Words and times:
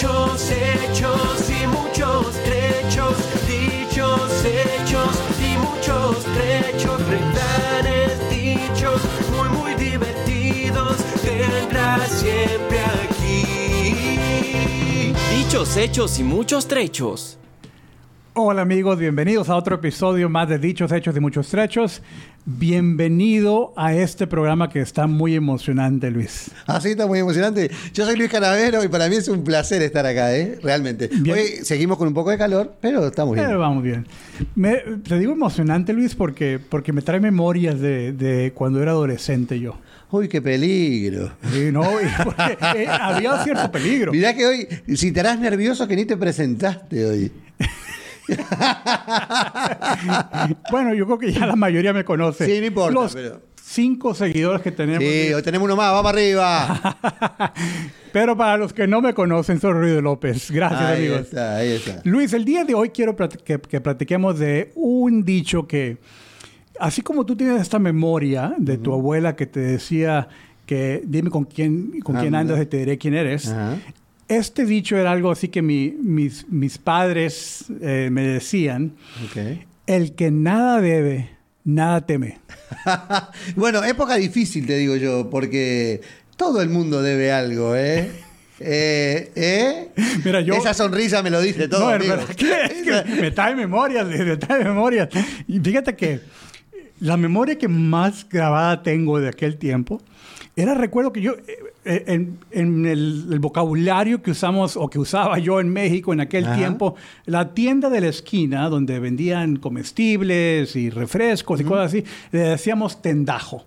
Dichos, 0.00 0.50
hechos 0.50 1.50
y 1.50 1.66
muchos 1.66 2.32
trechos. 2.42 3.14
Dichos, 3.46 4.44
hechos 4.46 5.14
y 5.38 5.58
muchos 5.58 6.24
trechos. 6.24 6.98
Refranes 7.06 8.30
dichos 8.30 9.02
muy, 9.30 9.50
muy 9.50 9.74
divertidos. 9.74 10.96
Tendrás 11.22 12.08
siempre 12.12 12.80
aquí. 12.80 13.44
Dichos, 15.36 15.76
hechos 15.76 16.18
y 16.18 16.24
muchos 16.24 16.66
trechos. 16.66 17.36
Hola 18.32 18.62
amigos, 18.62 18.96
bienvenidos 18.98 19.48
a 19.48 19.56
otro 19.56 19.74
episodio 19.76 20.28
más 20.28 20.48
de 20.48 20.58
Dichos, 20.58 20.92
Hechos 20.92 21.16
y 21.16 21.20
Muchos 21.20 21.48
Trechos. 21.48 22.00
Bienvenido 22.46 23.72
a 23.76 23.92
este 23.94 24.26
programa 24.28 24.70
que 24.70 24.80
está 24.80 25.06
muy 25.08 25.34
emocionante, 25.34 26.10
Luis. 26.12 26.50
Ah, 26.66 26.80
sí, 26.80 26.90
está 26.90 27.06
muy 27.08 27.18
emocionante. 27.18 27.70
Yo 27.92 28.06
soy 28.06 28.16
Luis 28.16 28.30
Canavero 28.30 28.84
y 28.84 28.88
para 28.88 29.08
mí 29.08 29.16
es 29.16 29.26
un 29.28 29.42
placer 29.42 29.82
estar 29.82 30.06
acá, 30.06 30.34
¿eh? 30.36 30.58
Realmente. 30.62 31.10
Bien. 31.12 31.36
Hoy 31.38 31.46
seguimos 31.64 31.98
con 31.98 32.06
un 32.06 32.14
poco 32.14 32.30
de 32.30 32.38
calor, 32.38 32.72
pero 32.80 33.04
estamos 33.08 33.34
bien. 33.34 33.46
Pero 33.48 33.58
vamos 33.58 33.82
bien. 33.82 34.06
Me- 34.54 34.76
te 35.06 35.18
digo 35.18 35.32
emocionante, 35.32 35.92
Luis, 35.92 36.14
porque, 36.14 36.60
porque 36.60 36.92
me 36.92 37.02
trae 37.02 37.18
memorias 37.20 37.80
de, 37.80 38.12
de 38.12 38.52
cuando 38.54 38.80
era 38.80 38.92
adolescente 38.92 39.58
yo. 39.58 39.76
Uy, 40.12 40.28
qué 40.28 40.40
peligro. 40.40 41.32
Y 41.54 41.70
no, 41.72 41.82
porque, 42.24 42.58
eh, 42.82 42.86
había 42.88 43.42
cierto 43.42 43.70
peligro. 43.72 44.12
Mirá 44.12 44.34
que 44.34 44.46
hoy, 44.46 44.68
si 44.96 45.08
estarás 45.08 45.38
nervioso 45.38 45.86
que 45.88 45.96
ni 45.96 46.04
te 46.04 46.16
presentaste 46.16 47.04
hoy. 47.04 47.32
Bueno, 50.70 50.94
yo 50.94 51.06
creo 51.06 51.18
que 51.18 51.32
ya 51.32 51.46
la 51.46 51.56
mayoría 51.56 51.92
me 51.92 52.04
conoce. 52.04 52.46
Sí, 52.46 52.60
no 52.60 52.66
importa, 52.66 52.92
Los 52.92 53.14
pero- 53.14 53.42
cinco 53.62 54.14
seguidores 54.14 54.62
que 54.62 54.72
tenemos. 54.72 55.02
Sí, 55.04 55.32
hoy 55.32 55.42
tenemos 55.42 55.66
uno 55.66 55.76
más, 55.76 55.92
vamos 55.92 56.12
arriba. 56.12 56.96
Pero 58.12 58.36
para 58.36 58.56
los 58.56 58.72
que 58.72 58.88
no 58.88 59.00
me 59.00 59.14
conocen, 59.14 59.60
soy 59.60 59.72
Ruido 59.72 60.02
López. 60.02 60.50
Gracias, 60.50 60.80
ahí 60.80 60.98
amigos. 61.06 61.20
está, 61.20 61.56
ahí 61.56 61.68
está. 61.72 62.00
Luis, 62.04 62.32
el 62.32 62.44
día 62.44 62.64
de 62.64 62.74
hoy 62.74 62.90
quiero 62.90 63.14
que, 63.14 63.60
que 63.60 63.80
platiquemos 63.80 64.38
de 64.40 64.72
un 64.74 65.22
dicho 65.24 65.68
que, 65.68 65.98
así 66.80 67.02
como 67.02 67.24
tú 67.24 67.36
tienes 67.36 67.62
esta 67.62 67.78
memoria 67.78 68.52
de 68.58 68.78
tu 68.78 68.92
abuela 68.92 69.36
que 69.36 69.46
te 69.46 69.60
decía 69.60 70.26
que 70.66 71.02
dime 71.04 71.30
con 71.30 71.44
quién, 71.44 72.00
con 72.00 72.16
quién 72.16 72.34
andas 72.34 72.60
y 72.60 72.66
te 72.66 72.78
diré 72.78 72.98
quién 72.98 73.14
eres. 73.14 73.48
Ajá. 73.48 73.76
Este 74.30 74.64
dicho 74.64 74.96
era 74.96 75.10
algo 75.10 75.30
así 75.32 75.48
que 75.48 75.60
mi- 75.60 75.90
mis, 76.00 76.46
mis 76.48 76.78
padres 76.78 77.64
eh, 77.82 78.08
me 78.12 78.22
decían, 78.22 78.94
el 79.86 80.14
que 80.14 80.30
nada 80.30 80.80
debe, 80.80 81.30
nada 81.64 82.06
teme. 82.06 82.38
bueno, 83.56 83.82
época 83.84 84.14
difícil, 84.14 84.66
te 84.66 84.78
digo 84.78 84.94
yo, 84.96 85.28
porque 85.30 86.00
todo 86.36 86.62
el 86.62 86.68
mundo 86.70 87.02
debe 87.02 87.32
algo, 87.32 87.74
¿eh? 87.76 88.10
Eh, 88.62 89.32
¿eh? 89.36 89.88
Mira, 90.22 90.42
yo- 90.42 90.52
Esa 90.54 90.74
sonrisa 90.74 91.22
me 91.22 91.30
lo 91.30 91.40
dice 91.40 91.66
todo. 91.66 91.80
no, 91.80 91.88
amigo. 91.88 92.14
es 92.14 92.36
que 92.36 93.04
me 93.18 93.30
trae 93.30 93.56
memorias, 93.56 94.06
me 94.06 94.36
trae 94.36 94.62
memorias. 94.64 95.08
Y 95.48 95.58
fíjate 95.60 95.96
que 95.96 96.20
la 97.00 97.16
memoria 97.16 97.56
que 97.56 97.68
más 97.68 98.28
grabada 98.28 98.82
tengo 98.82 99.18
de 99.18 99.28
aquel 99.28 99.56
tiempo 99.56 100.02
era, 100.56 100.74
recuerdo 100.74 101.10
que 101.10 101.22
yo, 101.22 101.36
en, 101.84 102.38
en 102.50 102.86
el, 102.86 103.26
el 103.32 103.38
vocabulario 103.38 104.22
que 104.22 104.32
usamos 104.32 104.76
o 104.76 104.88
que 104.88 104.98
usaba 104.98 105.38
yo 105.38 105.60
en 105.60 105.68
México 105.70 106.12
en 106.12 106.20
aquel 106.20 106.44
Ajá. 106.44 106.56
tiempo, 106.56 106.94
la 107.26 107.54
tienda 107.54 107.88
de 107.88 108.00
la 108.02 108.08
esquina 108.08 108.68
donde 108.68 108.98
vendían 108.98 109.56
comestibles 109.56 110.76
y 110.76 110.90
refrescos 110.90 111.60
y 111.60 111.64
cosas 111.64 111.86
así, 111.86 112.04
le 112.32 112.40
decíamos 112.40 113.00
tendajo. 113.02 113.64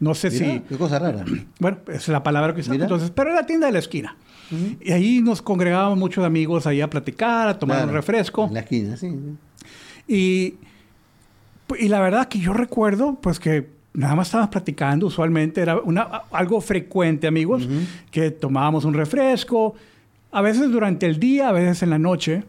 No 0.00 0.14
sé 0.14 0.30
si... 0.30 0.60
Qué 0.68 0.76
cosa 0.76 0.98
rara. 0.98 1.24
Bueno, 1.58 1.78
es 1.88 2.08
la 2.08 2.22
palabra 2.22 2.54
que 2.54 2.60
usamos 2.60 2.82
entonces, 2.82 3.10
pero 3.10 3.30
era 3.30 3.40
la 3.40 3.46
tienda 3.46 3.66
de 3.68 3.72
la 3.72 3.78
esquina. 3.78 4.16
Y 4.80 4.92
ahí 4.92 5.22
nos 5.22 5.40
congregábamos 5.40 5.98
muchos 5.98 6.24
amigos 6.24 6.66
ahí 6.66 6.80
a 6.80 6.90
platicar, 6.90 7.48
a 7.48 7.58
tomar 7.58 7.78
Claro, 7.78 7.88
un 7.90 7.94
refresco. 7.94 8.46
En 8.46 8.54
la 8.54 8.60
esquina, 8.60 8.96
sí. 8.96 9.08
Y, 10.06 10.54
y 11.78 11.88
la 11.88 12.00
verdad 12.00 12.28
que 12.28 12.38
yo 12.38 12.52
recuerdo, 12.52 13.18
pues 13.20 13.40
que 13.40 13.73
nada 13.94 14.14
más 14.16 14.28
estábamos 14.28 14.50
platicando, 14.50 15.06
usualmente 15.06 15.60
era 15.60 15.78
una, 15.78 16.02
algo 16.30 16.60
frecuente, 16.60 17.26
amigos, 17.26 17.66
que 18.10 18.30
tomábamos 18.30 18.84
un 18.84 18.94
refresco, 18.94 19.74
a 20.32 20.42
veces 20.42 20.70
durante 20.70 21.06
el 21.06 21.18
día, 21.18 21.48
a 21.48 21.52
veces 21.52 21.82
en 21.82 21.90
la 21.90 21.98
noche. 21.98 22.42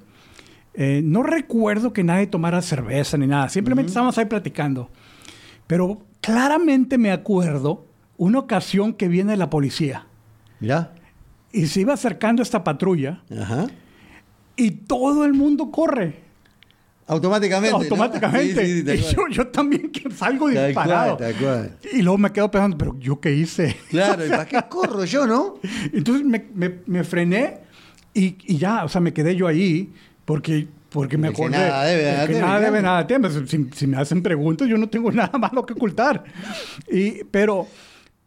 Eh, 0.73 1.01
no 1.03 1.23
recuerdo 1.23 1.93
que 1.93 2.03
nadie 2.03 2.27
tomara 2.27 2.61
cerveza 2.61 3.17
ni 3.17 3.27
nada, 3.27 3.47
simplemente 3.47 3.89
estábamos 3.89 4.17
ahí 4.17 4.25
platicando. 4.25 4.89
Pero 5.67 6.01
claramente 6.19 6.97
me 6.97 7.11
acuerdo 7.11 7.85
una 8.17 8.39
ocasión 8.39 8.93
que 8.93 9.07
viene 9.07 9.37
la 9.37 9.49
policía 9.49 10.07
Mirá. 10.59 10.93
y 11.51 11.67
se 11.67 11.81
iba 11.81 11.93
acercando 11.93 12.41
esta 12.41 12.63
patrulla 12.63 13.21
Ajá. 13.39 13.67
y 14.55 14.71
todo 14.71 15.25
el 15.25 15.33
mundo 15.33 15.71
corre. 15.71 16.24
Automáticamente. 17.07 17.71
¿no? 17.71 17.77
automáticamente. 17.83 18.65
Sí, 18.65 18.77
sí, 18.79 18.83
tal 18.83 18.99
cual. 18.99 19.15
yo, 19.15 19.27
yo 19.35 19.47
también 19.47 19.91
salgo 20.15 20.51
Tal 20.51 20.67
disparado. 20.67 21.17
cual, 21.17 21.33
tal 21.33 21.41
cual. 21.43 21.77
Y 21.93 22.01
luego 22.01 22.17
me 22.17 22.31
quedo 22.31 22.49
pensando, 22.49 22.77
pero 22.77 22.97
¿yo 22.99 23.19
qué 23.19 23.31
hice? 23.31 23.75
Claro, 23.89 24.25
¿y 24.25 24.29
para 24.29 24.45
qué 24.47 24.59
corro 24.69 25.05
yo, 25.05 25.27
no? 25.27 25.55
Entonces 25.93 26.25
me, 26.25 26.45
me- 26.53 26.79
me 26.87 27.03
frené 27.03 27.59
y, 28.13 28.35
y 28.45 28.57
ya, 28.57 28.83
o 28.85 28.89
sea, 28.89 29.01
me 29.01 29.13
quedé 29.13 29.35
yo 29.35 29.45
ahí 29.45 29.93
porque, 30.25 30.67
porque 30.89 31.17
me 31.17 31.27
acordé. 31.27 31.51
nada 31.51 31.83
debe, 31.85 32.03
nada 32.11 32.25
teme, 32.27 32.39
nada 32.39 32.57
claro. 32.57 32.65
debe, 32.65 33.29
nada. 33.29 33.47
Si, 33.47 33.69
si 33.73 33.87
me 33.87 33.97
hacen 33.97 34.23
preguntas, 34.23 34.67
yo 34.67 34.77
no 34.77 34.89
tengo 34.89 35.11
nada 35.13 35.37
malo 35.37 35.63
que 35.65 35.73
ocultar. 35.73 36.23
Y, 36.91 37.23
pero, 37.25 37.67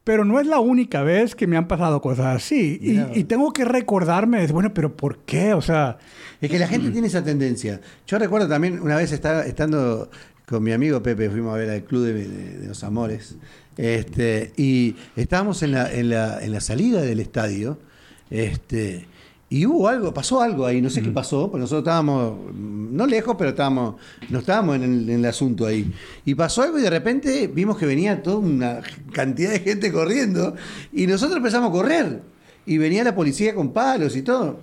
pero 0.08 0.24
no 0.24 0.40
es 0.40 0.46
la 0.46 0.58
única 0.58 1.02
vez 1.02 1.34
que 1.34 1.46
me 1.46 1.58
han 1.58 1.68
pasado 1.68 2.00
cosas 2.00 2.34
así. 2.36 2.78
Y, 3.14 3.24
tengo 3.24 3.52
que 3.52 3.66
recordarme, 3.66 4.46
bueno, 4.46 4.72
pero 4.72 4.96
¿por 4.96 5.18
qué? 5.18 5.52
O 5.52 5.60
sea, 5.60 5.98
Es 6.40 6.50
que 6.50 6.58
la 6.58 6.66
gente 6.66 6.90
tiene 6.90 7.08
esa 7.08 7.22
tendencia. 7.22 7.78
Yo 8.06 8.18
recuerdo 8.18 8.48
también 8.48 8.80
una 8.80 8.96
vez 8.96 9.12
estaba, 9.12 9.42
estando 9.44 10.10
con 10.46 10.62
mi 10.62 10.72
amigo 10.72 11.02
Pepe, 11.02 11.28
fuimos 11.28 11.54
a 11.54 11.58
ver 11.58 11.68
al 11.68 11.84
Club 11.84 12.04
de, 12.06 12.14
de- 12.14 12.58
de 12.58 12.66
los 12.68 12.82
Amores, 12.84 13.36
este, 13.76 14.54
y 14.56 14.96
estábamos 15.14 15.62
en 15.62 15.72
la, 15.72 15.92
en, 15.92 16.08
la, 16.08 16.42
en 16.42 16.52
la 16.52 16.62
salida 16.62 17.02
del 17.02 17.20
estadio, 17.20 17.78
este, 18.30 19.04
y 19.50 19.64
hubo 19.64 19.88
algo, 19.88 20.12
pasó 20.12 20.42
algo 20.42 20.66
ahí, 20.66 20.82
no 20.82 20.90
sé 20.90 21.00
qué 21.00 21.10
pasó, 21.10 21.50
porque 21.50 21.62
nosotros 21.62 21.82
estábamos, 21.82 22.52
no 22.54 23.06
lejos, 23.06 23.34
pero 23.38 23.50
estábamos, 23.50 23.94
no 24.28 24.40
estábamos 24.40 24.76
en 24.76 24.82
el, 24.82 25.08
en 25.08 25.18
el 25.20 25.24
asunto 25.24 25.66
ahí. 25.66 25.90
Y 26.26 26.34
pasó 26.34 26.62
algo 26.62 26.78
y 26.78 26.82
de 26.82 26.90
repente 26.90 27.46
vimos 27.46 27.78
que 27.78 27.86
venía 27.86 28.22
toda 28.22 28.36
una 28.36 28.80
cantidad 29.12 29.50
de 29.50 29.60
gente 29.60 29.90
corriendo, 29.90 30.54
y 30.92 31.06
nosotros 31.06 31.38
empezamos 31.38 31.70
a 31.70 31.72
correr, 31.72 32.22
y 32.66 32.76
venía 32.76 33.02
la 33.04 33.14
policía 33.14 33.54
con 33.54 33.72
palos 33.72 34.16
y 34.16 34.22
todo. 34.22 34.60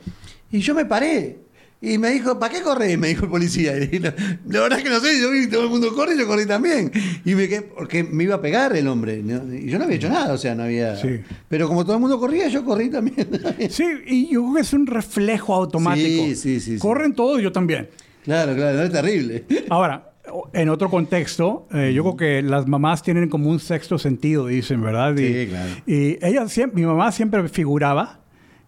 Y 0.51 0.59
yo 0.59 0.75
me 0.75 0.85
paré. 0.85 1.44
Y 1.81 1.97
me 1.97 2.09
dijo, 2.11 2.39
¿para 2.39 2.53
qué 2.53 2.61
corres? 2.61 2.97
Me 2.97 3.09
dijo 3.09 3.25
el 3.25 3.31
policía. 3.31 3.73
Y 3.91 3.99
la, 3.99 4.13
la 4.47 4.61
verdad 4.61 4.79
es 4.79 4.83
que 4.83 4.89
no 4.89 4.99
sé, 4.99 5.19
yo 5.21 5.29
vi 5.31 5.41
que 5.41 5.47
todo 5.47 5.63
el 5.65 5.69
mundo 5.69 5.93
corre 5.93 6.15
y 6.15 6.17
yo 6.17 6.25
corrí 6.27 6.45
también. 6.45 6.91
Y 7.23 7.35
me 7.35 7.47
quedé, 7.47 7.61
porque 7.61 8.03
me 8.03 8.23
iba 8.23 8.35
a 8.35 8.41
pegar 8.41 8.75
el 8.75 8.87
hombre. 8.87 9.21
¿no? 9.21 9.53
Y 9.53 9.69
yo 9.69 9.77
no 9.77 9.83
había 9.83 9.97
hecho 9.97 10.09
nada, 10.09 10.33
o 10.33 10.37
sea, 10.37 10.55
no 10.55 10.63
había. 10.63 10.95
Sí. 10.95 11.19
Pero 11.47 11.67
como 11.67 11.83
todo 11.83 11.95
el 11.95 12.01
mundo 12.01 12.19
corría, 12.19 12.47
yo 12.47 12.63
corrí 12.65 12.89
también. 12.89 13.27
sí, 13.69 13.85
y 14.07 14.33
yo 14.33 14.41
creo 14.43 14.55
que 14.55 14.61
es 14.61 14.73
un 14.73 14.87
reflejo 14.87 15.53
automático. 15.53 16.23
Sí, 16.25 16.35
sí, 16.35 16.59
sí, 16.59 16.73
sí. 16.73 16.79
Corren 16.79 17.13
todos, 17.13 17.41
yo 17.41 17.51
también. 17.51 17.89
claro, 18.23 18.55
claro, 18.55 18.77
no 18.77 18.83
es 18.83 18.91
terrible. 18.91 19.45
Ahora, 19.69 20.11
en 20.53 20.69
otro 20.69 20.89
contexto, 20.89 21.67
eh, 21.71 21.93
yo 21.93 22.03
creo 22.03 22.17
que 22.17 22.41
las 22.41 22.67
mamás 22.67 23.03
tienen 23.03 23.29
como 23.29 23.49
un 23.49 23.59
sexto 23.59 23.99
sentido, 23.99 24.47
dicen, 24.47 24.81
¿verdad? 24.81 25.15
Y, 25.17 25.27
Sí, 25.27 25.47
claro. 25.49 25.71
Y 25.85 26.25
ella 26.25 26.47
siempre, 26.47 26.81
mi 26.81 26.87
mamá 26.87 27.11
siempre 27.11 27.47
figuraba 27.49 28.21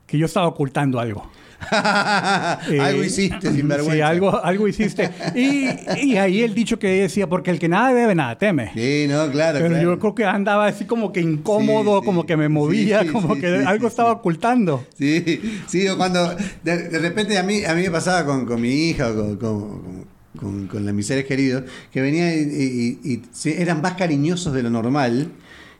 que 0.06 0.18
yo 0.18 0.26
estaba 0.26 0.48
ocultando 0.48 1.00
algo. 1.00 1.30
Eh, 2.70 2.80
algo 2.80 3.04
hiciste 3.04 3.52
sin 3.52 3.68
vergüenza. 3.68 3.94
Sí, 3.96 4.02
algo, 4.02 4.44
algo 4.44 4.68
hiciste. 4.68 5.10
Y, 5.36 5.68
y 6.06 6.18
ahí 6.18 6.42
el 6.44 6.54
dicho 6.54 6.80
que 6.80 6.88
decía, 6.88 7.28
porque 7.28 7.52
el 7.52 7.60
que 7.60 7.68
nada 7.68 7.94
debe, 7.94 8.16
nada 8.16 8.38
teme. 8.38 8.72
Sí, 8.74 9.06
no, 9.10 9.30
claro. 9.32 9.58
Pero 9.60 9.70
claro. 9.70 9.84
yo 9.94 10.00
creo 10.00 10.16
que 10.16 10.26
andaba 10.26 10.68
así 10.68 10.86
como 10.86 11.12
que 11.12 11.22
incómodo, 11.22 11.96
Sí, 11.98 12.02
sí. 12.02 12.06
como 12.06 12.26
que 12.26 12.38
me 12.38 12.50
movía, 12.50 13.02
Sí, 13.04 13.08
como 13.10 13.36
que 13.36 13.48
algo 13.66 13.88
estaba 13.88 14.12
ocultando. 14.12 14.86
Sí, 14.98 15.42
sí, 15.68 15.88
o 15.88 15.98
cuando 15.98 16.36
de, 16.64 16.90
de 16.90 17.00
repente 17.00 17.38
a 17.38 17.44
mí, 17.44 17.64
a 17.66 17.74
mí 17.74 17.82
me 17.84 17.92
pasaba 17.92 18.26
con, 18.26 18.46
con 18.46 18.62
mi 18.62 18.90
hija 18.90 19.10
o 19.12 19.16
con, 19.16 19.38
con, 19.38 20.06
con, 20.40 20.68
con 20.68 20.96
mis 20.96 21.08
seres 21.08 21.26
queridos, 21.26 21.64
que 21.92 22.02
venían 22.02 22.30
y, 22.30 23.00
y- 23.04 23.22
y- 23.44 23.50
eran 23.62 23.82
más 23.82 23.94
cariñosos 23.96 24.54
de 24.54 24.64
lo 24.64 24.70
normal. 24.70 25.32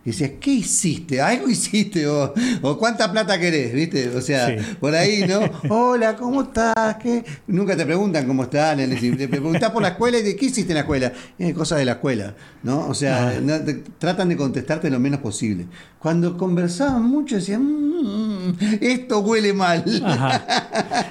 Y 0.08 0.12
decías, 0.12 0.32
¿qué 0.40 0.52
hiciste? 0.52 1.20
Algo 1.22 1.50
hiciste 1.50 2.08
o, 2.08 2.34
o 2.62 2.78
cuánta 2.78 3.12
plata 3.12 3.38
querés, 3.38 3.74
¿viste? 3.74 4.08
O 4.16 4.22
sea, 4.22 4.48
Sí. 4.48 4.56
por 4.80 4.96
ahí, 4.96 5.26
¿no? 5.28 5.42
Hola, 5.70 6.16
¿cómo 6.16 6.44
estás? 6.44 6.96
¿Qué? 7.04 7.26
Nunca 7.48 7.76
te 7.76 7.86
preguntan 7.86 8.26
cómo 8.26 8.44
están. 8.44 8.78
Te 8.78 9.28
preguntás 9.28 9.70
por 9.72 9.82
la 9.82 9.90
escuela 9.90 10.18
y 10.20 10.24
de 10.24 10.38
qué 10.38 10.46
hiciste 10.46 10.72
en 10.72 10.76
la 10.76 10.80
escuela. 10.82 11.12
Es 11.38 11.54
cosas 11.54 11.80
de 11.80 11.86
la 11.86 11.92
escuela, 11.94 12.34
¿no? 12.64 12.88
O 12.88 12.94
sea, 12.94 13.32
Ah. 13.36 13.42
no- 13.42 13.60
te- 13.60 13.84
tratan 14.00 14.30
de 14.30 14.38
contestarte 14.38 14.90
lo 14.90 14.98
menos 15.02 15.20
posible. 15.20 15.66
Cuando 16.00 16.38
conversaban 16.38 17.04
mucho 17.04 17.36
decían, 17.36 17.64
"Mm, 17.66 18.56
esto 18.80 19.20
huele 19.20 19.52
mal. 19.52 19.84
Ajá. 20.06 20.46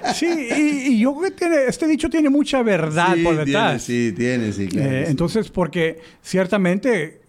Sí, 0.14 0.26
y, 0.26 0.92
y 0.94 0.98
yo 1.00 1.14
creo 1.18 1.30
que 1.30 1.36
tiene, 1.36 1.56
este 1.68 1.86
dicho 1.86 2.08
tiene 2.08 2.30
mucha 2.30 2.62
verdad 2.62 3.14
Sí, 3.14 3.22
por 3.22 3.34
tiene, 3.34 3.44
detrás. 3.44 3.82
sí, 3.82 4.14
tiene, 4.16 4.52
sí, 4.54 4.68
claro. 4.68 4.90
Eh, 4.90 5.04
entonces, 5.08 5.50
porque 5.50 5.98
ciertamente 6.22 7.25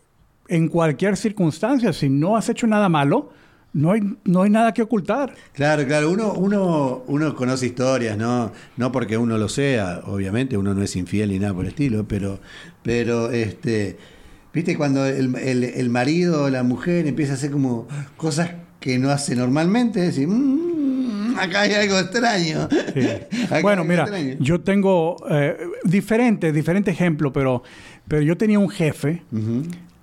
en 0.49 0.67
cualquier 0.67 1.17
circunstancia, 1.17 1.91
si 1.93 2.09
no 2.09 2.35
has 2.37 2.49
hecho 2.49 2.67
nada 2.67 2.89
malo, 2.89 3.31
no 3.73 3.91
hay, 3.91 4.01
no 4.23 4.41
hay 4.43 4.49
nada 4.49 4.73
que 4.73 4.81
ocultar. 4.81 5.33
Claro, 5.53 5.85
claro, 5.85 6.09
uno, 6.09 6.33
uno, 6.33 7.03
uno 7.07 7.35
conoce 7.35 7.67
historias, 7.67 8.17
¿no? 8.17 8.51
No 8.77 8.91
porque 8.91 9.17
uno 9.17 9.37
lo 9.37 9.49
sea, 9.49 10.01
obviamente, 10.05 10.57
uno 10.57 10.73
no 10.73 10.81
es 10.81 10.95
infiel 10.95 11.29
ni 11.29 11.37
nada 11.39 11.53
por 11.53 11.63
el 11.65 11.69
estilo, 11.69 12.07
pero, 12.07 12.39
pero 12.81 13.29
este, 13.31 13.97
viste, 14.53 14.75
cuando 14.77 15.05
el, 15.05 15.35
el- 15.35 15.63
el 15.65 15.89
marido 15.89 16.43
o 16.45 16.49
la 16.49 16.63
mujer 16.63 17.05
empieza 17.07 17.33
a 17.33 17.35
hacer 17.35 17.51
como 17.51 17.87
cosas 18.15 18.51
que 18.79 18.97
no 18.99 19.09
hace 19.09 19.35
normalmente, 19.35 19.99
decir, 19.99 20.27
"Mm, 20.27 21.35
acá 21.37 21.61
hay 21.61 21.73
algo 21.73 21.99
extraño. 21.99 22.67
Sí. 22.93 23.07
Bueno, 23.61 23.83
mira, 23.83 24.03
extraño". 24.03 24.35
yo 24.39 24.61
tengo 24.61 25.17
eh, 25.29 25.55
diferente, 25.83 26.51
diferente 26.51 26.89
ejemplo, 26.91 27.31
pero, 27.33 27.61
pero 28.07 28.21
yo 28.23 28.37
tenía 28.37 28.57
un 28.59 28.69
jefe. 28.69 29.23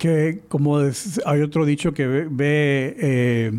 Que, 0.04 0.40
como 0.48 0.80
es- 0.82 1.18
hay 1.24 1.40
otro 1.40 1.64
dicho 1.64 1.94
que 1.94 2.06
ve, 2.06 2.26
ve, 2.30 2.96
eh, 3.00 3.52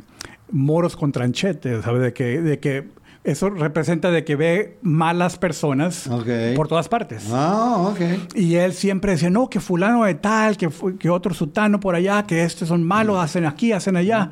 moros 0.52 0.96
con 0.96 1.12
tranchetes, 1.12 1.84
¿sabes? 1.84 2.02
De 2.04 2.14
que, 2.14 2.40
de 2.40 2.60
que 2.60 2.88
eso 3.24 3.50
representa 3.50 4.12
de 4.12 4.24
que 4.24 4.36
ve 4.36 4.78
malas 4.84 5.40
personas 5.40 6.08
por 6.56 6.68
todas 6.68 6.88
partes. 6.88 7.28
Ah, 7.32 7.78
ok. 7.92 8.36
Y 8.36 8.54
él 8.58 8.74
siempre 8.74 9.14
decía, 9.14 9.32
no, 9.32 9.50
que 9.50 9.60
fulano 9.60 10.04
de 10.06 10.14
tal, 10.14 10.56
que, 10.56 10.70
que 11.00 11.10
otro 11.10 11.34
sutano 11.34 11.80
por 11.80 11.96
allá, 11.96 12.22
que 12.28 12.44
estos 12.44 12.68
son 12.68 12.84
malos, 12.84 13.18
hacen 13.18 13.46
aquí, 13.46 13.72
hacen 13.72 13.96
allá. 13.98 14.30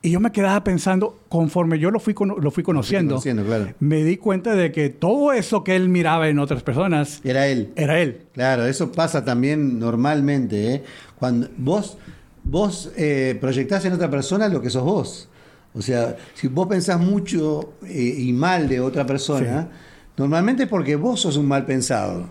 Y 0.00 0.10
yo 0.12 0.20
me 0.20 0.30
quedaba 0.30 0.62
pensando, 0.62 1.18
conforme 1.28 1.78
yo 1.80 1.90
lo 1.90 1.98
fui, 1.98 2.14
cono- 2.14 2.38
lo 2.38 2.50
fui 2.52 2.62
conociendo, 2.62 3.14
conociendo, 3.16 3.44
claro. 3.44 3.74
me 3.80 4.04
di 4.04 4.16
cuenta 4.16 4.54
de 4.54 4.70
que 4.70 4.90
todo 4.90 5.32
eso 5.32 5.64
que 5.64 5.74
él 5.74 5.88
miraba 5.88 6.28
en 6.28 6.38
otras 6.38 6.62
personas 6.62 7.20
Era 7.24 7.48
él. 7.48 7.72
era 7.74 8.00
él. 8.00 8.22
Claro, 8.32 8.64
eso 8.66 8.92
pasa 8.92 9.24
también 9.24 9.80
normalmente. 9.80 10.74
¿eh? 10.74 10.84
Cuando 11.18 11.48
vos, 11.56 11.98
vos 12.44 12.92
eh, 12.96 13.36
proyectás 13.40 13.84
en 13.86 13.92
otra 13.94 14.08
persona 14.08 14.48
lo 14.48 14.62
que 14.62 14.70
sos 14.70 14.84
vos. 14.84 15.28
O 15.74 15.82
sea, 15.82 16.16
si 16.34 16.46
vos 16.46 16.68
pensás 16.68 17.00
mucho 17.00 17.72
eh, 17.84 18.14
y 18.18 18.32
mal 18.32 18.68
de 18.68 18.78
otra 18.80 19.04
persona, 19.04 19.68
normalmente 20.16 20.62
es 20.62 20.68
porque 20.68 20.94
vos 20.94 21.20
sos 21.20 21.36
un 21.36 21.46
mal 21.48 21.66
pensado. 21.66 22.28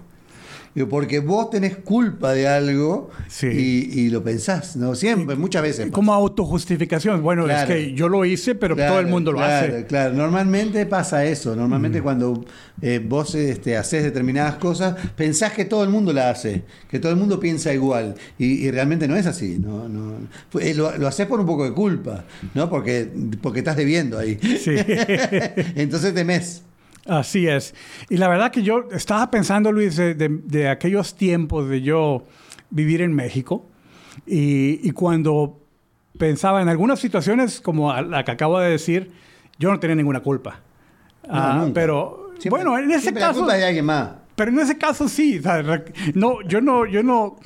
Digo, 0.78 0.90
Porque 0.90 1.22
vos 1.22 1.50
tenés 1.50 1.76
culpa 1.78 2.34
de 2.34 2.48
algo 2.48 3.10
Sí. 3.28 3.48
y, 3.48 4.00
y 4.02 4.10
lo 4.12 4.24
pensás, 4.24 4.76
¿no? 4.76 4.94
Siempre, 4.94 5.36
muchas 5.36 5.64
veces. 5.64 5.90
Como 5.90 6.14
autojustificación. 6.14 7.24
Bueno, 7.24 7.46
Claro. 7.46 7.74
es 7.74 7.78
que 7.88 7.94
yo 7.96 8.08
lo 8.10 8.24
hice, 8.26 8.54
pero 8.54 8.76
Claro, 8.76 8.92
todo 8.92 9.00
el 9.00 9.08
mundo 9.08 9.32
lo 9.32 9.40
claro, 9.40 9.76
hace. 9.76 9.86
Claro, 9.88 10.14
normalmente 10.14 10.86
pasa 10.86 11.26
eso. 11.26 11.56
Normalmente 11.56 12.00
cuando 12.04 12.46
eh, 12.80 13.04
vos 13.04 13.34
este, 13.34 13.76
haces 13.76 14.04
determinadas 14.04 14.58
cosas, 14.58 14.96
pensás 15.16 15.52
que 15.54 15.66
todo 15.66 15.84
el 15.84 15.90
mundo 15.90 16.14
la 16.14 16.30
hace, 16.30 16.62
que 16.88 17.00
todo 17.00 17.12
el 17.12 17.18
mundo 17.18 17.40
piensa 17.40 17.74
igual. 17.74 18.14
Y, 18.38 18.46
y 18.68 18.70
realmente 18.70 19.08
no 19.08 19.16
es 19.16 19.26
así. 19.26 19.58
¿no? 19.60 19.90
No, 19.90 20.14
eh, 20.60 20.76
lo, 20.76 20.96
lo 20.96 21.08
haces 21.08 21.26
por 21.26 21.40
un 21.40 21.48
poco 21.48 21.64
de 21.66 21.74
culpa, 21.74 22.26
¿no? 22.54 22.70
Porque, 22.70 23.10
porque 23.42 23.60
estás 23.62 23.78
debiendo 23.78 24.20
ahí. 24.20 24.38
Sí. 24.64 24.76
Entonces 25.76 26.14
temes. 26.14 26.62
Así 27.08 27.48
es. 27.48 27.74
Y 28.10 28.18
la 28.18 28.28
verdad 28.28 28.52
que 28.52 28.64
yo 28.64 28.88
estaba 28.92 29.32
pensando, 29.32 29.72
Luis, 29.72 29.96
de, 29.96 30.14
de- 30.14 30.30
de 30.30 30.70
aquellos 30.70 31.16
tiempos 31.16 31.70
de 31.70 31.82
yo 31.82 32.24
vivir 32.70 33.02
en 33.02 33.14
México 33.14 33.66
y, 34.26 34.80
y 34.88 34.92
cuando 34.92 35.60
pensaba 36.18 36.62
en 36.62 36.68
algunas 36.70 37.00
situaciones 37.00 37.62
como 37.62 37.92
a 37.92 38.02
la 38.02 38.26
que 38.26 38.32
acabo 38.32 38.60
de 38.60 38.70
decir, 38.72 39.12
yo 39.60 39.72
no 39.72 39.80
tenía 39.80 39.96
ninguna 39.96 40.20
culpa. 40.22 40.60
Ah, 41.30 41.68
pero 41.74 42.32
Siempre- 42.40 42.50
bueno, 42.64 42.78
en 42.78 42.92
ese 42.92 43.12
la 43.12 43.20
caso, 43.20 43.40
culpa 43.40 43.54
es 43.56 43.60
de 43.62 43.68
alguien 43.68 43.86
más. 43.86 44.10
pero 44.36 44.52
en 44.52 44.60
ese 44.60 44.78
caso 44.78 45.08
sí, 45.08 45.40
o 45.40 45.42
sea, 45.44 45.62
re- 45.62 45.86
no, 46.14 46.42
yo 46.42 46.62
no, 46.62 46.86
yo 46.86 47.04
no. 47.04 47.38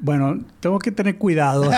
Bueno, 0.00 0.38
tengo 0.60 0.78
que 0.78 0.92
tener 0.92 1.16
cuidado. 1.16 1.68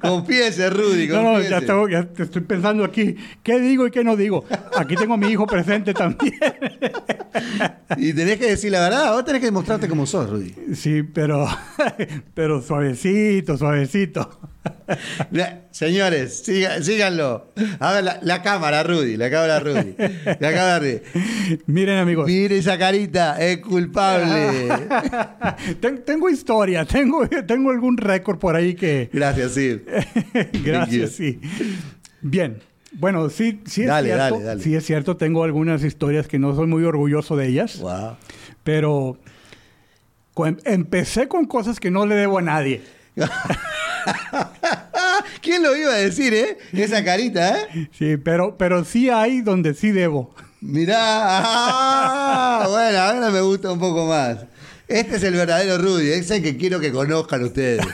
Confíese, 0.00 0.70
Rudy, 0.70 1.08
No, 1.08 1.22
no, 1.22 1.40
ya, 1.40 1.60
tengo, 1.60 1.88
ya 1.88 2.04
te 2.04 2.22
estoy 2.22 2.42
pensando 2.42 2.84
aquí, 2.84 3.16
¿qué 3.42 3.60
digo 3.60 3.86
y 3.86 3.90
qué 3.90 4.02
no 4.02 4.16
digo? 4.16 4.44
Aquí 4.76 4.94
tengo 4.96 5.14
a 5.14 5.16
mi 5.18 5.28
hijo 5.28 5.46
presente 5.46 5.92
también. 5.92 6.34
Y 7.96 8.12
tenés 8.12 8.38
que 8.38 8.46
decir 8.46 8.70
la 8.72 8.80
verdad, 8.80 9.12
vos 9.12 9.24
tenés 9.24 9.40
que 9.40 9.46
demostrarte 9.46 9.88
como 9.88 10.06
sos, 10.06 10.28
Rudy. 10.30 10.54
Sí, 10.74 11.02
pero, 11.02 11.46
pero 12.34 12.60
suavecito, 12.62 13.56
suavecito. 13.56 14.40
La- 15.30 15.62
señores, 15.70 16.42
siga- 16.46 16.80
síganlo. 16.82 17.52
A 17.80 17.92
ver, 17.92 18.04
la, 18.04 18.18
la 18.22 18.42
cámara, 18.42 18.82
Rudy, 18.82 19.16
la 19.16 19.30
cámara, 19.30 19.60
Rudy. 19.60 19.94
La 20.40 20.52
cámara, 20.52 20.78
Rudy. 20.78 21.00
Miren, 21.66 21.98
amigos, 21.98 22.26
Mire 22.26 22.56
esa 22.58 22.78
carita, 22.78 23.38
es 23.40 23.58
culpable. 23.58 24.68
ten- 25.80 26.02
tengo 26.04 26.28
historia, 26.30 26.84
tengo, 26.84 27.28
tengo 27.28 27.70
algún 27.70 27.96
récord 27.96 28.38
por 28.38 28.56
ahí 28.56 28.74
que... 28.74 29.10
Gracias, 29.12 29.52
sí. 29.52 29.82
Gracias, 30.64 31.10
sí. 31.12 31.40
Bien. 32.22 32.58
Bueno, 32.94 33.28
sí, 33.30 33.60
sí 33.66 33.82
es 33.82 33.88
Dale, 33.88 34.08
cierto. 34.08 34.34
dale, 34.34 34.44
dale. 34.44 34.62
Sí 34.62 34.74
es 34.74 34.84
cierto, 34.86 35.16
tengo 35.16 35.44
algunas 35.44 35.82
historias 35.84 36.26
que 36.28 36.38
no 36.38 36.54
soy 36.54 36.66
muy 36.66 36.84
orgulloso 36.84 37.36
de 37.36 37.48
ellas, 37.48 37.78
Wow. 37.80 38.16
pero 38.62 39.18
empecé 40.64 41.28
con 41.28 41.44
cosas 41.46 41.78
que 41.80 41.90
no 41.90 42.06
le 42.06 42.14
debo 42.14 42.38
a 42.38 42.42
nadie. 42.42 42.82
¿Quién 45.42 45.62
lo 45.62 45.76
iba 45.76 45.92
a 45.92 45.96
decir, 45.96 46.34
eh? 46.34 46.58
Esa 46.72 47.04
carita, 47.04 47.58
¿eh? 47.62 47.88
Sí, 47.92 48.16
pero, 48.16 48.56
pero 48.56 48.84
sí 48.84 49.10
hay 49.10 49.40
donde 49.42 49.74
sí 49.74 49.90
debo. 49.92 50.34
Mirá. 50.60 50.96
Ah, 51.00 52.66
bueno, 52.68 52.98
ahora 52.98 53.30
me 53.30 53.40
gusta 53.40 53.70
un 53.72 53.78
poco 53.78 54.06
más. 54.06 54.46
Este 54.88 55.16
es 55.16 55.22
el 55.22 55.34
verdadero 55.34 55.78
Rudy, 55.78 56.10
es 56.10 56.30
el 56.30 56.42
que 56.42 56.56
quiero 56.56 56.80
que 56.80 56.92
conozcan 56.92 57.44
ustedes. 57.44 57.84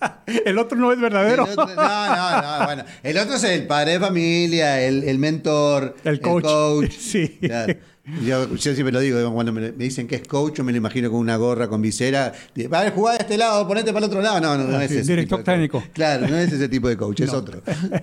El 0.44 0.58
otro 0.58 0.78
no 0.78 0.92
es 0.92 1.00
verdadero. 1.00 1.44
otro- 1.44 1.66
no, 1.66 1.74
no, 1.74 2.58
no, 2.58 2.64
bueno. 2.66 2.84
El 3.02 3.18
otro 3.18 3.36
es 3.36 3.44
el 3.44 3.66
padre 3.66 3.92
de 3.92 4.00
familia, 4.00 4.80
el, 4.82 5.04
el 5.04 5.18
mentor, 5.18 5.96
El 6.04 6.20
coach. 6.20 6.90
Sí. 6.98 7.38
Claro. 7.40 7.74
Yo, 8.24 8.56
yo 8.56 8.74
siempre 8.74 8.90
lo 8.92 8.98
digo, 9.00 9.32
cuando 9.32 9.52
me, 9.52 9.60
me 9.72 9.84
dicen 9.84 10.08
que 10.08 10.16
es 10.16 10.26
coach, 10.26 10.54
yo 10.56 10.64
me 10.64 10.72
lo 10.72 10.78
imagino 10.78 11.10
con 11.10 11.20
una 11.20 11.36
gorra, 11.36 11.68
con 11.68 11.80
visera. 11.80 12.32
de, 12.54 12.66
Vale, 12.66 12.90
jugá 12.90 13.12
de 13.12 13.18
este 13.18 13.38
lado, 13.38 13.68
ponete 13.68 13.92
para 13.92 14.04
el 14.06 14.10
otro 14.10 14.20
lado. 14.20 14.40
No, 14.40 14.56
no, 14.58 14.64
no 14.64 14.78
Ah, 14.78 14.84
es 14.84 14.90
ese. 14.90 15.12
director 15.12 15.40
tipo 15.44 15.52
de 15.52 15.68
coach. 15.68 15.78
técnico. 15.78 15.84
Claro, 15.92 16.26
no 16.26 16.36
es 16.36 16.50
ese 16.52 16.68
tipo 16.68 16.88
de 16.88 16.96
coach, 16.96 17.20
es 17.20 17.32
otro. 17.32 17.62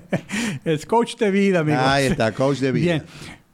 es 0.66 0.86
coach 0.86 1.18
de 1.18 1.32
vida, 1.32 1.60
amigos. 1.60 1.82
Ahí 1.84 2.06
está, 2.06 2.32
coach 2.32 2.60
de 2.60 2.72
vida. 2.72 2.92
Bien. 2.94 3.04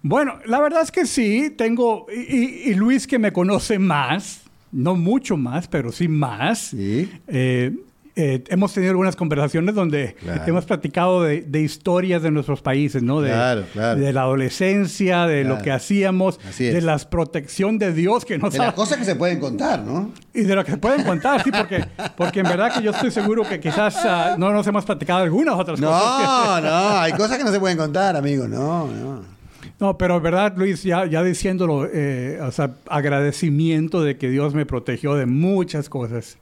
Bueno, 0.04 0.40
la 0.46 0.60
verdad 0.60 0.82
es 0.84 0.92
que 0.92 1.06
sí, 1.08 1.50
tengo, 1.58 2.06
y, 2.14 2.20
y- 2.36 2.62
y 2.72 2.74
Luis 2.76 3.08
que 3.08 3.18
me 3.18 3.32
conoce 3.32 3.80
más, 3.80 4.42
no 4.72 4.96
mucho 4.96 5.38
más, 5.38 5.68
pero 5.68 5.92
sí 5.92 6.08
más, 6.08 6.60
Sí. 6.68 7.10
eh, 7.28 7.72
eh, 8.16 8.44
hemos 8.50 8.74
tenido 8.74 8.92
algunas 8.92 9.16
conversaciones 9.16 9.74
donde 9.74 10.16
Claro. 10.20 10.44
hemos 10.46 10.66
platicado 10.66 11.24
de, 11.24 11.42
de 11.42 11.62
historias 11.62 12.22
de 12.22 12.30
nuestros 12.32 12.62
países, 12.62 13.02
¿no? 13.02 13.22
De, 13.22 13.30
Claro, 13.30 13.66
claro. 13.74 14.00
de 14.00 14.14
la 14.14 14.22
adolescencia, 14.22 15.26
de 15.26 15.44
lo 15.44 15.58
que 15.62 15.72
hacíamos, 15.72 16.40
de 16.58 16.82
la 16.82 16.98
protección 17.00 17.80
de 17.80 17.92
Dios 17.94 18.24
que 18.26 18.38
nos 18.38 18.54
De 18.54 18.60
las 18.60 18.74
cosas 18.74 18.98
que 19.00 19.06
se 19.06 19.16
pueden 19.16 19.40
contar, 19.40 19.82
¿no? 19.84 20.12
y 20.34 20.42
de 20.42 20.56
lo 20.56 20.64
que 20.64 20.72
se 20.72 20.78
pueden 20.78 21.04
contar, 21.04 21.44
sí, 21.44 21.52
porque, 21.52 21.86
porque 22.18 22.40
en 22.42 22.46
verdad 22.48 22.74
que 22.76 22.84
yo 22.84 22.92
estoy 22.92 23.12
seguro 23.12 23.44
que 23.48 23.60
quizás 23.60 23.96
ah, 24.06 24.36
no 24.38 24.52
nos 24.52 24.66
hemos 24.68 24.86
platicado 24.86 25.24
algunas 25.24 25.56
otras 25.56 25.80
cosas. 25.80 26.62
No, 26.64 26.70
no, 26.70 26.98
hay 27.00 27.14
cosas 27.14 27.38
que 27.38 27.44
no 27.44 27.52
se 27.52 27.60
pueden 27.60 27.78
contar, 27.78 28.16
amigo, 28.16 28.48
no, 28.48 28.88
no. 28.88 29.34
No, 29.80 29.98
pero 29.98 30.22
verdad, 30.22 30.54
Luis, 30.56 30.84
ya, 30.84 31.06
ya 31.06 31.24
diciéndolo, 31.24 31.88
eh, 31.92 32.40
o 32.42 32.52
sea, 32.52 32.72
agradecimiento 32.88 34.02
de 34.04 34.18
que 34.18 34.30
Dios 34.30 34.54
me 34.54 34.66
protegió 34.66 35.16
de 35.16 35.26
muchas 35.26 35.90
cosas. 35.90 36.38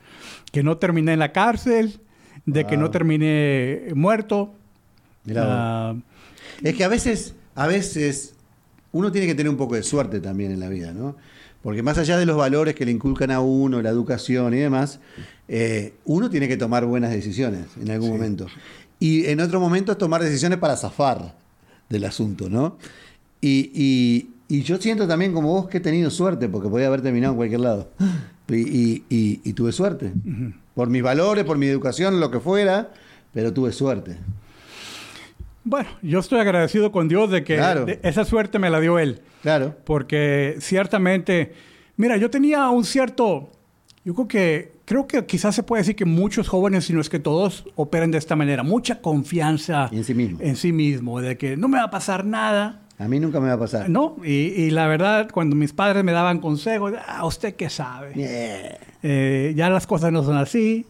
Que 0.51 0.63
no 0.63 0.77
terminé 0.77 1.13
en 1.13 1.19
la 1.19 1.31
cárcel, 1.31 1.99
de 2.45 2.65
que 2.65 2.75
no 2.77 2.91
terminé 2.91 3.87
muerto. 3.95 4.53
Ah, 5.37 5.95
Es 6.63 6.75
que 6.75 6.83
a 6.83 6.87
veces, 6.87 7.35
a 7.55 7.67
veces, 7.67 8.33
uno 8.91 9.11
tiene 9.11 9.27
que 9.27 9.35
tener 9.35 9.49
un 9.49 9.57
poco 9.57 9.75
de 9.75 9.83
suerte 9.83 10.19
también 10.19 10.51
en 10.51 10.59
la 10.59 10.67
vida, 10.69 10.91
¿no? 10.93 11.15
Porque 11.61 11.83
más 11.83 11.97
allá 11.99 12.17
de 12.17 12.25
los 12.25 12.35
valores 12.37 12.73
que 12.75 12.85
le 12.85 12.91
inculcan 12.91 13.29
a 13.31 13.39
uno, 13.39 13.81
la 13.81 13.89
educación 13.89 14.53
y 14.55 14.57
demás, 14.57 14.99
eh, 15.47 15.93
uno 16.05 16.29
tiene 16.29 16.47
que 16.47 16.57
tomar 16.57 16.85
buenas 16.85 17.11
decisiones 17.11 17.65
en 17.79 17.91
algún 17.91 18.09
momento. 18.09 18.47
Y 18.99 19.25
en 19.27 19.39
otro 19.41 19.59
momento 19.59 19.95
tomar 19.95 20.23
decisiones 20.23 20.57
para 20.57 20.75
zafar 20.75 21.35
del 21.89 22.05
asunto, 22.05 22.49
¿no? 22.49 22.77
Y, 23.41 23.71
y- 23.73 24.29
y 24.47 24.63
yo 24.63 24.77
siento 24.81 25.07
también 25.07 25.31
como 25.33 25.49
vos 25.49 25.69
que 25.69 25.77
he 25.77 25.81
tenido 25.81 26.09
suerte, 26.09 26.49
porque 26.49 26.67
podía 26.67 26.87
haber 26.87 27.01
terminado 27.01 27.33
en 27.33 27.37
cualquier 27.37 27.61
lado. 27.61 27.89
Y, 28.55 28.61
y- 28.61 29.03
y- 29.09 29.41
y 29.43 29.53
tuve 29.53 29.71
suerte. 29.71 30.11
Por 30.75 30.89
mis 30.89 31.01
valores, 31.03 31.43
por 31.45 31.57
mi 31.57 31.67
educación, 31.67 32.19
lo 32.19 32.29
que 32.31 32.39
fuera, 32.39 32.89
pero 33.33 33.53
tuve 33.53 33.71
suerte. 33.71 34.17
bueno, 35.63 35.89
yo 36.01 36.19
estoy 36.19 36.39
agradecido 36.39 36.91
con 36.91 37.07
Dios 37.07 37.29
de 37.29 37.43
que 37.43 37.55
Claro. 37.57 37.85
de- 37.85 37.99
esa 38.03 38.25
suerte 38.25 38.57
me 38.59 38.69
la 38.69 38.79
dio 38.79 38.97
Él. 38.99 39.21
Claro. 39.43 39.75
Porque 39.85 40.55
ciertamente, 40.59 41.53
mira, 41.97 42.17
yo 42.17 42.29
tenía 42.29 42.67
un 42.69 42.83
cierto, 42.83 43.51
yo 44.03 44.13
creo 44.15 44.27
que, 44.27 44.71
creo 44.85 45.05
que 45.07 45.25
quizás 45.25 45.53
se 45.55 45.63
puede 45.63 45.81
decir 45.83 45.95
que 45.95 46.05
muchos 46.05 46.47
jóvenes, 46.47 46.85
si 46.85 46.93
no 46.93 47.01
es 47.01 47.09
que 47.09 47.19
todos, 47.19 47.65
operan 47.75 48.09
de 48.11 48.17
esta 48.17 48.35
manera. 48.35 48.63
Mucha 48.63 49.01
confianza 49.01 49.87
En 49.91 50.03
sí 50.03 50.13
mismo. 50.15 50.39
en 50.41 50.55
sí 50.55 50.71
mismo, 50.71 51.21
de 51.21 51.37
que 51.37 51.55
no 51.57 51.67
me 51.67 51.77
va 51.77 51.85
a 51.85 51.91
pasar 51.91 52.25
nada. 52.25 52.81
A 53.01 53.07
mí 53.07 53.19
nunca 53.19 53.39
me 53.39 53.47
va 53.47 53.53
a 53.53 53.59
pasar. 53.59 53.89
No, 53.89 54.17
y, 54.23 54.29
y 54.31 54.69
la 54.69 54.87
verdad, 54.87 55.29
cuando 55.33 55.55
mis 55.55 55.73
padres 55.73 56.03
me 56.03 56.11
daban 56.11 56.39
consejos, 56.39 56.93
ah, 57.07 57.25
¿usted 57.25 57.55
qué 57.55 57.69
sabe? 57.69 58.13
Yeah. 58.13 58.77
Eh, 59.01 59.53
ya 59.55 59.69
las 59.69 59.87
cosas 59.87 60.11
no 60.11 60.23
son 60.23 60.37
así. 60.37 60.85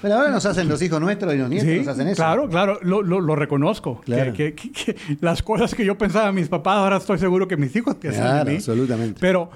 Pero 0.00 0.14
ahora 0.14 0.30
nos 0.30 0.46
hacen 0.46 0.66
los 0.68 0.80
hijos 0.80 0.98
nuestros 1.02 1.34
y 1.34 1.36
los 1.36 1.50
nietos 1.50 1.68
Sí, 1.68 1.78
nos 1.80 1.88
hacen 1.88 2.08
eso. 2.08 2.16
claro, 2.16 2.48
claro, 2.48 2.78
lo, 2.80 3.02
lo- 3.02 3.20
lo 3.20 3.36
reconozco. 3.36 4.00
Claro. 4.06 4.32
Que, 4.32 4.54
que- 4.54 4.72
que- 4.72 4.96
las 5.20 5.42
cosas 5.42 5.74
que 5.74 5.84
yo 5.84 5.98
pensaba 5.98 6.26
de 6.26 6.32
mis 6.32 6.48
papás, 6.48 6.76
ahora 6.78 6.96
estoy 6.96 7.18
seguro 7.18 7.46
que 7.46 7.58
mis 7.58 7.76
hijos 7.76 7.96
piensan 7.96 8.22
Claro, 8.22 8.44
de 8.46 8.50
mí. 8.52 8.56
absolutamente. 8.56 9.18
Pero 9.20 9.50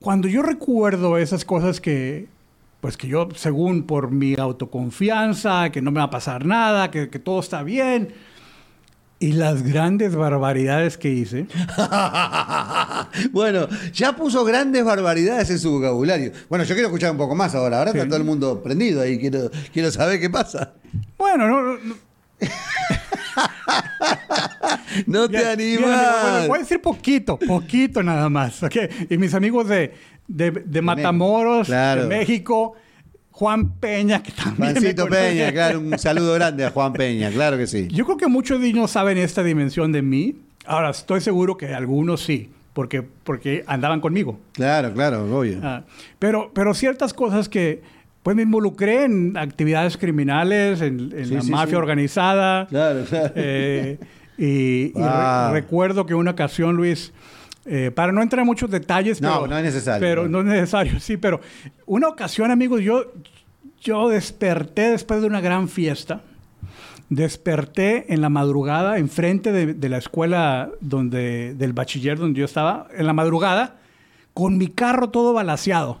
cuando 0.00 0.26
yo 0.28 0.40
recuerdo 0.40 1.18
esas 1.18 1.44
cosas 1.44 1.78
que, 1.82 2.28
pues 2.80 2.96
que 2.96 3.08
yo, 3.08 3.28
según 3.34 3.82
por 3.82 4.10
mi 4.10 4.34
autoconfianza, 4.38 5.70
que 5.70 5.82
no 5.82 5.90
me 5.90 5.98
va 5.98 6.04
a 6.04 6.10
pasar 6.10 6.46
nada, 6.46 6.90
que, 6.90 7.10
que 7.10 7.18
todo 7.18 7.40
está 7.40 7.62
bien, 7.62 8.14
y 9.20 9.32
las 9.32 9.62
grandes 9.62 10.16
barbaridades 10.16 10.96
que 10.98 11.10
hice, 11.10 11.46
bueno, 13.32 13.68
ya 13.92 14.16
puso 14.16 14.44
grandes 14.44 14.82
barbaridades 14.84 15.50
en 15.50 15.58
su 15.58 15.70
vocabulario. 15.72 16.32
Bueno, 16.48 16.64
yo 16.64 16.74
quiero 16.74 16.88
escuchar 16.88 17.12
un 17.12 17.18
poco 17.18 17.34
más 17.34 17.54
ahora. 17.54 17.78
Ahora 17.78 17.90
está 17.92 18.06
todo 18.06 18.16
el 18.16 18.24
mundo 18.24 18.62
prendido 18.62 19.02
ahí. 19.02 19.18
Quiero, 19.18 19.50
quiero 19.72 19.90
saber 19.90 20.18
qué 20.20 20.30
pasa. 20.30 20.72
bueno, 21.18 21.46
no, 21.46 21.60
no- 21.62 21.78
no- 21.78 21.94
No 25.06 25.28
te 25.28 25.38
amigo. 25.38 25.86
animas. 25.86 26.22
Bueno, 26.22 26.46
voy 26.48 26.56
a 26.56 26.60
decir 26.62 26.80
poquito, 26.82 27.38
poquito 27.38 28.02
nada 28.02 28.28
más. 28.28 28.62
¿ok? 28.62 28.76
Y 29.10 29.18
mis 29.18 29.34
amigos 29.34 29.68
de, 29.68 29.92
de, 30.26 30.50
de 30.50 30.82
Matamoros, 30.82 31.66
Claro. 31.68 32.02
de 32.02 32.08
México, 32.08 32.74
Juan 33.40 33.70
Peña, 33.80 34.22
que 34.22 34.32
también. 34.32 34.72
Juancito. 34.74 35.08
Peña, 35.08 35.50
claro, 35.50 35.80
un 35.80 35.98
saludo 35.98 36.34
grande 36.34 36.62
a 36.62 36.70
Juan 36.70 36.92
Peña, 36.92 37.30
claro 37.30 37.56
que 37.56 37.66
sí. 37.66 37.88
Yo 37.90 38.04
creo 38.04 38.18
que 38.18 38.26
muchos 38.26 38.60
niños 38.60 38.90
saben 38.90 39.16
esta 39.16 39.42
dimensión 39.42 39.92
de 39.92 40.02
mí. 40.02 40.36
Ahora, 40.66 40.90
estoy 40.90 41.22
seguro 41.22 41.56
que 41.56 41.72
algunos 41.74 42.20
sí, 42.22 42.50
porque, 42.74 43.02
porque 43.24 43.64
andaban 43.66 44.02
conmigo. 44.02 44.38
Claro, 44.52 44.92
claro, 44.92 45.24
obvio. 45.38 45.58
Ah, 45.62 45.84
pero, 46.18 46.50
pero 46.54 46.74
ciertas 46.74 47.14
cosas 47.14 47.48
que 47.48 47.80
pues 48.22 48.36
me 48.36 48.42
involucré 48.42 49.04
en 49.04 49.34
actividades 49.38 49.96
criminales, 49.96 50.82
en, 50.82 51.10
en 51.16 51.24
Sí, 51.26 51.34
la 51.34 51.40
sí, 51.40 51.50
mafia 51.50 51.70
sí. 51.70 51.76
organizada. 51.76 52.66
Claro, 52.66 53.04
claro. 53.08 53.32
Eh, 53.36 53.98
y 54.36 54.44
y 54.44 54.92
re- 54.92 55.00
Wow. 55.00 55.52
recuerdo 55.54 56.04
que 56.04 56.14
una 56.14 56.32
ocasión, 56.32 56.76
Luis, 56.76 57.14
eh, 57.66 57.90
para 57.94 58.12
no 58.12 58.22
entrar 58.22 58.40
en 58.40 58.46
muchos 58.46 58.70
detalles, 58.70 59.20
No, 59.20 59.42
pero, 59.42 59.46
no 59.46 59.58
es 59.58 59.64
necesario. 59.64 60.00
Pero 60.00 60.28
no 60.28 60.40
es 60.40 60.46
necesario, 60.46 61.00
sí, 61.00 61.16
pero 61.16 61.40
una 61.86 62.08
ocasión, 62.08 62.50
amigos, 62.50 62.82
yo, 62.82 63.12
yo 63.80 64.08
desperté 64.08 64.90
después 64.90 65.20
de 65.20 65.26
una 65.26 65.40
gran 65.40 65.68
fiesta. 65.68 66.22
Desperté 67.08 68.12
en 68.14 68.20
la 68.20 68.28
madrugada, 68.28 68.98
enfrente 68.98 69.50
de, 69.50 69.74
de 69.74 69.88
la 69.88 69.98
escuela 69.98 70.70
donde, 70.80 71.54
del 71.54 71.72
bachiller 71.72 72.16
donde 72.16 72.38
yo 72.38 72.44
estaba, 72.44 72.86
en 72.96 73.04
la 73.04 73.12
madrugada, 73.12 73.80
con 74.32 74.56
mi 74.56 74.68
carro 74.68 75.10
todo 75.10 75.32
balaseado. 75.32 76.00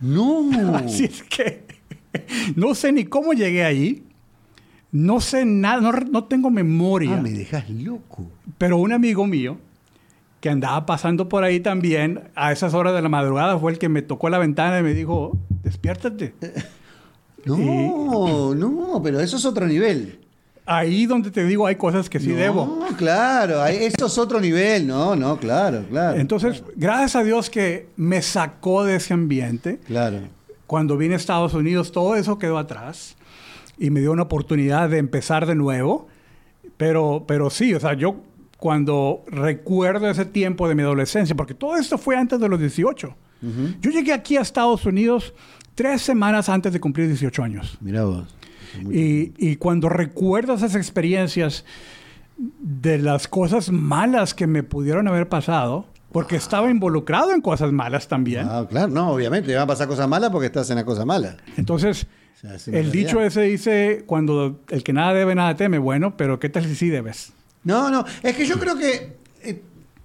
No. 0.00 0.50
Así 0.76 1.04
es 1.04 1.22
que 1.22 1.64
no 2.56 2.74
sé 2.74 2.92
ni 2.92 3.04
cómo 3.04 3.32
llegué 3.32 3.64
ahí. 3.64 4.04
No 4.90 5.20
sé 5.20 5.46
nada, 5.46 5.80
no, 5.80 5.92
no 5.92 6.24
tengo 6.24 6.50
memoria. 6.50 7.16
Ah, 7.16 7.22
me 7.22 7.30
dejas 7.30 7.70
loco. 7.70 8.30
Pero 8.58 8.76
un 8.76 8.92
amigo 8.92 9.26
mío 9.26 9.56
que 10.42 10.50
andaba 10.50 10.84
pasando 10.86 11.28
por 11.28 11.44
ahí 11.44 11.60
también 11.60 12.24
a 12.34 12.50
esas 12.50 12.74
horas 12.74 12.94
de 12.94 13.00
la 13.00 13.08
madrugada 13.08 13.56
fue 13.60 13.70
el 13.70 13.78
que 13.78 13.88
me 13.88 14.02
tocó 14.02 14.28
la 14.28 14.38
ventana 14.38 14.80
y 14.80 14.82
me 14.82 14.92
dijo, 14.92 15.38
despiértate. 15.62 16.34
No, 17.44 18.54
no, 18.54 19.00
pero 19.02 19.18
eso 19.18 19.36
es 19.36 19.44
otro 19.44 19.66
nivel. 19.66 20.20
Ahí 20.64 21.06
donde 21.06 21.32
te 21.32 21.44
digo 21.44 21.66
hay 21.66 21.74
cosas 21.74 22.08
que 22.08 22.20
sí 22.20 22.28
no, 22.28 22.36
debo. 22.36 22.86
claro, 22.96 23.66
eso 23.66 24.06
es 24.06 24.16
otro 24.16 24.40
nivel. 24.40 24.86
No, 24.86 25.16
no, 25.16 25.38
claro, 25.38 25.84
claro. 25.90 26.20
Entonces, 26.20 26.62
gracias 26.76 27.16
a 27.16 27.24
Dios 27.24 27.50
que 27.50 27.88
me 27.96 28.22
sacó 28.22 28.84
de 28.84 28.94
ese 28.94 29.12
ambiente. 29.12 29.80
Claro. 29.88 30.18
Cuando 30.68 30.96
vine 30.96 31.14
a 31.14 31.16
Estados 31.16 31.52
Unidos, 31.52 31.90
todo 31.90 32.14
eso 32.14 32.38
quedó 32.38 32.58
atrás 32.58 33.16
y 33.76 33.90
me 33.90 33.98
dio 33.98 34.12
una 34.12 34.22
oportunidad 34.22 34.88
de 34.88 34.98
empezar 34.98 35.44
de 35.46 35.56
nuevo. 35.56 36.06
Pero, 36.76 37.24
pero 37.26 37.50
sí, 37.50 37.74
o 37.74 37.80
sea, 37.80 37.94
yo 37.94 38.22
cuando 38.62 39.24
recuerdo 39.26 40.08
ese 40.08 40.24
tiempo 40.24 40.68
de 40.68 40.76
mi 40.76 40.82
adolescencia, 40.82 41.34
porque 41.34 41.52
todo 41.52 41.76
esto 41.76 41.98
fue 41.98 42.16
antes 42.16 42.38
de 42.38 42.48
los 42.48 42.60
18. 42.60 43.12
Yo 43.80 43.90
llegué 43.90 44.12
aquí 44.12 44.36
a 44.36 44.40
Estados 44.40 44.86
Unidos 44.86 45.34
tres 45.74 46.00
semanas 46.02 46.48
antes 46.48 46.72
de 46.72 46.78
cumplir 46.78 47.08
18 47.08 47.42
años. 47.42 47.76
Mira 47.80 48.04
vos. 48.04 48.32
Y, 48.88 49.32
y 49.36 49.56
cuando 49.56 49.88
recuerdo 49.88 50.54
esas 50.54 50.76
experiencias 50.76 51.64
de 52.36 52.98
las 52.98 53.26
cosas 53.26 53.72
malas 53.72 54.32
que 54.32 54.46
me 54.46 54.62
pudieron 54.62 55.08
haber 55.08 55.28
pasado, 55.28 55.84
porque 56.12 56.36
estaba 56.36 56.70
involucrado 56.70 57.32
en 57.32 57.40
cosas 57.40 57.72
malas 57.72 58.06
también. 58.06 58.46
Ah, 58.48 58.64
claro, 58.70 58.92
no, 58.92 59.10
obviamente, 59.10 59.52
van 59.54 59.64
a 59.64 59.66
pasar 59.66 59.88
cosas 59.88 60.08
malas 60.08 60.30
porque 60.30 60.46
estás 60.46 60.70
en 60.70 60.76
la 60.76 60.84
cosa 60.84 61.04
mala. 61.04 61.36
Entonces, 61.56 62.06
O 62.36 62.58
sea, 62.58 62.78
el 62.78 62.92
dicho 62.92 63.20
ese 63.20 63.42
dice, 63.42 64.04
cuando 64.06 64.60
el 64.68 64.84
que 64.84 64.92
nada 64.92 65.14
debe, 65.14 65.34
nada 65.34 65.56
teme. 65.56 65.78
Bueno, 65.78 66.16
pero 66.16 66.38
¿qué 66.38 66.48
tal 66.48 66.64
si 66.64 66.76
sí 66.76 66.90
debes? 66.90 67.32
No, 67.64 67.90
no, 67.90 68.04
es 68.22 68.36
que 68.36 68.46
yo 68.46 68.58
creo 68.58 68.76
que, 68.76 69.16
eh, 69.42 69.62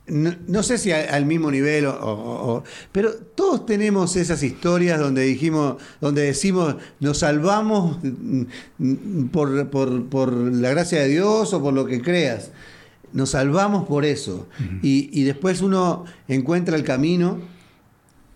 no, 0.08 0.34
no 0.48 0.64
sé 0.64 0.78
si 0.78 0.92
a- 0.92 1.14
al 1.16 1.26
mismo 1.26 1.50
nivel, 1.52 1.86
o, 1.88 1.92
o- 1.94 2.54
o- 2.58 2.64
pero 2.92 3.14
todos 3.14 3.66
tenemos 3.66 4.16
esas 4.16 4.42
historias 4.44 5.00
donde 5.00 5.24
dijimos, 5.24 5.78
donde 6.00 6.22
decimos, 6.24 6.76
nos 7.00 7.18
salvamos 7.20 7.98
mm, 8.04 8.42
mm, 8.78 9.28
por, 9.30 9.70
por- 9.70 10.06
por 10.08 10.32
la 10.34 10.70
gracia 10.70 11.02
de 11.02 11.08
Dios 11.10 11.54
o 11.54 11.62
por 11.62 11.74
lo 11.74 11.86
que 11.86 12.02
creas. 12.02 12.52
Nos 13.14 13.32
salvamos 13.32 13.88
por 13.88 14.06
eso. 14.06 14.48
y, 14.84 15.10
y 15.20 15.24
después 15.24 15.62
uno 15.62 16.06
encuentra 16.28 16.76
el 16.76 16.84
camino 16.84 17.40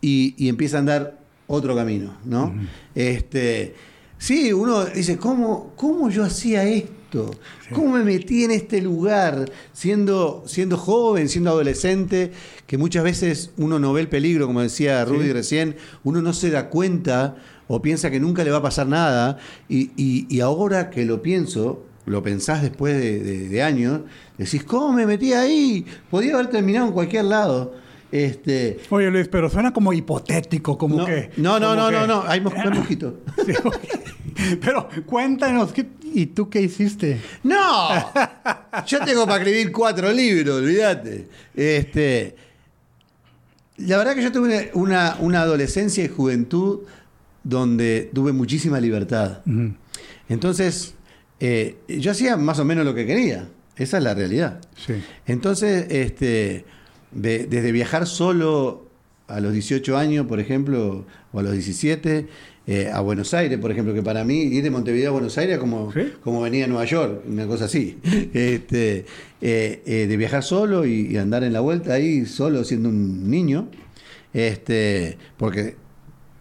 y, 0.02 0.34
y 0.38 0.50
empieza 0.50 0.78
a 0.78 0.80
andar 0.80 1.20
otro 1.48 1.76
camino, 1.76 2.16
¿no? 2.26 2.54
este, 2.96 3.76
sí, 4.22 4.54
uno 4.54 4.86
dice, 4.86 5.18
¿cómo, 5.18 5.74
cómo 5.76 6.10
yo 6.10 6.24
hacía 6.24 6.64
esto? 6.64 7.32
¿Cómo 7.74 7.98
me 7.98 8.04
metí 8.06 8.44
en 8.46 8.52
este 8.52 8.82
lugar 8.82 9.52
siendo, 9.74 10.44
siendo 10.46 10.78
joven, 10.78 11.28
siendo 11.28 11.50
adolescente? 11.50 12.32
Que 12.68 12.78
muchas 12.78 13.04
veces 13.04 13.52
uno 13.58 13.80
no 13.80 13.92
ve 13.94 14.02
el 14.02 14.08
peligro, 14.08 14.48
como 14.48 14.62
decía 14.62 15.04
Rudy 15.04 15.34
recién, 15.34 15.76
uno 16.06 16.22
no 16.22 16.32
se 16.34 16.50
da 16.52 16.70
cuenta 16.70 17.36
o 17.68 17.82
piensa 17.82 18.10
que 18.12 18.20
nunca 18.22 18.44
le 18.46 18.52
va 18.52 18.58
a 18.60 18.62
pasar 18.62 18.88
nada. 18.88 19.38
Y, 19.68 19.92
y- 19.98 20.26
y 20.30 20.40
ahora 20.40 20.90
que 20.90 21.04
lo 21.06 21.22
pienso, 21.22 21.84
lo 22.06 22.24
pensás 22.24 22.62
después 22.62 22.96
de, 22.98 23.20
de- 23.20 23.50
de 23.50 23.62
años, 23.64 24.02
decís, 24.38 24.64
¿cómo 24.64 24.94
me 24.94 25.06
metí 25.06 25.34
ahí? 25.34 25.86
Podía 26.10 26.36
haber 26.36 26.48
terminado 26.48 26.88
en 26.88 26.94
cualquier 26.94 27.26
lado. 27.26 27.74
Este, 28.12 28.80
Oye, 28.90 29.10
Luis, 29.10 29.28
pero 29.30 29.50
suena 29.50 29.72
como 29.72 29.94
hipotético, 29.94 30.78
como 30.78 30.98
no, 30.98 31.06
que... 31.06 31.32
no, 31.38 31.60
no, 31.60 31.76
no, 31.76 31.88
que- 31.88 31.94
no, 31.96 32.08
no, 32.08 32.24
hay, 32.28 32.42
mos- 32.42 32.54
hay 32.56 32.70
mosquito. 32.72 33.22
Sí, 34.36 34.56
pero 34.62 34.88
cuéntanos, 35.06 35.72
¿qué- 35.72 35.86
¿y 36.14 36.26
tú 36.28 36.50
qué 36.50 36.62
hiciste? 36.62 37.22
¡No! 37.44 37.90
Yo 38.88 39.00
tengo 39.06 39.26
para 39.26 39.38
escribir 39.38 39.72
cuatro 39.72 40.12
libros, 40.12 40.62
olvídate. 40.62 41.28
Este, 41.54 42.36
la 43.78 43.98
verdad 43.98 44.16
que 44.16 44.24
yo 44.24 44.32
tuve 44.32 44.72
una, 44.74 45.18
una 45.20 45.42
adolescencia 45.42 46.04
y 46.04 46.08
juventud 46.08 46.80
donde 47.44 48.10
tuve 48.14 48.32
muchísima 48.32 48.80
libertad. 48.80 49.40
Entonces, 50.30 50.96
eh, 51.40 51.78
yo 51.88 52.12
hacía 52.12 52.38
más 52.38 52.60
o 52.60 52.66
menos 52.66 52.86
lo 52.86 52.94
que 52.96 53.06
quería. 53.06 53.48
Esa 53.76 53.98
es 53.98 54.04
la 54.04 54.14
realidad. 54.14 54.62
Sí. 54.86 54.94
Entonces, 55.26 55.88
este, 55.90 56.66
de- 57.12 57.46
desde 57.46 57.72
viajar 57.72 58.08
solo 58.08 58.88
a 59.28 59.40
los 59.40 59.54
18 59.54 59.98
años, 59.98 60.28
por 60.28 60.40
ejemplo, 60.40 61.06
o 61.32 61.40
a 61.40 61.44
los 61.44 61.54
17, 61.54 62.28
eh, 62.68 62.90
a 62.94 63.00
Buenos 63.02 63.34
Aires, 63.34 63.58
por 63.60 63.72
ejemplo, 63.72 63.94
que 63.94 64.04
para 64.04 64.24
mí 64.24 64.42
ir 64.42 64.62
de 64.64 64.70
Montevideo 64.70 65.10
a 65.10 65.14
Buenos 65.14 65.38
Aires 65.38 65.58
como, 65.58 65.92
¿Sí? 65.94 66.02
como 66.24 66.42
venir 66.42 66.66
a 66.66 66.68
Nueva 66.68 66.86
York, 66.86 67.24
una 67.28 67.48
cosa 67.48 67.66
así. 67.66 67.98
Este, 68.34 69.06
eh, 69.42 69.82
eh, 69.86 70.06
de 70.08 70.18
viajar 70.18 70.44
solo 70.44 70.86
y, 70.86 71.08
y 71.08 71.18
andar 71.18 71.44
en 71.44 71.54
la 71.54 71.62
vuelta 71.62 71.94
ahí, 71.94 72.26
solo 72.26 72.64
siendo 72.64 72.90
un 72.90 73.30
niño, 73.30 73.70
este, 74.34 75.18
porque 75.38 75.76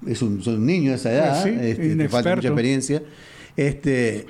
es 0.06 0.22
un, 0.22 0.42
son 0.42 0.54
un 0.56 0.66
niño 0.66 0.92
a 0.92 0.94
esa 0.96 1.12
edad, 1.12 1.42
sí, 1.44 1.50
este, 1.60 1.96
te 1.96 2.08
falta 2.08 2.36
mucha 2.36 2.48
experiencia. 2.48 3.02
Este, 3.56 4.26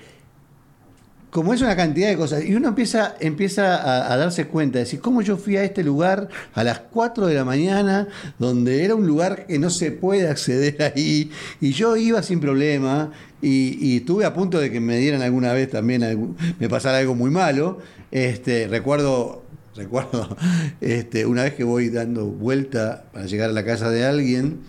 como 1.30 1.54
es 1.54 1.62
una 1.62 1.76
cantidad 1.76 2.08
de 2.08 2.16
cosas, 2.16 2.44
y 2.44 2.54
uno 2.54 2.68
empieza, 2.68 3.14
empieza 3.20 4.12
a, 4.12 4.16
darse 4.16 4.46
cuenta, 4.46 4.78
de 4.78 4.84
decir, 4.84 5.00
¿cómo 5.00 5.22
yo 5.22 5.37
fui 5.37 5.56
a 5.56 5.64
este 5.64 5.84
lugar 5.84 6.28
a 6.54 6.64
las 6.64 6.80
4 6.80 7.26
de 7.26 7.34
la 7.34 7.44
mañana, 7.44 8.08
donde 8.38 8.84
era 8.84 8.94
un 8.94 9.06
lugar 9.06 9.46
que 9.46 9.58
no 9.58 9.70
se 9.70 9.92
puede 9.92 10.28
acceder 10.28 10.82
ahí, 10.94 11.30
y 11.60 11.72
yo 11.72 11.96
iba 11.96 12.22
sin 12.22 12.40
problema, 12.40 13.12
y, 13.42 13.96
estuve 13.96 14.25
a 14.25 14.34
punto 14.34 14.58
de 14.58 14.70
que 14.70 14.80
me 14.80 14.99
dieran 14.99 15.22
alguna 15.22 15.52
vez 15.52 15.70
también, 15.70 16.34
me 16.58 16.68
pasara 16.68 16.99
algo 16.99 17.14
muy 17.14 17.30
malo. 17.30 17.78
Este, 18.10 18.66
recuerdo, 18.68 19.44
recuerdo 19.76 20.37
este, 20.80 21.26
una 21.26 21.44
vez 21.44 21.54
que 21.54 21.64
voy 21.64 21.88
dando 21.88 22.26
vuelta 22.26 23.04
para 23.12 23.26
llegar 23.26 23.50
a 23.50 23.52
la 23.52 23.64
casa 23.64 23.88
de 23.90 24.04
alguien, 24.04 24.60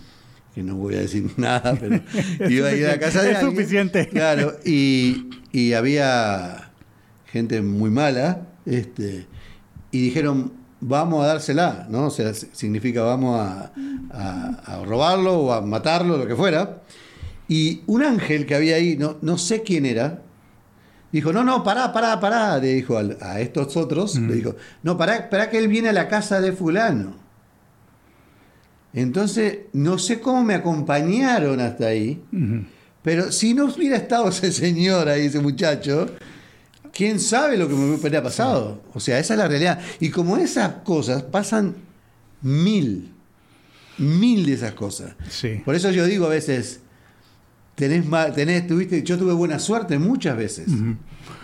que 0.55 0.63
no 0.63 0.75
voy 0.75 0.95
a 0.95 0.99
decir 1.01 1.31
nada, 1.37 1.75
pero 1.79 2.01
iba 2.49 2.67
a 2.67 2.73
ir 2.73 2.85
a 2.85 2.89
la 2.93 2.99
casa 2.99 3.21
de 3.21 3.31
es 3.31 3.37
alguien. 3.37 3.55
suficiente. 3.55 4.07
Claro, 4.09 4.53
y, 4.65 5.29
y 5.51 5.73
había 5.73 6.71
gente 7.25 7.61
muy 7.61 7.89
mala, 7.89 8.47
este, 8.65 9.27
y 9.91 10.01
dijeron, 10.01 10.53
vamos 10.81 11.23
a 11.23 11.27
dársela, 11.27 11.87
¿no? 11.89 12.07
O 12.07 12.09
sea, 12.11 12.33
si- 12.33 12.49
significa 12.51 13.01
vamos 13.03 13.39
a, 13.39 13.71
a- 14.11 14.61
a 14.81 14.83
robarlo 14.85 15.39
o 15.39 15.53
a 15.53 15.61
matarlo, 15.61 16.17
lo 16.17 16.27
que 16.27 16.35
fuera. 16.35 16.81
Y 17.47 17.81
un 17.87 18.03
ángel 18.03 18.45
que 18.45 18.55
había 18.55 18.75
ahí, 18.75 18.95
no, 18.97 19.17
no 19.21 19.37
sé 19.37 19.61
quién 19.61 19.85
era, 19.85 20.21
dijo, 21.11 21.31
no, 21.33 21.43
no, 21.43 21.63
pará, 21.63 21.91
pará, 21.93 22.19
pará, 22.19 22.57
le 22.57 22.73
dijo 22.73 22.97
a 22.97 23.39
estos 23.41 23.75
otros, 23.77 24.17
le 24.17 24.35
dijo, 24.35 24.55
no, 24.83 24.97
pará, 24.97 25.29
pará 25.29 25.49
que 25.49 25.57
él 25.57 25.67
viene 25.67 25.89
a 25.89 25.93
la 25.93 26.07
casa 26.07 26.39
de 26.41 26.51
fulano. 26.53 27.15
Entonces, 28.93 29.59
no 29.73 29.97
sé 29.97 30.19
cómo 30.19 30.43
me 30.43 30.53
acompañaron 30.53 31.59
hasta 31.59 31.87
ahí, 31.87 32.21
pero 33.01 33.31
si 33.31 33.53
no 33.53 33.65
hubiera 33.65 33.97
estado 33.97 34.29
ese 34.29 34.51
señor 34.51 35.07
ahí, 35.07 35.27
ese 35.27 35.39
muchacho, 35.39 36.07
quién 36.93 37.19
sabe 37.19 37.57
lo 37.57 37.67
que 37.67 37.73
me 37.73 37.95
hubiera 37.95 38.21
pasado. 38.21 38.81
O 38.93 38.99
sea, 38.99 39.17
esa 39.19 39.33
es 39.33 39.37
la 39.37 39.47
realidad. 39.47 39.79
Y 39.99 40.09
como 40.09 40.37
esas 40.37 40.73
cosas 40.83 41.23
pasan 41.23 41.75
mil, 42.41 43.13
mil 43.97 44.45
de 44.45 44.53
esas 44.53 44.73
cosas. 44.73 45.15
Sí. 45.29 45.61
Por 45.63 45.75
eso 45.75 45.89
yo 45.91 46.05
digo 46.05 46.25
a 46.25 46.29
veces, 46.29 46.81
tenés, 47.75 48.05
tenés 48.35 48.67
tuviste, 48.67 49.03
yo 49.03 49.17
tuve 49.17 49.33
buena 49.33 49.59
suerte 49.59 49.97
muchas 49.99 50.37
veces. 50.37 50.67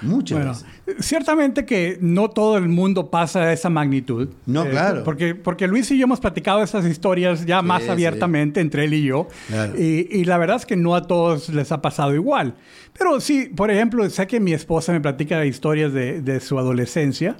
Muchas 0.02 0.38
Bueno, 0.38 0.54
veces. 0.86 1.06
ciertamente 1.06 1.66
que 1.66 1.98
no 2.02 2.30
todo 2.30 2.58
el 2.58 2.68
mundo 2.68 3.10
pasa 3.10 3.42
a 3.44 3.54
esa 3.54 3.70
magnitud. 3.70 4.28
Eh, 4.30 4.34
No, 4.46 4.66
claro. 4.70 5.04
Porque, 5.04 5.34
porque 5.34 5.68
Luis 5.68 5.90
y 5.90 5.98
yo 5.98 6.04
hemos 6.04 6.20
platicado 6.20 6.62
estas 6.62 6.86
historias 6.86 7.46
ya 7.46 7.62
más 7.64 7.84
sí. 7.84 7.90
abiertamente 7.90 8.60
entre 8.60 8.86
él 8.86 8.94
y 8.94 9.04
yo. 9.04 9.28
Claro. 9.48 9.74
Y, 9.80 10.08
y 10.12 10.26
la 10.26 10.38
verdad 10.38 10.58
es 10.58 10.66
que 10.68 10.76
no 10.76 10.96
a 10.96 11.02
todos 11.08 11.50
les 11.50 11.72
ha 11.72 11.82
pasado 11.82 12.14
igual. 12.14 12.56
Pero 12.98 13.20
sí, 13.20 13.50
por 13.56 13.72
ejemplo, 13.72 14.08
sé 14.10 14.28
que 14.28 14.40
mi 14.40 14.54
esposa 14.54 14.92
me 14.92 15.02
platica 15.02 15.44
historias 15.46 15.94
de, 15.94 16.22
de 16.22 16.40
su 16.42 16.60
adolescencia. 16.60 17.36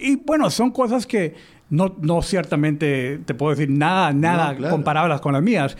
Y 0.00 0.16
bueno, 0.16 0.50
son 0.50 0.70
cosas 0.72 1.06
que 1.06 1.34
no, 1.70 1.94
no 2.00 2.22
ciertamente 2.22 3.20
te 3.24 3.34
puedo 3.34 3.50
decir 3.54 3.70
nada, 3.70 4.12
nada 4.12 4.52
No, 4.52 4.58
claro. 4.58 4.74
comparables 4.74 5.20
con 5.20 5.32
las 5.34 5.42
mías. 5.42 5.76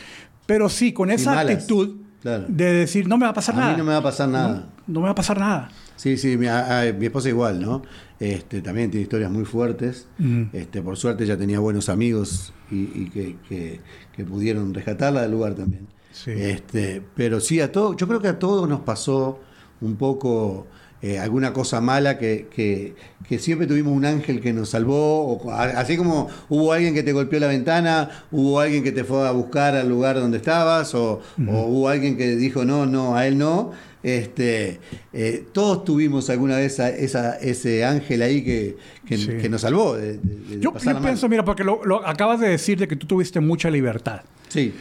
Pero 0.47 0.69
sí, 0.69 0.93
con 0.93 1.11
esa 1.11 1.35
malas. 1.35 1.55
actitud 1.55 1.97
Claro. 2.23 2.47
de 2.49 2.73
decir, 2.73 3.07
no 3.07 3.17
me 3.17 3.25
va 3.27 3.31
a 3.31 3.35
pasar 3.35 3.55
A 3.55 3.59
nada. 3.59 3.71
mí 3.73 3.79
no 3.79 3.85
me 3.85 3.93
va 3.93 3.99
a 3.99 4.03
pasar 4.03 4.29
nada. 4.29 4.67
no 4.87 5.01
me 5.01 5.05
va 5.07 5.13
a 5.13 5.15
pasar 5.15 5.39
nada. 5.39 5.69
Sí, 5.97 6.17
sí, 6.17 6.37
mi, 6.37 6.47
a- 6.47 6.81
a- 6.81 6.93
mi 6.93 7.07
esposa 7.07 7.29
igual, 7.29 7.61
¿no? 7.61 7.83
Este, 8.21 8.61
también 8.61 8.91
tiene 8.91 9.03
historias 9.03 9.31
muy 9.31 9.45
fuertes. 9.45 10.09
Ujú. 10.19 10.49
Este, 10.53 10.83
por 10.83 10.97
suerte 10.97 11.27
ya 11.27 11.37
tenía 11.37 11.61
buenos 11.61 11.89
amigos 11.89 12.53
y, 12.71 12.77
y 13.03 13.11
que, 13.13 13.37
que- 13.49 13.81
que 14.13 14.25
pudieron 14.25 14.75
rescatarla 14.75 15.23
del 15.23 15.31
lugar 15.33 15.55
también. 15.55 15.87
Sí. 16.13 16.33
Este, 16.33 17.03
pero 17.15 17.39
sí, 17.41 17.61
a 17.61 17.71
todo, 17.71 17.97
yo 17.97 18.09
creo 18.09 18.21
que 18.21 18.29
a 18.29 18.39
todos 18.39 18.69
nos 18.69 18.81
pasó 18.81 19.39
un 19.81 19.95
poco 19.97 20.67
eh, 21.03 21.19
alguna 21.19 21.53
cosa 21.53 21.81
mala 21.81 22.19
que, 22.19 22.47
que- 22.55 22.95
que 23.29 23.39
siempre 23.39 23.67
tuvimos 23.67 23.93
un 23.93 24.05
ángel 24.05 24.41
que 24.41 24.53
nos 24.53 24.71
salvó, 24.71 25.27
o 25.35 25.51
a- 25.51 25.65
así 25.65 25.97
como 25.97 26.29
hubo 26.49 26.73
alguien 26.73 26.95
que 26.95 27.03
te 27.03 27.13
golpeó 27.13 27.39
la 27.41 27.47
ventana, 27.49 28.25
hubo 28.33 28.59
alguien 28.61 28.83
que 28.83 28.93
te 28.93 29.05
fue 29.05 29.27
a 29.29 29.31
buscar 29.33 29.77
al 29.77 29.89
lugar 29.89 30.17
donde 30.17 30.39
estabas, 30.39 30.95
o, 30.95 31.21
o 31.47 31.61
hubo 31.67 31.89
alguien 31.89 32.17
que 32.17 32.37
dijo 32.37 32.65
no, 32.65 32.87
no, 32.87 33.17
a 33.17 33.27
él 33.27 33.39
no. 33.39 33.73
Este, 34.03 34.79
eh, 35.13 35.45
todos 35.53 35.85
tuvimos 35.85 36.31
alguna 36.31 36.57
vez 36.57 36.79
a- 36.81 36.89
esa, 36.89 37.37
ese 37.39 37.85
ángel 37.85 38.23
ahí 38.23 38.43
que, 38.45 38.77
que- 39.07 39.19
Sí. 39.19 39.27
que 39.41 39.49
nos 39.49 39.61
salvó. 39.63 39.97
de- 39.97 40.19
de- 40.19 40.57
de 40.57 40.61
Yo, 40.61 40.73
yo 40.79 41.01
pienso, 41.03 41.29
mira, 41.29 41.45
porque 41.45 41.65
lo, 41.65 41.85
lo 41.85 42.07
acabas 42.07 42.41
de 42.41 42.49
decir 42.49 42.79
de 42.79 42.87
que 42.89 42.97
tú 42.97 43.07
tuviste 43.07 43.41
mucha 43.41 43.69
libertad. 43.71 44.23
Sí, 44.49 44.73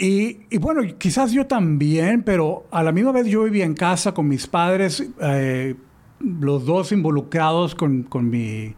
Y, 0.00 0.38
y 0.48 0.56
bueno, 0.56 0.80
quizás 0.96 1.30
yo 1.30 1.46
también, 1.46 2.22
pero 2.22 2.64
a 2.70 2.82
la 2.82 2.90
misma 2.90 3.12
vez 3.12 3.26
yo 3.26 3.42
vivía 3.44 3.66
en 3.66 3.74
casa 3.74 4.14
con 4.14 4.26
mis 4.28 4.46
padres, 4.46 5.06
eh, 5.20 5.74
los 6.20 6.64
dos 6.64 6.90
involucrados 6.92 7.74
con, 7.74 8.02
con 8.04 8.28
mi 8.30 8.74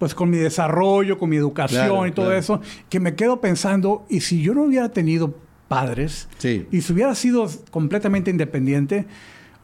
pues 0.00 0.14
con 0.16 0.28
mi 0.28 0.36
desarrollo, 0.36 1.16
con 1.16 1.30
mi 1.30 1.36
educación 1.36 1.86
Claro, 1.86 2.06
y 2.08 2.10
todo 2.10 2.26
claro. 2.26 2.40
eso, 2.40 2.60
que 2.90 2.98
me 2.98 3.14
quedo 3.14 3.40
pensando, 3.40 4.04
¿y 4.10 4.20
si 4.20 4.42
yo 4.42 4.52
no 4.52 4.64
hubiera 4.64 4.88
tenido 4.90 5.36
padres? 5.68 6.28
Sí. 6.38 6.66
Y 6.72 6.80
si 6.80 6.92
hubiera 6.92 7.14
sido 7.14 7.48
completamente 7.70 8.30
independiente, 8.30 9.06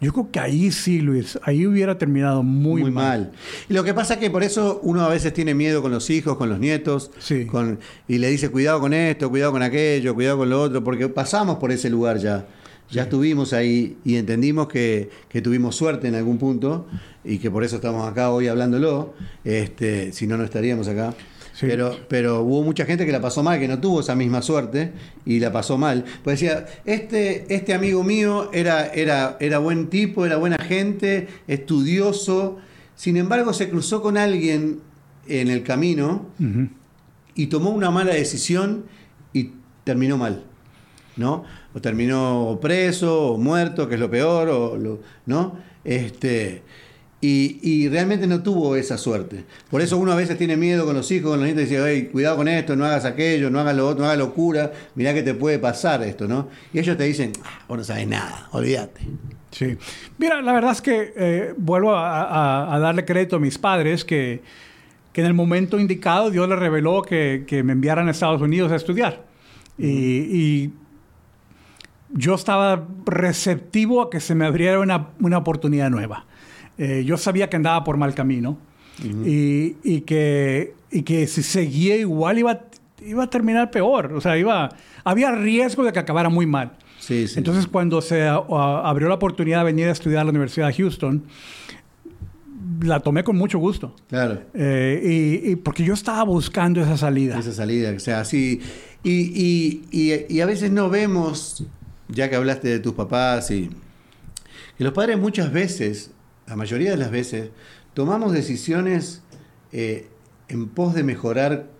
yo 0.00 0.12
creo 0.12 0.30
que 0.30 0.40
ahí 0.40 0.70
sí, 0.70 1.00
Luis, 1.00 1.38
ahí 1.42 1.66
hubiera 1.66 1.98
terminado 1.98 2.42
muy, 2.42 2.82
muy, 2.82 2.90
mal. 2.90 3.20
mal. 3.20 3.32
Y 3.68 3.74
lo 3.74 3.84
que 3.84 3.92
pasa 3.94 4.14
es 4.14 4.20
que 4.20 4.30
por 4.30 4.42
eso 4.42 4.80
uno 4.82 5.02
a 5.02 5.08
veces 5.08 5.32
tiene 5.34 5.54
miedo 5.54 5.82
con 5.82 5.90
los 5.92 6.08
hijos, 6.10 6.36
con 6.36 6.48
los 6.48 6.58
nietos, 6.58 7.10
Sí. 7.18 7.44
con, 7.46 7.78
y 8.08 8.18
le 8.18 8.28
dice 8.30 8.48
cuidado 8.50 8.80
con 8.80 8.92
esto, 8.94 9.28
cuidado 9.28 9.52
con 9.52 9.62
aquello, 9.62 10.14
cuidado 10.14 10.38
con 10.38 10.48
lo 10.50 10.60
otro, 10.62 10.82
porque 10.82 11.08
pasamos 11.08 11.58
por 11.58 11.70
ese 11.72 11.90
lugar 11.90 12.18
ya. 12.18 12.46
Ya 12.90 13.02
estuvimos 13.02 13.52
ahí 13.52 13.98
y 14.04 14.16
entendimos 14.16 14.66
que, 14.66 15.10
que 15.28 15.40
tuvimos 15.40 15.76
suerte 15.76 16.08
en 16.08 16.16
algún 16.16 16.38
punto 16.38 16.88
y 17.22 17.38
que 17.38 17.48
por 17.48 17.62
eso 17.62 17.76
estamos 17.76 18.10
acá 18.10 18.30
hoy 18.32 18.48
hablándolo. 18.48 19.14
Este, 19.44 20.12
si 20.12 20.26
no, 20.26 20.36
no 20.36 20.42
estaríamos 20.42 20.88
acá. 20.88 21.14
Sí. 21.60 21.66
Pero, 21.68 21.94
pero 22.08 22.40
hubo 22.40 22.62
mucha 22.62 22.86
gente 22.86 23.04
que 23.04 23.12
la 23.12 23.20
pasó 23.20 23.42
mal, 23.42 23.60
que 23.60 23.68
no 23.68 23.78
tuvo 23.78 24.00
esa 24.00 24.14
misma 24.14 24.40
suerte 24.40 24.92
y 25.26 25.40
la 25.40 25.52
pasó 25.52 25.76
mal. 25.76 26.06
Pues 26.24 26.40
decía, 26.40 26.64
este, 26.86 27.54
este 27.54 27.74
amigo 27.74 28.02
mío 28.02 28.48
era, 28.54 28.86
era, 28.86 29.36
era 29.40 29.58
buen 29.58 29.88
tipo, 29.90 30.24
era 30.24 30.38
buena 30.38 30.56
gente, 30.56 31.28
estudioso. 31.46 32.56
Sin 32.96 33.18
embargo, 33.18 33.52
se 33.52 33.68
cruzó 33.68 34.00
con 34.00 34.16
alguien 34.16 34.80
en 35.28 35.48
el 35.48 35.62
camino 35.62 36.26
y 37.34 37.46
tomó 37.48 37.70
una 37.70 37.90
mala 37.90 38.14
decisión 38.14 38.84
y 39.34 39.50
terminó 39.84 40.16
mal, 40.16 40.42
¿no? 41.16 41.44
O 41.74 41.80
terminó 41.80 42.58
preso 42.60 43.32
o 43.32 43.38
muerto, 43.38 43.86
que 43.86 43.94
es 43.96 44.00
lo 44.00 44.10
peor, 44.10 44.48
o 44.48 44.76
lo- 44.78 45.00
¿no? 45.26 45.58
Este, 45.84 46.62
y, 47.20 47.58
y 47.62 47.88
realmente 47.88 48.26
no 48.26 48.42
tuvo 48.42 48.76
esa 48.76 48.96
suerte. 48.96 49.44
Por 49.70 49.82
eso 49.82 49.98
uno 49.98 50.12
a 50.12 50.16
veces 50.16 50.38
tiene 50.38 50.56
miedo 50.56 50.86
con 50.86 50.94
los 50.96 51.10
hijos, 51.10 51.30
con 51.30 51.38
los 51.40 51.46
nietos, 51.46 51.64
y 51.64 51.66
dice, 51.66 51.86
"Ey, 51.90 52.06
cuidado 52.06 52.36
con 52.36 52.48
esto, 52.48 52.76
no 52.76 52.84
hagas 52.86 53.04
aquello, 53.04 53.50
no 53.50 53.60
hagas 53.60 53.76
lo 53.76 53.86
otro, 53.86 54.00
no 54.00 54.06
hagas 54.06 54.18
locura, 54.18 54.72
mirá 54.94 55.12
que 55.12 55.22
te 55.22 55.34
puede 55.34 55.58
pasar 55.58 56.02
esto, 56.02 56.26
¿no? 56.26 56.48
Y 56.72 56.78
ellos 56.78 56.96
te 56.96 57.04
dicen, 57.04 57.32
"Ah, 57.44 57.64
vos 57.68 57.78
no 57.78 57.84
sabes 57.84 58.08
nada, 58.08 58.48
olvídate. 58.52 59.00
Sí. 59.50 59.76
Mira, 60.16 60.40
la 60.42 60.52
verdad 60.52 60.72
es 60.72 60.80
que 60.80 61.12
eh, 61.16 61.54
vuelvo 61.56 61.94
a, 61.94 62.22
a- 62.22 62.74
a 62.74 62.78
darle 62.78 63.04
crédito 63.04 63.36
a 63.36 63.40
mis 63.40 63.58
padres 63.58 64.04
que, 64.04 64.42
que 65.12 65.20
en 65.20 65.26
el 65.26 65.34
momento 65.34 65.78
indicado 65.78 66.30
Dios 66.30 66.48
les 66.48 66.58
reveló 66.58 67.02
que, 67.02 67.44
que 67.46 67.62
me 67.64 67.72
enviaran 67.72 68.06
a 68.08 68.12
Estados 68.12 68.40
Unidos 68.40 68.70
a 68.72 68.76
estudiar. 68.76 69.24
Y, 69.76 69.88
y 69.88 70.72
yo 72.12 72.34
estaba 72.34 72.86
receptivo 73.06 74.02
a 74.02 74.10
que 74.10 74.20
se 74.20 74.34
me 74.34 74.46
abriera 74.46 74.78
una, 74.80 75.08
una 75.20 75.38
oportunidad 75.38 75.90
nueva. 75.90 76.26
Eh, 76.82 77.04
yo 77.04 77.16
sabía 77.18 77.50
que 77.50 77.56
andaba 77.56 77.84
por 77.84 77.98
mal 77.98 78.14
camino 78.14 78.56
y, 79.26 79.76
y 79.84 80.00
que, 80.00 80.72
y 80.90 81.02
que 81.02 81.26
si 81.26 81.42
seguía 81.42 81.94
igual 81.96 82.38
iba, 82.38 82.60
iba 83.04 83.24
a 83.24 83.28
terminar 83.28 83.70
peor. 83.70 84.12
O 84.14 84.20
sea, 84.22 84.38
iba, 84.38 84.70
había 85.04 85.30
riesgo 85.32 85.84
de 85.84 85.92
que 85.92 85.98
acabara 85.98 86.30
muy 86.30 86.46
mal. 86.46 86.72
Sí, 86.98 87.28
sí. 87.28 87.34
Entonces, 87.38 87.66
cuando 87.66 88.00
se 88.00 88.22
a- 88.22 88.36
a- 88.50 88.88
abrió 88.88 89.08
la 89.08 89.14
oportunidad 89.16 89.58
de 89.58 89.64
venir 89.64 89.88
a 89.88 89.92
estudiar 89.92 90.22
a 90.22 90.24
la 90.24 90.30
Universidad 90.30 90.68
de 90.68 90.74
Houston, 90.74 91.24
la 92.82 93.00
tomé 93.00 93.24
con 93.24 93.36
mucho 93.36 93.58
gusto. 93.58 93.94
claro. 94.08 94.42
Eh, 94.54 95.40
y, 95.44 95.50
y 95.52 95.56
porque 95.56 95.84
yo 95.84 95.94
estaba 95.94 96.22
buscando 96.24 96.80
esa 96.80 96.96
salida. 96.96 97.38
Esa 97.38 97.52
salida, 97.52 97.92
o 97.94 97.98
sea, 98.00 98.20
así. 98.20 98.60
Y, 99.02 99.10
y, 99.10 99.82
y, 99.90 100.26
y 100.34 100.40
a 100.40 100.46
veces 100.46 100.70
no 100.70 100.88
vemos, 100.90 101.64
ya 102.08 102.28
que 102.30 102.36
hablaste 102.36 102.68
de 102.68 102.78
tus 102.80 102.92
papás, 102.94 103.50
y 103.50 103.70
que 104.76 104.84
los 104.84 104.92
padres 104.92 105.18
muchas 105.18 105.52
veces, 105.52 106.10
la 106.50 106.56
mayoría 106.56 106.90
de 106.90 106.96
las 106.96 107.12
veces, 107.12 107.50
tomamos 107.94 108.32
decisiones 108.32 109.22
eh, 109.72 110.08
en 110.48 110.68
pos 110.68 110.94
de 110.94 111.04
mejorar 111.04 111.70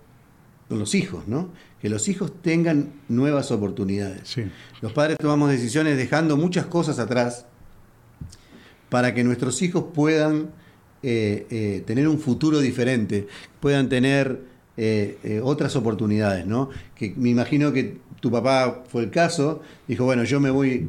con 0.69 0.79
los 0.79 0.95
hijos, 0.95 1.27
¿no? 1.27 1.49
Que 1.81 1.89
los 1.89 2.07
hijos 2.07 2.31
tengan 2.41 2.93
nuevas 3.09 3.51
oportunidades. 3.51 4.21
Sí. 4.29 4.45
Los 4.81 4.93
padres 4.93 5.17
tomamos 5.17 5.49
decisiones 5.49 5.97
dejando 5.97 6.37
muchas 6.37 6.67
cosas 6.67 6.99
atrás 6.99 7.45
para 8.87 9.13
que 9.13 9.25
nuestros 9.25 9.61
hijos 9.61 9.85
puedan 9.93 10.51
eh, 11.03 11.47
eh, 11.49 11.83
tener 11.85 12.07
un 12.07 12.19
futuro 12.19 12.59
diferente, 12.59 13.27
puedan 13.59 13.89
tener 13.89 14.39
eh, 14.77 15.41
otras 15.43 15.75
oportunidades, 15.75 16.45
¿no? 16.45 16.69
Que 16.95 17.13
me 17.17 17.29
imagino 17.29 17.73
que 17.73 17.97
tu 18.21 18.31
papá 18.31 18.83
fue 18.87 19.03
el 19.03 19.11
caso, 19.11 19.61
dijo, 19.87 20.05
bueno, 20.05 20.23
yo 20.23 20.39
me 20.39 20.49
voy 20.49 20.87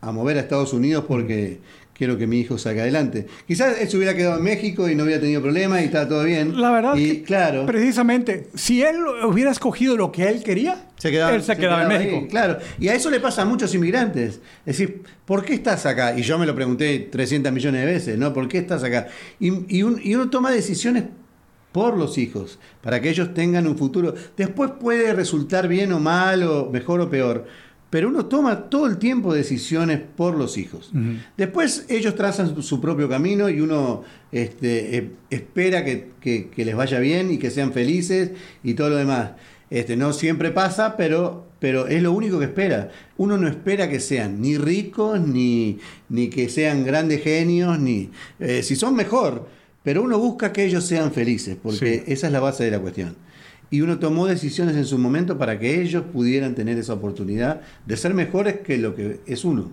a 0.00 0.12
mover 0.12 0.36
a 0.36 0.40
Estados 0.40 0.72
Unidos 0.72 1.06
porque 1.08 1.60
quiero 2.00 2.16
que 2.16 2.26
mi 2.26 2.40
hijo 2.40 2.56
salga 2.56 2.80
adelante. 2.80 3.26
Quizás 3.46 3.78
él 3.78 3.86
se 3.90 3.94
hubiera 3.98 4.14
quedado 4.16 4.38
en 4.38 4.42
México 4.44 4.88
y 4.88 4.94
no 4.94 5.04
hubiera 5.04 5.20
tenido 5.20 5.42
problemas 5.42 5.82
y 5.82 5.84
estaba 5.84 6.08
todo 6.08 6.24
bien. 6.24 6.58
La 6.58 6.70
verdad 6.70 6.94
y, 6.96 7.04
es 7.04 7.12
que, 7.18 7.22
claro, 7.24 7.66
precisamente, 7.66 8.48
si 8.54 8.80
él 8.82 8.96
hubiera 9.26 9.50
escogido 9.50 9.98
lo 9.98 10.10
que 10.10 10.26
él 10.26 10.42
quería, 10.42 10.86
se 10.96 11.10
quedaba, 11.10 11.34
él 11.34 11.42
se, 11.42 11.54
quedaba, 11.58 11.84
en 11.84 11.90
ahí, 11.92 11.98
México. 12.06 12.26
claro, 12.30 12.56
y 12.78 12.88
a 12.88 12.94
eso 12.94 13.10
le 13.10 13.20
pasa 13.20 13.42
a 13.42 13.44
muchos 13.44 13.74
inmigrantes. 13.74 14.36
Es 14.64 14.78
decir, 14.78 15.02
¿por 15.26 15.44
qué 15.44 15.52
estás 15.52 15.84
acá? 15.84 16.16
Y 16.18 16.22
yo 16.22 16.38
me 16.38 16.46
lo 16.46 16.54
pregunté 16.54 17.00
300 17.12 17.52
millones 17.52 17.82
de 17.84 17.92
veces, 17.92 18.16
¿no? 18.18 18.32
¿Por 18.32 18.48
qué 18.48 18.56
estás 18.56 18.82
acá? 18.82 19.08
Y, 19.38 19.76
y 19.76 19.82
un- 19.82 20.00
y 20.02 20.14
uno 20.14 20.30
toma 20.30 20.50
decisiones 20.50 21.04
por 21.72 21.98
los 21.98 22.16
hijos, 22.18 22.58
para 22.80 23.00
que 23.00 23.10
ellos 23.10 23.32
tengan 23.34 23.66
un 23.66 23.76
futuro. 23.78 24.14
Después 24.38 24.70
puede 24.80 25.12
resultar 25.12 25.68
bien 25.68 25.92
o 25.92 26.00
mal, 26.00 26.42
o 26.44 26.70
mejor 26.70 27.00
o 27.02 27.10
peor, 27.10 27.46
pero 27.90 28.08
uno 28.08 28.26
toma 28.26 28.70
todo 28.70 28.86
el 28.86 28.98
tiempo 28.98 29.34
decisiones 29.34 30.00
por 30.16 30.36
los 30.36 30.56
hijos. 30.56 30.90
Después 31.36 31.86
ellos 31.88 32.14
trazan 32.14 32.62
su, 32.62 32.80
propio 32.80 33.08
camino 33.08 33.48
y 33.50 33.60
uno 33.60 34.02
este, 34.32 34.96
eh, 34.96 35.10
espera 35.30 35.84
que, 35.84 36.10
que- 36.20 36.48
que 36.48 36.64
les 36.64 36.76
vaya 36.76 36.98
bien 37.00 37.30
y 37.32 37.38
que 37.38 37.50
sean 37.50 37.72
felices 37.72 38.30
y 38.62 38.74
todo 38.74 38.90
lo 38.90 38.96
demás. 38.96 39.32
Este, 39.70 39.96
no 39.96 40.12
siempre 40.12 40.50
pasa, 40.50 40.96
pero, 40.96 41.46
pero 41.60 41.86
es 41.88 42.02
lo 42.02 42.12
único 42.12 42.38
que 42.38 42.46
espera. 42.46 42.90
Uno 43.16 43.36
no 43.38 43.46
espera 43.48 43.88
que 43.88 44.00
sean 44.00 44.40
ni 44.40 44.56
ricos, 44.56 45.20
ni, 45.20 45.78
ni 46.08 46.28
que 46.28 46.48
sean 46.48 46.84
grandes 46.84 47.22
genios, 47.22 47.78
ni 47.78 48.10
eh, 48.40 48.62
si 48.62 48.74
son 48.76 48.94
mejor, 48.96 49.48
pero 49.82 50.02
uno 50.02 50.18
busca 50.18 50.52
que 50.52 50.64
ellos 50.64 50.84
sean 50.84 51.12
felices, 51.12 51.56
porque 51.62 52.04
esa 52.12 52.26
es 52.28 52.32
la 52.32 52.40
base 52.40 52.64
de 52.64 52.70
la 52.72 52.78
cuestión. 52.80 53.16
Y 53.70 53.82
uno 53.82 53.98
tomó 53.98 54.26
decisiones 54.26 54.76
en 54.76 54.84
su 54.84 54.98
momento 54.98 55.38
para 55.38 55.58
que 55.58 55.80
ellos 55.80 56.04
pudieran 56.12 56.54
tener 56.54 56.76
esa 56.78 56.94
oportunidad 56.94 57.60
de 57.86 57.96
ser 57.96 58.14
mejores 58.14 58.60
que 58.60 58.78
lo 58.78 58.94
que 58.94 59.20
es 59.26 59.44
uno. 59.44 59.70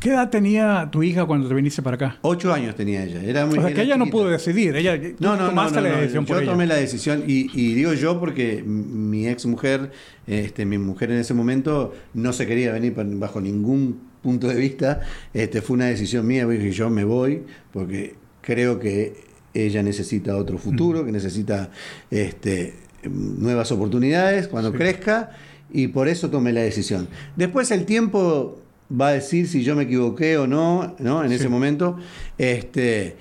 ¿Qué 0.00 0.10
edad 0.10 0.30
tenía 0.30 0.88
tu 0.90 1.02
hija 1.04 1.24
cuando 1.26 1.48
te 1.48 1.54
viniste 1.54 1.80
para 1.80 1.94
acá? 1.94 2.18
Ocho 2.22 2.52
años 2.52 2.74
tenía 2.74 3.04
ella. 3.04 3.22
Era 3.22 3.46
muy, 3.46 3.58
O 3.58 3.60
sea, 3.60 3.70
era 3.70 3.76
que 3.76 3.82
ella 3.82 3.96
no 3.96 4.06
pudo 4.06 4.28
decidir. 4.28 4.74
Ella 4.74 4.96
No, 5.20 5.36
no, 5.36 5.42
no, 5.42 5.48
tomaste 5.50 5.76
no, 5.76 5.82
la 5.82 5.88
no, 5.90 5.96
decisión 6.00 6.24
por 6.26 6.36
Yo 6.36 6.42
ella. 6.42 6.50
tomé 6.52 6.66
la 6.66 6.74
decisión 6.74 7.22
y, 7.26 7.50
y 7.54 7.74
digo 7.74 7.92
yo 7.92 8.18
porque 8.18 8.64
mi 8.64 9.28
ex 9.28 9.46
mujer, 9.46 9.92
este, 10.26 10.64
mi 10.64 10.78
mujer 10.78 11.12
en 11.12 11.18
ese 11.18 11.34
momento 11.34 11.92
no 12.14 12.32
se 12.32 12.46
quería 12.48 12.72
venir 12.72 12.94
bajo 12.96 13.40
ningún 13.40 14.00
punto 14.22 14.48
de 14.48 14.56
vista. 14.56 15.00
Este, 15.34 15.62
fue 15.62 15.74
una 15.74 15.86
decisión 15.86 16.26
mía, 16.26 16.46
dije 16.46 16.72
yo 16.72 16.90
me 16.90 17.04
voy 17.04 17.42
porque 17.72 18.16
creo 18.40 18.80
que 18.80 19.14
ella 19.54 19.82
necesita 19.84 20.36
otro 20.36 20.58
futuro, 20.58 21.04
que 21.04 21.12
necesita 21.12 21.70
este, 22.10 22.74
nuevas 23.04 23.70
oportunidades 23.72 24.48
cuando 24.48 24.72
crezca 24.72 25.30
y 25.72 25.88
por 25.88 26.08
eso 26.08 26.30
tomé 26.30 26.52
la 26.52 26.60
decisión. 26.62 27.08
Después 27.36 27.70
el 27.70 27.84
tiempo 27.84 28.60
va 28.90 29.08
a 29.08 29.12
decir 29.12 29.48
si 29.48 29.62
yo 29.64 29.74
me 29.74 29.84
equivoqué 29.84 30.36
o 30.36 30.46
no, 30.46 30.94
¿no? 30.98 31.22
En 31.24 31.30
Sí. 31.30 31.36
ese 31.36 31.48
momento. 31.48 31.96
Este, 32.38 33.16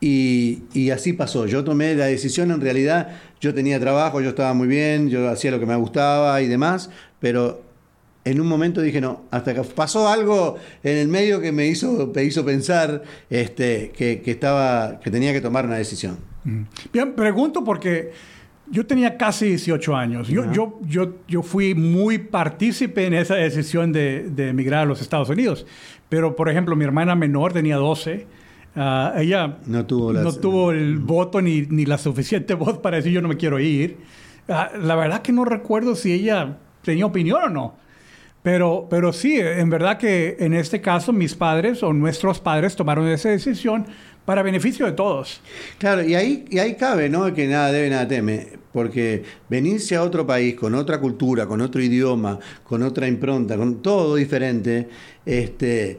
y, 0.00 0.62
y 0.72 0.90
así 0.90 1.12
pasó. 1.14 1.46
Yo 1.46 1.64
tomé 1.64 1.94
la 1.94 2.06
decisión, 2.06 2.50
en 2.50 2.60
realidad, 2.60 3.08
yo 3.40 3.52
tenía 3.54 3.80
trabajo, 3.80 4.20
yo 4.20 4.28
estaba 4.30 4.54
muy 4.54 4.68
bien, 4.68 5.08
yo 5.08 5.28
hacía 5.28 5.50
lo 5.50 5.58
que 5.58 5.66
me 5.66 5.74
gustaba 5.76 6.40
y 6.42 6.46
demás, 6.46 6.90
pero 7.18 7.62
en 8.24 8.40
un 8.40 8.46
momento 8.46 8.80
dije, 8.82 9.00
no, 9.00 9.22
hasta 9.30 9.54
que 9.54 9.62
pasó 9.62 10.08
algo 10.08 10.56
en 10.82 10.96
el 10.96 11.08
medio 11.08 11.40
que 11.40 11.52
me 11.52 11.66
hizo, 11.66 12.10
me 12.14 12.24
hizo 12.24 12.44
pensar 12.44 13.02
este, 13.30 13.90
que, 13.96 14.20
que 14.20 14.30
estaba, 14.32 15.00
que 15.00 15.10
tenía 15.10 15.32
que 15.32 15.40
tomar 15.40 15.64
una 15.66 15.76
decisión. 15.76 16.18
Mm. 16.44 16.62
Bien, 16.92 17.12
pregunto 17.14 17.64
porque 17.64 18.10
yo 18.70 18.86
tenía 18.86 19.16
casi 19.16 19.46
18 19.46 19.94
años. 19.96 20.28
Yo, 20.28 20.50
yo, 20.52 20.78
yo, 20.86 21.14
yo 21.28 21.42
fui 21.42 21.74
muy 21.74 22.18
partícipe 22.18 23.06
en 23.06 23.14
esa 23.14 23.34
decisión 23.36 23.92
de, 23.92 24.28
de 24.30 24.48
emigrar 24.48 24.80
a 24.82 24.84
los 24.86 25.00
Estados 25.00 25.28
Unidos. 25.28 25.66
Pero, 26.08 26.34
por 26.36 26.48
ejemplo, 26.48 26.74
mi 26.76 26.84
hermana 26.84 27.14
menor 27.14 27.52
tenía 27.52 27.76
12. 27.76 28.26
Ah, 28.74 29.14
ella 29.16 29.58
No 29.66 29.86
tuvo 29.86 30.12
las- 30.12 30.22
no 30.24 30.32
tuvo 30.34 30.70
el 30.72 30.98
voto 30.98 31.40
ni, 31.40 31.62
ni 31.62 31.86
la 31.86 31.98
suficiente 31.98 32.54
voz 32.54 32.78
para 32.78 32.96
decir 32.96 33.12
yo 33.12 33.22
no 33.22 33.28
me 33.28 33.36
quiero 33.36 33.58
ir. 33.58 33.96
Ah, 34.48 34.70
la 34.80 34.94
verdad 34.96 35.22
que 35.22 35.32
no 35.32 35.44
recuerdo 35.44 35.94
si 35.94 36.12
ella 36.12 36.58
tenía 36.82 37.06
opinión 37.06 37.42
o 37.42 37.48
no. 37.48 37.74
Pero, 38.42 38.86
pero 38.88 39.12
sí, 39.12 39.40
en 39.40 39.70
verdad 39.70 39.98
que 39.98 40.36
en 40.38 40.54
este 40.54 40.80
caso 40.80 41.12
mis 41.12 41.34
padres 41.34 41.82
o 41.82 41.92
nuestros 41.92 42.38
padres 42.38 42.76
tomaron 42.76 43.08
esa 43.08 43.28
decisión 43.30 43.86
para 44.26 44.42
beneficio 44.42 44.84
de 44.84 44.92
todos. 44.92 45.40
Claro, 45.78 46.02
y 46.02 46.14
ahí, 46.14 46.44
y 46.50 46.58
ahí 46.58 46.74
cabe, 46.74 47.08
¿no? 47.08 47.32
Que 47.32 47.46
nada 47.46 47.72
debe, 47.72 47.88
nada 47.88 48.06
teme. 48.06 48.48
Porque 48.72 49.22
venirse 49.48 49.96
a 49.96 50.02
otro 50.02 50.26
país 50.26 50.54
con 50.54 50.74
otra 50.74 51.00
cultura, 51.00 51.46
con 51.46 51.62
otro 51.62 51.80
idioma, 51.80 52.38
con 52.62 52.82
otra 52.82 53.08
impronta, 53.08 53.56
con 53.56 53.80
todo 53.80 54.16
diferente, 54.16 54.88
este, 55.24 55.98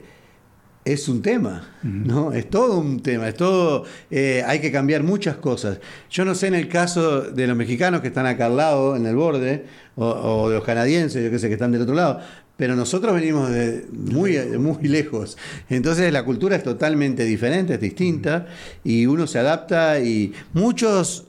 es 0.85 1.09
un 1.09 1.21
tema, 1.23 1.75
¿no? 1.81 2.31
Es 2.33 2.49
todo 2.49 2.77
un 2.77 2.99
tema, 2.99 3.27
es 3.29 3.35
todo, 3.35 3.85
eh, 4.11 4.43
hay 4.45 4.59
que 4.59 4.71
cambiar 4.71 5.01
muchas 5.01 5.37
cosas. 5.37 5.79
Yo 6.09 6.23
no 6.23 6.35
sé 6.35 6.47
en 6.47 6.55
el 6.55 6.67
caso 6.67 7.21
de 7.21 7.47
los 7.47 7.57
mexicanos 7.57 8.01
que 8.01 8.09
están 8.09 8.27
acá 8.27 8.45
al 8.45 8.57
lado, 8.57 8.95
en 8.95 9.07
el 9.07 9.15
borde, 9.15 9.65
o, 9.95 10.05
o 10.05 10.49
de 10.49 10.55
los 10.55 10.63
canadienses, 10.63 11.23
yo 11.23 11.31
qué 11.31 11.39
sé, 11.39 11.47
que 11.47 11.53
están 11.53 11.71
del 11.71 11.81
otro 11.81 11.95
lado, 11.95 12.19
pero 12.57 12.75
nosotros 12.75 13.13
venimos 13.13 13.49
de 13.51 13.85
muy, 13.93 14.37
muy 14.57 14.83
lejos. 14.87 15.37
Entonces 15.69 16.11
la 16.11 16.25
cultura 16.25 16.55
es 16.55 16.63
totalmente 16.63 17.23
diferente, 17.23 17.75
es 17.75 17.79
distinta, 17.79 18.47
y 18.83 19.05
uno 19.05 19.27
se 19.27 19.39
adapta 19.39 19.99
y 19.99 20.33
muchos 20.53 21.23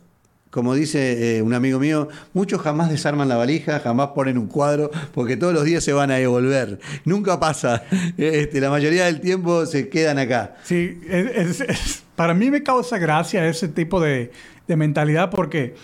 como 0.51 0.75
dice 0.75 1.37
eh, 1.37 1.43
un 1.43 1.53
amigo 1.53 1.79
mío, 1.79 2.09
muchos 2.33 2.63
jamás 2.63 2.89
desarman 2.89 3.29
la 3.29 3.37
valija, 3.37 3.81
jamás 3.81 4.09
ponen 4.15 4.39
un 4.39 4.47
cuadro, 4.47 4.91
porque 5.13 5.37
todos 5.37 5.53
los 5.53 5.63
días 5.65 5.85
se 5.85 5.93
van 5.93 6.11
a 6.11 6.15
devolver. 6.15 6.81
Nunca 7.05 7.39
pasa. 7.39 7.83
Este, 8.17 8.59
la 8.59 8.71
mayoría 8.71 9.05
del 9.05 9.21
tiempo 9.21 9.67
se 9.67 9.91
quedan 9.91 10.19
acá. 10.19 10.57
Sí, 10.65 10.99
es- 11.07 11.61
es- 11.61 11.61
es- 11.61 12.03
para 12.17 12.33
mí 12.33 12.51
me 12.51 12.63
causa 12.63 12.97
gracia 12.97 13.47
ese 13.47 13.69
tipo 13.69 14.01
de, 14.01 14.33
de 14.67 14.77
mentalidad 14.77 15.29
porque 15.31 15.75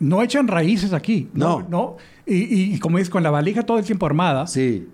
no 0.00 0.22
echan 0.22 0.48
raíces 0.48 0.94
aquí. 0.94 1.28
No. 1.34 1.60
No. 1.60 1.68
no 1.68 1.96
y, 2.26 2.34
y- 2.36 2.74
y 2.74 2.78
como 2.78 2.98
dices, 2.98 3.10
con 3.10 3.22
la 3.22 3.30
valija 3.30 3.62
todo 3.62 3.78
el 3.78 3.84
tiempo 3.84 4.06
armada, 4.06 4.46
Sí, 4.46 4.88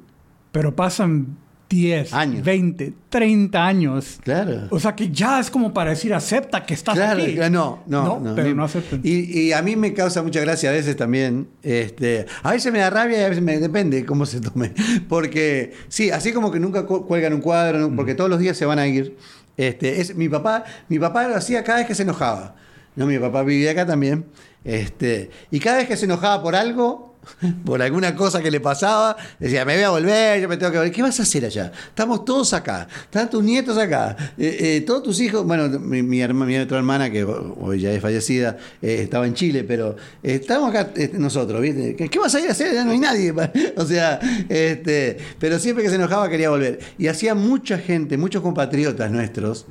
pero 0.53 0.77
pasan 0.77 1.39
10, 1.71 2.13
Años. 2.13 2.45
20, 2.45 2.93
30 3.09 3.67
años. 3.67 4.21
claro. 4.23 4.67
O 4.69 4.79
sea 4.79 4.95
que 4.95 5.11
ya 5.11 5.41
es 5.41 5.51
como 5.51 5.73
para 5.73 5.89
decir, 5.89 6.13
acepta 6.13 6.65
que 6.67 6.75
estás 6.75 6.95
Claro, 6.97 7.23
aquí. 7.23 7.35
claro, 7.35 7.51
no, 7.51 7.83
no, 7.87 8.21
no. 8.21 8.35
pero 8.35 8.49
Ni- 8.49 8.55
no 8.55 8.65
aceptan. 8.65 9.01
Y, 9.03 9.41
y 9.41 9.53
a 9.55 9.63
mí 9.63 9.75
me 9.77 9.95
causa 9.95 10.23
mucha 10.23 10.41
gracia 10.43 10.69
a 10.69 10.73
veces 10.75 10.95
también. 10.99 11.49
Este, 11.63 12.27
a 12.43 12.51
veces 12.51 12.71
me 12.75 12.81
da 12.81 12.91
rabia 12.91 13.21
y 13.23 13.25
a 13.25 13.29
veces 13.31 13.43
me 13.43 13.59
depende 13.59 14.05
cómo 14.05 14.27
se 14.27 14.41
tome. 14.43 14.75
Porque, 15.09 15.73
sí, 15.89 16.11
así 16.11 16.33
como 16.35 16.53
que 16.53 16.61
nunca 16.61 16.85
cu- 16.85 17.07
cuelgan 17.07 17.33
un 17.33 17.41
cuadro, 17.41 17.79
¿no? 17.79 17.97
porque 17.97 18.15
todos 18.15 18.29
los 18.29 18.39
días 18.39 18.55
se 18.59 18.67
van 18.67 18.79
a 18.79 18.87
ir. 18.87 19.17
Este, 19.57 20.03
es, 20.03 20.15
mi 20.15 20.29
papá, 20.29 20.65
mi 20.91 20.99
papá 20.99 21.27
lo 21.27 21.35
hacía 21.37 21.65
cada 21.65 21.79
vez 21.79 21.87
que 21.87 21.95
se 21.95 22.03
enojaba. 22.03 22.55
¿no? 22.97 23.07
Mi 23.07 23.19
papá 23.19 23.43
vivía 23.45 23.71
acá 23.71 23.87
también. 23.87 24.27
Este, 24.63 25.31
y 25.51 25.59
cada 25.59 25.79
vez 25.79 25.89
que 25.89 25.97
se 25.97 26.05
enojaba 26.05 26.43
por 26.43 26.55
algo, 26.55 27.12
por 27.65 27.81
alguna 27.83 28.15
cosa 28.17 28.43
que 28.43 28.51
le 28.51 28.61
pasaba, 28.61 29.17
decía, 29.39 29.65
me 29.65 29.75
voy 29.75 29.85
a 29.85 29.91
volver, 29.91 30.41
yo 30.41 30.49
me 30.49 30.57
tengo 30.57 30.73
que 30.73 30.79
volver. 30.79 30.93
¿Qué 30.93 31.03
vas 31.03 31.19
a 31.21 31.23
hacer 31.23 31.45
allá? 31.45 31.71
Estamos 31.89 32.25
todos 32.25 32.53
acá, 32.53 32.89
están 33.05 33.31
tus 33.31 33.43
nietos 33.45 33.79
acá, 33.79 34.17
eh, 34.39 34.57
eh, 34.61 34.81
todos 34.87 35.03
tus 35.03 35.21
hijos, 35.21 35.45
bueno, 35.47 35.69
mi, 35.79 36.03
mi, 36.03 36.19
herma- 36.21 36.47
mi 36.47 36.57
otra 36.59 36.79
hermana, 36.79 37.11
que 37.11 37.25
hoy 37.25 37.81
ya 37.81 37.93
es 37.93 38.01
fallecida, 38.03 38.57
eh, 38.81 39.01
estaba 39.03 39.27
en 39.27 39.35
Chile, 39.35 39.65
pero 39.65 39.97
estamos 40.23 40.71
acá 40.71 40.91
nosotros, 41.15 41.61
¿viste? 41.61 41.95
¿Qué, 41.97 42.09
qué 42.09 42.19
vas 42.19 42.35
a 42.35 42.41
ir 42.41 42.49
a 42.49 42.53
hacer? 42.53 42.75
Ya 42.75 42.85
no 42.85 42.91
hay 42.93 42.99
nadie. 42.99 43.33
o 43.77 43.85
sea, 43.87 44.19
este, 44.49 45.17
pero 45.39 45.59
siempre 45.59 45.85
que 45.85 45.91
se 45.91 45.97
enojaba 45.97 46.29
quería 46.29 46.51
volver. 46.51 46.79
Y 46.99 47.07
hacía 47.07 47.35
mucha 47.35 47.79
gente, 47.79 48.17
muchos 48.19 48.43
compatriotas 48.43 49.11
nuestros, 49.11 49.67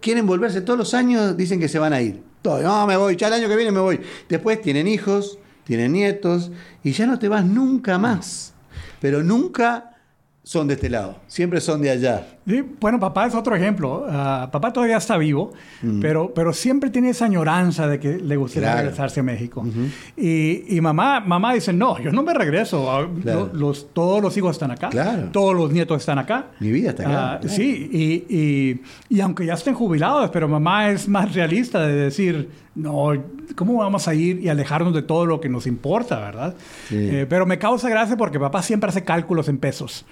quieren 0.00 0.26
volverse 0.26 0.60
todos 0.60 0.78
los 0.78 0.94
años, 0.94 1.36
dicen 1.36 1.60
que 1.60 1.68
se 1.68 1.78
van 1.78 1.92
a 1.92 2.00
ir. 2.00 2.20
Todo, 2.42 2.60
no, 2.62 2.86
me 2.86 2.96
voy, 2.96 3.14
ya 3.16 3.28
el 3.28 3.34
año 3.34 3.48
que 3.48 3.54
viene 3.56 3.70
me 3.70 3.80
voy. 3.80 4.00
Después 4.28 4.60
tienen 4.60 4.88
hijos, 4.88 5.38
tienen 5.64 5.92
nietos, 5.92 6.50
y 6.82 6.92
ya 6.92 7.06
no 7.06 7.18
te 7.18 7.28
vas 7.28 7.44
nunca 7.44 7.98
más. 7.98 8.52
Pero 9.00 9.22
nunca 9.22 9.91
son 10.44 10.66
de 10.66 10.74
este 10.74 10.90
lado, 10.90 11.18
siempre 11.28 11.60
son 11.60 11.80
de 11.82 11.90
allá. 11.90 12.26
Sí, 12.48 12.64
bueno, 12.80 12.98
papá 12.98 13.26
es 13.28 13.34
otro 13.36 13.54
ejemplo. 13.54 14.04
Ah, 14.08 14.48
papá 14.50 14.72
todavía 14.72 14.96
está 14.96 15.16
vivo, 15.16 15.52
pero, 16.00 16.34
pero 16.34 16.52
siempre 16.52 16.90
tiene 16.90 17.10
esa 17.10 17.26
añoranza 17.26 17.86
de 17.86 18.00
que 18.00 18.18
le 18.18 18.36
gustaría 18.36 18.70
Claro. 18.70 18.82
regresarse 18.82 19.20
a 19.20 19.22
México. 19.22 19.64
y, 20.16 20.76
y 20.76 20.80
mamá, 20.80 21.20
mamá 21.20 21.54
dice, 21.54 21.72
no, 21.72 22.00
yo 22.00 22.10
no 22.10 22.24
me 22.24 22.34
regreso. 22.34 22.90
Ah, 22.90 23.06
Claro. 23.22 23.50
lo- 23.52 23.58
los, 23.68 23.92
todos 23.94 24.20
los 24.20 24.36
hijos 24.36 24.56
están 24.56 24.72
acá. 24.72 24.88
Claro. 24.88 25.28
Todos 25.30 25.54
los 25.54 25.70
nietos 25.70 25.98
están 25.98 26.18
acá. 26.18 26.46
Mi 26.58 26.72
vida 26.72 26.90
está 26.90 27.04
acá, 27.04 27.32
Ah. 27.34 27.40
Sí, 27.48 27.88
y, 27.92 28.36
y- 28.36 28.82
y 29.08 29.20
aunque 29.20 29.46
ya 29.46 29.54
estén 29.54 29.74
jubilados, 29.74 30.30
pero 30.30 30.48
mamá 30.48 30.90
es 30.90 31.06
más 31.08 31.32
realista 31.32 31.86
de 31.86 31.94
decir, 31.94 32.50
no, 32.74 33.10
¿cómo 33.54 33.76
vamos 33.76 34.08
a 34.08 34.14
ir 34.14 34.40
y 34.40 34.48
alejarnos 34.48 34.92
de 34.94 35.02
todo 35.02 35.24
lo 35.26 35.40
que 35.40 35.48
nos 35.48 35.68
importa, 35.68 36.18
verdad? 36.18 36.56
Sí. 36.88 36.96
Eh, 36.98 37.26
pero 37.28 37.46
me 37.46 37.58
causa 37.58 37.88
gracia 37.88 38.16
porque 38.16 38.40
papá 38.40 38.60
siempre 38.62 38.88
hace 38.90 39.04
cálculos 39.04 39.48
en 39.48 39.58
pesos. 39.58 40.04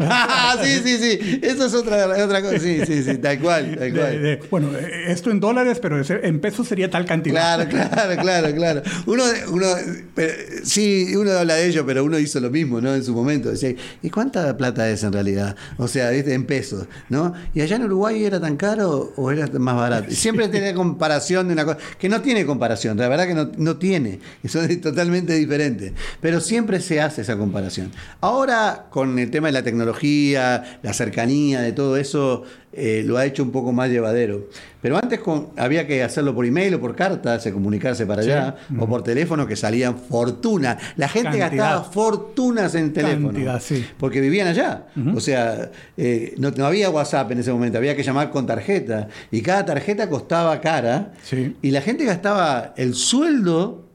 Ah, 0.00 0.56
sí, 0.62 0.80
sí, 0.84 0.98
sí. 0.98 1.40
Eso 1.42 1.66
es 1.66 1.74
otra, 1.74 2.06
otra 2.24 2.42
cosa. 2.42 2.58
Sí, 2.58 2.80
sí, 2.86 3.02
sí, 3.02 3.18
tal 3.18 3.38
cual, 3.40 3.76
tal 3.78 3.92
cual. 3.94 4.22
de- 4.22 4.40
bueno, 4.50 4.70
esto 5.06 5.30
en 5.30 5.40
dólares, 5.40 5.78
pero 5.80 6.00
en 6.22 6.40
pesos 6.40 6.66
sería 6.68 6.90
tal 6.90 7.04
cantidad. 7.06 7.68
Claro, 7.68 7.90
claro, 7.90 8.22
claro, 8.22 8.54
claro. 8.54 8.82
Uno, 9.06 9.22
uno, 9.52 9.66
pero, 10.14 10.32
sí, 10.64 11.14
uno 11.16 11.30
habla 11.32 11.54
de 11.54 11.66
ello, 11.68 11.86
pero 11.86 12.04
uno 12.04 12.18
hizo 12.18 12.40
lo 12.40 12.50
mismo, 12.50 12.80
¿no? 12.80 12.94
En 12.94 13.04
su 13.04 13.14
momento. 13.14 13.50
Decía, 13.50 13.74
¿y 14.02 14.10
cuánta 14.10 14.56
plata 14.56 14.88
es 14.90 15.02
en 15.04 15.12
realidad? 15.12 15.56
O 15.78 15.88
sea, 15.88 16.10
¿viste? 16.10 16.34
en 16.34 16.46
pesos, 16.46 16.86
¿no? 17.08 17.32
¿Y 17.54 17.60
allá 17.60 17.76
en 17.76 17.84
Uruguay 17.84 18.24
era 18.24 18.40
tan 18.40 18.56
caro 18.56 19.12
o 19.16 19.30
era 19.30 19.46
más 19.58 19.76
barato? 19.76 20.10
Siempre 20.10 20.48
tenía 20.48 20.74
comparación 20.74 21.46
de 21.48 21.52
una 21.54 21.64
cosa, 21.64 21.78
que 21.98 22.08
no 22.08 22.20
tiene 22.22 22.44
comparación, 22.44 22.98
la 22.98 23.08
verdad 23.08 23.26
que 23.26 23.34
no, 23.34 23.50
no 23.56 23.76
tiene, 23.76 24.18
eso 24.42 24.60
es 24.62 24.80
totalmente 24.80 25.34
diferente. 25.34 25.92
Pero 26.20 26.40
siempre 26.40 26.80
se 26.80 27.00
hace 27.00 27.22
esa 27.22 27.36
comparación. 27.36 27.92
Ahora, 28.20 28.86
con 28.90 29.18
el 29.18 29.30
tema 29.30 29.46
de 29.48 29.52
la 29.52 29.62
tecnología, 29.66 30.78
la 30.82 30.92
cercanía, 30.94 31.60
de 31.60 31.72
todo 31.72 31.96
eso, 31.98 32.44
eh, 32.72 33.02
lo 33.04 33.16
ha 33.18 33.24
hecho 33.26 33.42
un 33.42 33.50
poco 33.50 33.72
más 33.72 33.90
llevadero. 33.90 34.48
Pero 34.80 34.96
antes 34.96 35.20
con- 35.20 35.48
había 35.56 35.86
que 35.86 36.02
hacerlo 36.02 36.34
por 36.34 36.46
email 36.46 36.74
o 36.74 36.80
por 36.80 36.94
carta, 36.94 37.38
se 37.40 37.52
comunicarse 37.52 38.06
para 38.06 38.22
allá, 38.22 38.56
o 38.78 38.86
por 38.88 39.02
teléfono, 39.02 39.46
que 39.46 39.56
salían 39.56 39.96
fortuna. 39.98 40.78
La 40.96 41.08
gente 41.08 41.38
Cantidad. 41.38 41.50
gastaba 41.50 41.84
fortunas 41.84 42.74
en 42.74 42.92
teléfono. 42.92 43.28
Cantidad, 43.28 43.60
sí. 43.60 43.84
Porque 43.98 44.20
vivían 44.20 44.48
allá. 44.48 44.86
O 45.14 45.20
sea, 45.20 45.70
eh, 45.96 46.34
no, 46.38 46.50
no 46.52 46.66
había 46.66 46.88
WhatsApp 46.90 47.32
en 47.32 47.38
ese 47.40 47.52
momento, 47.52 47.78
había 47.78 47.96
que 47.96 48.02
llamar 48.02 48.30
con 48.30 48.46
tarjeta. 48.46 49.08
Y 49.30 49.40
cada 49.42 49.64
tarjeta 49.64 50.08
costaba 50.08 50.60
cara. 50.60 51.12
Sí. 51.24 51.56
Y 51.62 51.70
la 51.72 51.80
gente 51.80 52.04
gastaba 52.04 52.72
el 52.76 52.94
sueldo 52.94 53.85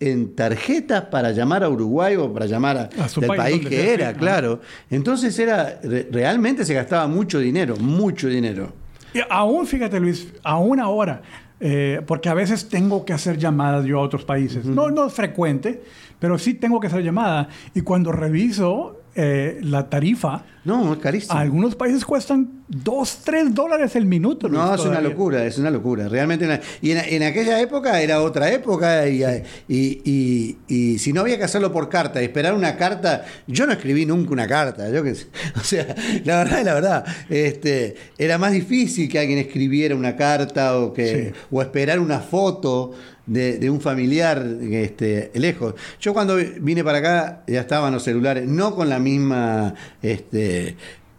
en 0.00 0.34
tarjetas 0.34 1.04
para 1.04 1.30
llamar 1.32 1.64
a 1.64 1.68
Uruguay 1.68 2.16
o 2.16 2.32
para 2.32 2.46
llamar 2.46 2.76
a, 2.76 3.02
A 3.04 3.08
su 3.08 3.20
del 3.20 3.28
país, 3.34 3.66
que 3.66 3.92
era, 3.94 4.12
claro. 4.12 4.60
Entonces 4.90 5.38
era 5.38 5.80
re- 5.82 6.08
realmente 6.10 6.64
se 6.64 6.74
gastaba 6.74 7.06
mucho 7.06 7.38
dinero, 7.38 7.76
mucho 7.76 8.28
dinero. 8.28 8.72
Y 9.14 9.20
aún, 9.30 9.66
fíjate 9.66 10.00
Luis, 10.00 10.28
aún 10.42 10.80
ahora, 10.80 11.22
eh, 11.60 12.02
porque 12.06 12.28
a 12.28 12.34
veces 12.34 12.68
tengo 12.68 13.04
que 13.04 13.12
hacer 13.12 13.38
llamadas 13.38 13.84
yo 13.86 13.98
a 14.00 14.02
otros 14.02 14.24
países. 14.24 14.64
No, 14.64 14.90
no 14.90 15.06
es 15.06 15.12
frecuente, 15.14 15.82
pero 16.18 16.36
sí 16.38 16.54
tengo 16.54 16.80
que 16.80 16.88
hacer 16.88 17.02
llamadas. 17.02 17.46
Y 17.74 17.82
cuando 17.82 18.10
reviso 18.12 19.00
eh, 19.16 19.58
la 19.62 19.88
tarifa, 19.88 20.44
No, 20.64 20.92
es 20.94 20.98
carísimo. 20.98 21.38
algunos 21.38 21.74
países 21.76 22.04
cuestan 22.04 22.64
2, 22.68 23.18
3 23.24 23.54
dólares 23.54 23.94
el 23.96 24.06
minuto. 24.06 24.48
Luis, 24.48 24.60
No, 24.60 24.74
es 24.74 24.80
una 24.80 25.00
locura, 25.00 25.44
es 25.44 25.58
una 25.58 25.70
locura. 25.70 26.08
Realmente. 26.08 26.44
una- 26.46 26.60
y 26.80 26.90
en, 26.92 26.98
en 26.98 27.22
aquella 27.22 27.60
época 27.60 28.00
era 28.00 28.22
otra 28.22 28.50
época 28.50 29.06
y, 29.08 29.22
y- 29.68 30.00
y- 30.04 30.56
y 30.66 30.98
si 30.98 31.12
no 31.12 31.20
había 31.20 31.36
que 31.38 31.44
hacerlo 31.44 31.70
por 31.72 31.88
carta, 31.88 32.20
esperar 32.22 32.54
una 32.54 32.76
carta, 32.76 33.24
yo 33.46 33.66
no 33.66 33.72
escribí 33.72 34.06
nunca 34.06 34.32
una 34.32 34.46
carta. 34.48 34.90
Yo 34.90 35.02
qué 35.02 35.14
sé. 35.14 35.26
O 35.56 35.60
sea, 35.60 35.94
la 36.24 36.38
verdad 36.44 36.64
la 36.64 36.74
verdad. 36.74 37.04
Este, 37.28 37.94
era 38.18 38.38
más 38.38 38.52
difícil 38.52 39.08
que 39.08 39.18
alguien 39.18 39.38
escribiera 39.38 39.94
una 39.94 40.16
carta 40.16 40.78
o, 40.78 40.92
que, 40.92 41.32
Sí. 41.34 41.40
o 41.50 41.62
esperar 41.62 42.00
una 42.00 42.20
foto. 42.20 42.92
De, 43.26 43.70
un 43.70 43.80
familiar 43.80 44.46
este, 44.70 45.30
lejos. 45.34 45.74
Yo 45.98 46.12
cuando 46.12 46.36
vine 46.36 46.84
para 46.84 46.98
acá 46.98 47.42
ya 47.46 47.62
estaban 47.62 47.92
los 47.92 48.02
celulares, 48.02 48.46
no 48.46 48.74
con 48.74 48.90
la 48.90 48.98
misma 48.98 49.74
este, 50.02 50.76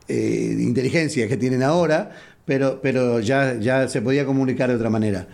eh, 0.08 0.56
inteligencia 0.60 1.28
que 1.28 1.36
tienen 1.36 1.63
ahora, 1.63 2.12
pero, 2.46 2.80
pero 2.82 3.20
ya, 3.22 3.58
ya 3.60 3.88
se 3.88 4.02
podía 4.02 4.26
comunicar 4.26 4.70
de 4.70 4.76
otra 4.76 4.91
manera. 4.91 5.28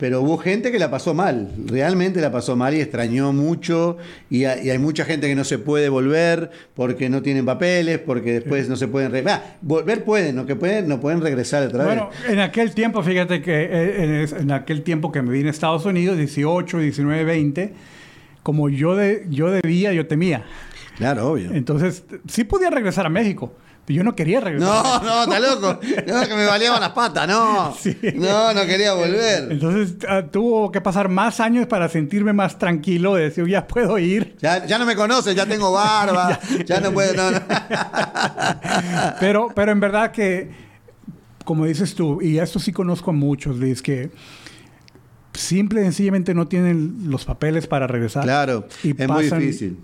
Pero 0.00 0.22
hubo 0.22 0.38
gente 0.38 0.72
que 0.72 0.78
la 0.78 0.90
pasó 0.90 1.12
mal, 1.12 1.50
realmente 1.66 2.20
la 2.22 2.32
pasó 2.32 2.56
mal 2.56 2.72
y 2.74 2.80
extrañó 2.80 3.34
mucho. 3.34 3.98
Y, 4.30 4.44
hay- 4.46 4.66
y 4.66 4.70
hay 4.70 4.78
mucha 4.78 5.04
gente 5.04 5.28
que 5.28 5.34
no 5.34 5.44
se 5.44 5.58
puede 5.58 5.90
volver 5.90 6.50
porque 6.74 7.10
no 7.10 7.20
tienen 7.20 7.44
papeles, 7.44 7.98
porque 7.98 8.32
después 8.32 8.66
no 8.70 8.76
se 8.76 8.88
pueden. 8.88 9.28
Ah, 9.28 9.42
volver 9.60 10.02
pueden, 10.02 10.36
no 10.36 10.46
que 10.46 10.56
pueden, 10.56 10.88
no 10.88 11.00
pueden 11.00 11.20
regresar 11.20 11.64
otra 11.66 11.84
Bueno, 11.84 12.08
vez. 12.22 12.32
en 12.32 12.40
aquel 12.40 12.72
tiempo, 12.72 13.02
fíjate 13.02 13.42
que 13.42 13.52
eh, 13.62 14.24
en, 14.24 14.40
en 14.44 14.50
aquel 14.52 14.82
tiempo 14.82 15.12
que 15.12 15.20
me 15.20 15.32
vine 15.32 15.48
a 15.48 15.50
Estados 15.52 15.84
Unidos, 15.84 16.16
18, 16.16 16.78
19, 16.78 17.24
20, 17.24 17.72
como 18.42 18.70
yo, 18.70 18.96
de, 18.96 19.26
yo 19.28 19.50
debía, 19.50 19.92
yo 19.92 20.06
temía. 20.06 20.44
Claro, 20.96 21.28
obvio. 21.32 21.52
Entonces, 21.52 22.04
sí 22.26 22.44
podía 22.44 22.70
regresar 22.70 23.04
a 23.04 23.10
México, 23.10 23.54
yo 23.94 24.04
no 24.04 24.14
quería 24.14 24.40
regresar. 24.40 24.68
No, 24.68 25.02
no, 25.02 25.22
está 25.22 25.40
loco. 25.40 25.80
No, 26.06 26.28
que 26.28 26.34
me 26.34 26.46
baleaban 26.46 26.80
las 26.80 26.90
patas, 26.90 27.28
no. 27.28 27.74
Sí. 27.80 27.96
No, 28.14 28.52
no 28.52 28.66
quería 28.66 28.94
volver. 28.94 29.50
Entonces 29.50 29.96
ah, 30.08 30.24
tuvo 30.30 30.70
que 30.70 30.80
pasar 30.80 31.08
más 31.08 31.40
años 31.40 31.66
para 31.66 31.88
sentirme 31.88 32.32
más 32.32 32.58
tranquilo, 32.58 33.14
de 33.14 33.24
decir, 33.24 33.46
ya 33.46 33.66
puedo 33.66 33.98
ir. 33.98 34.36
Ya, 34.40 34.66
ya 34.66 34.78
no 34.78 34.86
me 34.86 34.96
conoce, 34.96 35.34
ya 35.34 35.46
tengo 35.46 35.72
barba, 35.72 36.38
ya 36.66 36.80
no 36.80 36.92
puedo. 36.92 37.14
No, 37.14 37.30
no. 37.30 37.40
Pero, 39.20 39.48
pero 39.54 39.72
en 39.72 39.80
verdad 39.80 40.12
que, 40.12 40.50
como 41.44 41.66
dices 41.66 41.94
tú, 41.94 42.20
y 42.22 42.38
esto 42.38 42.58
sí 42.58 42.72
conozco 42.72 43.10
a 43.10 43.14
muchos, 43.14 43.58
Liz, 43.58 43.82
que 43.82 44.10
simple 45.32 45.80
y 45.80 45.84
sencillamente 45.84 46.34
no 46.34 46.46
tienen 46.48 47.10
los 47.10 47.24
papeles 47.24 47.66
para 47.66 47.86
regresar. 47.86 48.24
Claro, 48.24 48.66
Y 48.82 49.00
es 49.00 49.08
muy 49.08 49.24
difícil. 49.24 49.78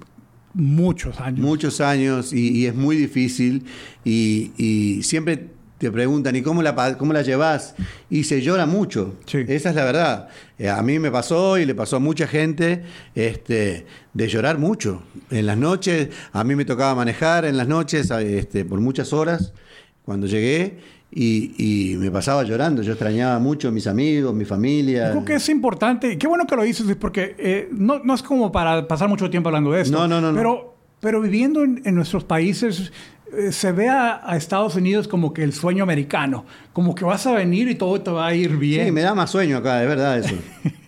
Muchos 0.56 1.20
años. 1.20 1.40
Muchos 1.40 1.80
años 1.82 2.32
y, 2.32 2.48
y 2.50 2.66
es 2.66 2.74
muy 2.74 2.96
difícil 2.96 3.64
y, 4.04 4.52
y 4.56 5.02
siempre 5.02 5.50
te 5.78 5.90
preguntan, 5.92 6.34
¿y 6.34 6.40
cómo 6.40 6.62
la, 6.62 6.96
cómo 6.96 7.12
la 7.12 7.20
llevas? 7.20 7.74
Y 8.08 8.24
se 8.24 8.40
llora 8.40 8.64
mucho. 8.64 9.16
Sí. 9.26 9.44
Esa 9.46 9.70
es 9.70 9.76
la 9.76 9.84
verdad. 9.84 10.28
Eh, 10.58 10.70
a 10.70 10.80
mí 10.82 10.98
me 10.98 11.10
pasó 11.10 11.58
y 11.58 11.66
le 11.66 11.74
pasó 11.74 11.96
a 11.96 11.98
mucha 11.98 12.26
gente 12.26 12.84
este, 13.14 13.84
de 14.14 14.28
llorar 14.28 14.58
mucho. 14.58 15.02
En 15.30 15.44
las 15.44 15.58
noches, 15.58 16.08
a 16.32 16.44
mí 16.44 16.56
me 16.56 16.64
tocaba 16.64 16.94
manejar 16.94 17.44
en 17.44 17.58
las 17.58 17.68
noches 17.68 18.10
este, 18.10 18.64
por 18.64 18.80
muchas 18.80 19.12
horas 19.12 19.52
cuando 20.04 20.26
llegué 20.26 20.78
y, 21.10 21.92
y 21.92 21.96
me 21.96 22.10
pasaba 22.10 22.42
llorando. 22.42 22.82
Yo 22.82 22.92
extrañaba 22.92 23.38
mucho 23.38 23.68
a 23.68 23.70
mis 23.70 23.86
amigos, 23.86 24.34
mi 24.34 24.44
familia. 24.44 25.10
Creo 25.10 25.24
que 25.24 25.34
es 25.34 25.48
importante, 25.48 26.18
qué 26.18 26.26
bueno 26.26 26.46
que 26.46 26.56
lo 26.56 26.62
dices, 26.62 26.86
porque 26.96 27.34
eh, 27.38 27.68
no, 27.72 28.00
no 28.00 28.14
es 28.14 28.22
como 28.22 28.52
para 28.52 28.86
pasar 28.86 29.08
mucho 29.08 29.30
tiempo 29.30 29.48
hablando 29.48 29.72
de 29.72 29.82
esto. 29.82 29.96
No, 29.96 30.08
no, 30.08 30.20
no, 30.20 30.32
no. 30.32 30.36
Pero, 30.36 30.74
pero 31.00 31.20
viviendo 31.20 31.62
en, 31.62 31.82
en 31.84 31.94
nuestros 31.94 32.24
países, 32.24 32.92
eh, 33.32 33.52
se 33.52 33.72
ve 33.72 33.88
a, 33.88 34.20
a 34.24 34.36
Estados 34.36 34.76
Unidos 34.76 35.08
como 35.08 35.32
que 35.32 35.42
el 35.42 35.52
sueño 35.52 35.82
americano, 35.82 36.44
como 36.72 36.94
que 36.94 37.04
vas 37.04 37.26
a 37.26 37.32
venir 37.32 37.68
y 37.68 37.74
todo 37.74 38.00
te 38.00 38.10
va 38.10 38.26
a 38.26 38.34
ir 38.34 38.56
bien. 38.56 38.86
Sí, 38.86 38.92
me 38.92 39.02
da 39.02 39.14
más 39.14 39.30
sueño 39.30 39.58
acá, 39.58 39.82
es 39.82 39.88
verdad 39.88 40.18
eso. 40.18 40.34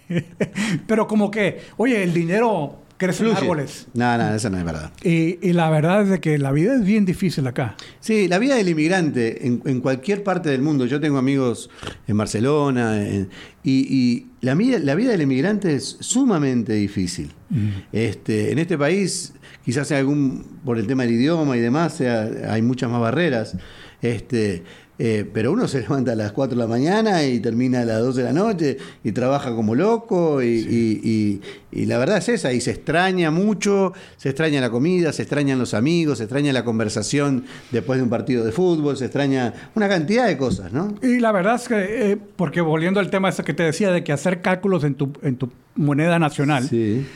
pero 0.87 1.07
como 1.07 1.31
que, 1.31 1.61
oye, 1.77 2.03
el 2.03 2.13
dinero 2.13 2.77
crece 2.99 3.23
en 3.25 3.31
Fluye. 3.31 3.41
árboles. 3.41 3.87
No, 3.95 4.19
no, 4.19 4.35
eso 4.35 4.51
no 4.51 4.59
es 4.59 4.65
verdad. 4.65 4.93
Y, 5.03 5.39
y 5.41 5.53
la 5.55 5.71
verdad 5.71 6.03
es 6.03 6.09
de 6.11 6.21
que 6.21 6.37
la 6.37 6.53
vida 6.53 6.75
es 6.75 6.85
bien 6.85 7.07
difícil 7.07 7.47
acá. 7.47 7.75
Sí, 8.01 8.29
la 8.29 8.39
vida 8.39 8.57
del 8.57 8.69
inmigrante 8.69 9.47
en, 9.47 9.63
en 9.65 9.81
cualquier 9.81 10.23
parte 10.23 10.51
del 10.51 10.61
mundo. 10.61 10.85
Yo 10.85 11.01
tengo 11.01 11.17
amigos 11.17 11.71
en 12.07 12.17
Barcelona 12.19 13.03
en- 13.07 13.31
y, 13.65 13.73
y 13.95 14.27
la, 14.41 14.55
vida, 14.55 14.79
la 14.79 14.95
vida 14.95 15.11
del 15.13 15.23
inmigrante 15.23 15.75
es 15.75 15.97
sumamente 16.01 16.75
difícil. 16.75 17.33
este, 17.93 18.53
en 18.53 18.59
este 18.59 18.77
país, 18.79 19.33
quizás 19.65 19.89
sea 19.89 19.99
algún, 19.99 20.45
por 20.65 20.79
el 20.79 20.87
tema 20.87 21.05
del 21.05 21.13
idioma 21.13 21.57
y 21.57 21.61
demás, 21.61 21.95
sea, 21.95 22.29
hay 22.51 22.63
muchas 22.63 22.91
más 22.91 23.01
barreras. 23.01 23.57
Este, 24.01 24.63
eh, 24.99 25.25
pero 25.33 25.53
uno 25.53 25.69
se 25.69 25.81
levanta 25.83 26.13
a 26.13 26.17
las 26.17 26.33
4 26.33 26.57
de 26.57 26.61
la 26.63 26.67
mañana 26.69 27.25
y 27.25 27.39
termina 27.41 27.83
a 27.83 27.85
las 27.85 28.01
12 28.01 28.19
de 28.21 28.25
la 28.27 28.33
noche 28.33 28.79
y 29.05 29.13
trabaja 29.13 29.55
como 29.55 29.75
loco 29.75 30.43
y, 30.43 30.47
y- 30.47 31.01
y- 31.03 31.41
y 31.71 31.85
la 31.87 31.99
verdad 31.99 32.17
es 32.19 32.29
esa, 32.31 32.53
y 32.53 32.61
se 32.63 32.71
extraña 32.71 33.31
mucho, 33.31 33.93
se 34.17 34.31
extraña 34.31 34.61
la 34.61 34.71
comida, 34.71 35.13
se 35.13 35.23
extrañan 35.23 35.59
los 35.59 35.75
amigos, 35.75 36.19
se 36.19 36.25
extraña 36.25 36.53
la 36.53 36.65
conversación 36.65 37.45
después 37.71 37.99
de 37.99 38.05
un 38.05 38.09
partido 38.11 38.45
de 38.45 38.53
fútbol, 38.53 38.97
se 38.97 39.05
extraña 39.05 39.53
una 39.75 39.89
cantidad 39.89 40.27
de 40.27 40.37
cosas, 40.39 40.73
¿no? 40.73 40.95
Y 41.03 41.21
la 41.21 41.31
verdad 41.31 41.57
es 41.57 41.69
que, 41.69 42.13
eh, 42.13 42.17
porque 42.37 42.61
volviendo 42.63 43.01
al 43.01 43.11
tema 43.11 43.29
ese 43.29 43.45
que 43.45 43.53
te 43.55 43.63
decía 43.65 43.93
de 43.93 44.03
que 44.03 44.13
hacer 44.13 44.41
cálculos 44.41 44.83
en 44.85 44.95
tu, 44.95 45.13
en 45.23 45.37
tu 45.37 45.51
moneda 45.77 46.19
nacional, 46.19 46.67
Sí. 46.69 47.07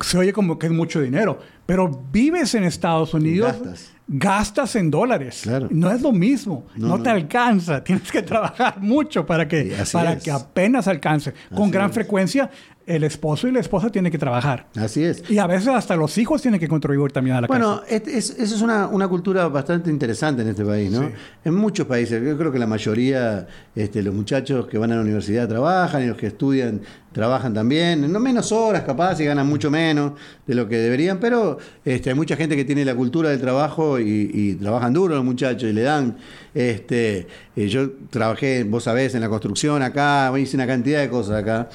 Se 0.00 0.18
oye 0.18 0.32
como 0.32 0.58
que 0.58 0.66
es 0.66 0.72
mucho 0.72 1.00
dinero, 1.00 1.38
pero 1.66 1.88
vives 2.12 2.54
en 2.54 2.64
Estados 2.64 3.12
Unidos, 3.14 3.52
Gastas. 3.52 3.92
gastas 4.08 4.76
en 4.76 4.90
dólares. 4.90 5.40
Claro. 5.42 5.68
No 5.70 5.90
es 5.90 6.00
lo 6.02 6.12
mismo, 6.12 6.66
no, 6.76 6.88
No, 6.88 6.96
no. 6.98 7.02
te 7.02 7.10
alcanza, 7.10 7.82
tienes 7.84 8.10
que 8.10 8.22
trabajar 8.22 8.80
mucho 8.80 9.24
para 9.26 9.46
que, 9.46 9.76
para 9.92 10.12
es. 10.14 10.22
que 10.24 10.30
apenas 10.30 10.88
alcance. 10.88 11.34
Con 11.54 11.70
gran 11.70 11.90
es. 11.90 11.94
frecuencia, 11.94 12.50
el 12.90 13.04
esposo 13.04 13.46
y 13.48 13.52
la 13.52 13.60
esposa 13.60 13.90
tienen 13.90 14.10
que 14.12 14.18
trabajar. 14.18 14.66
Así 14.76 15.04
es. 15.04 15.22
Y 15.30 15.38
a 15.38 15.46
veces 15.46 15.68
hasta 15.68 15.96
los 15.96 16.16
hijos 16.18 16.42
tienen 16.42 16.58
que 16.60 16.68
contribuir 16.68 17.12
también 17.12 17.36
a 17.36 17.40
la 17.40 17.46
Bueno, 17.46 17.80
casa. 17.80 17.94
es, 17.94 18.30
es- 18.30 18.52
es 18.52 18.60
una, 18.62 18.86
una 18.88 19.06
cultura 19.08 19.48
bastante 19.48 19.90
interesante 19.90 20.42
en 20.42 20.48
este 20.48 20.64
país, 20.64 20.90
¿no? 20.90 21.02
Sí. 21.02 21.14
En 21.44 21.54
muchos 21.54 21.86
países, 21.86 22.22
yo 22.22 22.36
creo 22.36 22.50
que 22.52 22.58
la 22.58 22.66
mayoría, 22.66 23.46
este, 23.74 24.02
los 24.02 24.14
muchachos 24.14 24.66
que 24.66 24.76
van 24.78 24.92
a 24.92 24.96
la 24.96 25.00
universidad 25.02 25.48
trabajan 25.48 26.02
y 26.02 26.06
los 26.06 26.16
que 26.16 26.26
estudian 26.26 26.80
trabajan 27.12 27.52
también, 27.52 28.10
no 28.12 28.20
menos 28.20 28.52
horas 28.52 28.82
capaz 28.84 29.20
y 29.20 29.24
ganan 29.24 29.44
mucho 29.46 29.68
menos 29.68 30.12
de 30.46 30.54
lo 30.54 30.68
que 30.68 30.76
deberían, 30.76 31.18
pero 31.18 31.58
este, 31.84 32.10
hay 32.10 32.14
mucha 32.14 32.36
gente 32.36 32.54
que 32.54 32.64
tiene 32.64 32.84
la 32.84 32.94
cultura 32.94 33.30
del 33.30 33.40
trabajo 33.40 33.98
y, 33.98 34.30
y 34.32 34.54
trabajan 34.54 34.92
duro 34.92 35.16
los 35.16 35.24
muchachos 35.24 35.68
y 35.68 35.72
le 35.72 35.82
dan. 35.82 36.16
Este, 36.54 37.26
eh, 37.56 37.68
yo 37.68 37.90
trabajé, 38.10 38.64
vos 38.64 38.84
sabés, 38.84 39.14
en 39.14 39.20
la 39.22 39.28
construcción 39.28 39.82
acá, 39.82 40.32
hice 40.38 40.56
una 40.56 40.66
cantidad 40.66 41.00
de 41.00 41.08
cosas 41.08 41.42
acá 41.42 41.68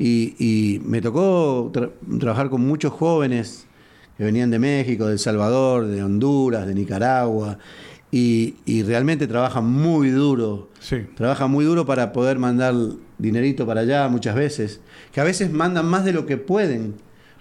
y, 0.00 0.34
y 0.38 0.80
me 0.80 1.00
tocó 1.00 1.70
tra- 1.72 1.92
trabajar 2.18 2.50
con 2.50 2.62
muchos 2.62 2.92
jóvenes 2.92 3.66
que 4.16 4.24
venían 4.24 4.50
de 4.50 4.58
México, 4.58 5.06
de 5.06 5.12
El 5.12 5.18
Salvador, 5.18 5.86
de 5.86 6.02
Honduras, 6.02 6.66
de 6.66 6.74
Nicaragua, 6.74 7.58
y, 8.10 8.56
y 8.66 8.82
realmente 8.82 9.28
trabajan 9.28 9.66
muy 9.70 10.08
duro. 10.10 10.70
Sí. 10.80 11.06
Trabajan 11.14 11.50
muy 11.50 11.64
duro 11.64 11.86
para 11.86 12.12
poder 12.12 12.38
mandar 12.38 12.74
dinerito 13.18 13.66
para 13.66 13.82
allá 13.82 14.08
muchas 14.08 14.34
veces, 14.34 14.80
que 15.12 15.20
a 15.20 15.24
veces 15.24 15.52
mandan 15.52 15.86
más 15.86 16.04
de 16.04 16.12
lo 16.12 16.26
que 16.26 16.36
pueden, 16.36 16.94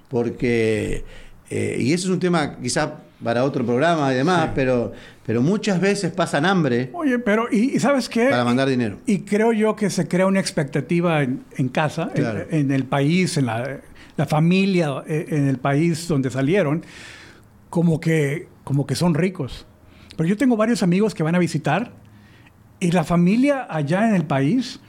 porque, 0.10 1.04
eh, 1.50 1.78
y 1.80 1.94
eso 1.94 2.08
es 2.08 2.14
un 2.14 2.20
tema 2.20 2.58
quizás 2.62 2.90
para 3.24 3.44
otro 3.44 3.66
programa 3.66 4.12
y 4.14 4.16
demás, 4.16 4.46
Sí. 4.46 4.52
pero, 4.56 4.92
pero 5.26 5.42
muchas 5.42 5.82
veces 5.82 6.12
pasan 6.14 6.46
hambre 6.46 6.90
Oye, 6.94 7.20
pero 7.20 7.48
¿y, 7.52 7.76
y 7.76 7.80
sabes 7.80 8.08
qué? 8.08 8.30
para 8.30 8.46
mandar 8.46 8.68
Y- 8.68 8.72
dinero. 8.72 8.98
Y 9.06 9.20
creo 9.20 9.52
yo 9.54 9.76
que 9.76 9.90
se 9.90 10.08
crea 10.08 10.26
una 10.26 10.40
expectativa 10.40 11.22
en, 11.24 11.44
en 11.58 11.68
casa, 11.70 12.04
en- 12.16 12.22
Claro. 12.24 12.46
en, 12.50 12.72
el 12.72 12.86
país, 12.86 13.36
en 13.38 13.46
la, 13.48 13.80
la 14.16 14.26
familia, 14.26 15.04
eh, 15.08 15.26
en 15.30 15.48
el 15.48 15.58
país 15.58 16.08
donde 16.08 16.30
salieron, 16.30 16.84
como 17.70 18.00
que, 18.00 18.48
como 18.64 18.86
que 18.88 18.96
son 18.96 19.14
ricos. 19.14 19.66
Pero 20.18 20.28
yo 20.30 20.38
tengo 20.38 20.56
varios 20.58 20.82
amigos 20.84 21.14
que 21.14 21.24
van 21.24 21.36
a 21.36 21.40
visitar 21.40 21.92
y 22.80 22.92
la 22.92 23.04
familia 23.04 23.68
allá 23.70 24.08
en 24.08 24.16
el 24.16 24.24
país 24.26 24.80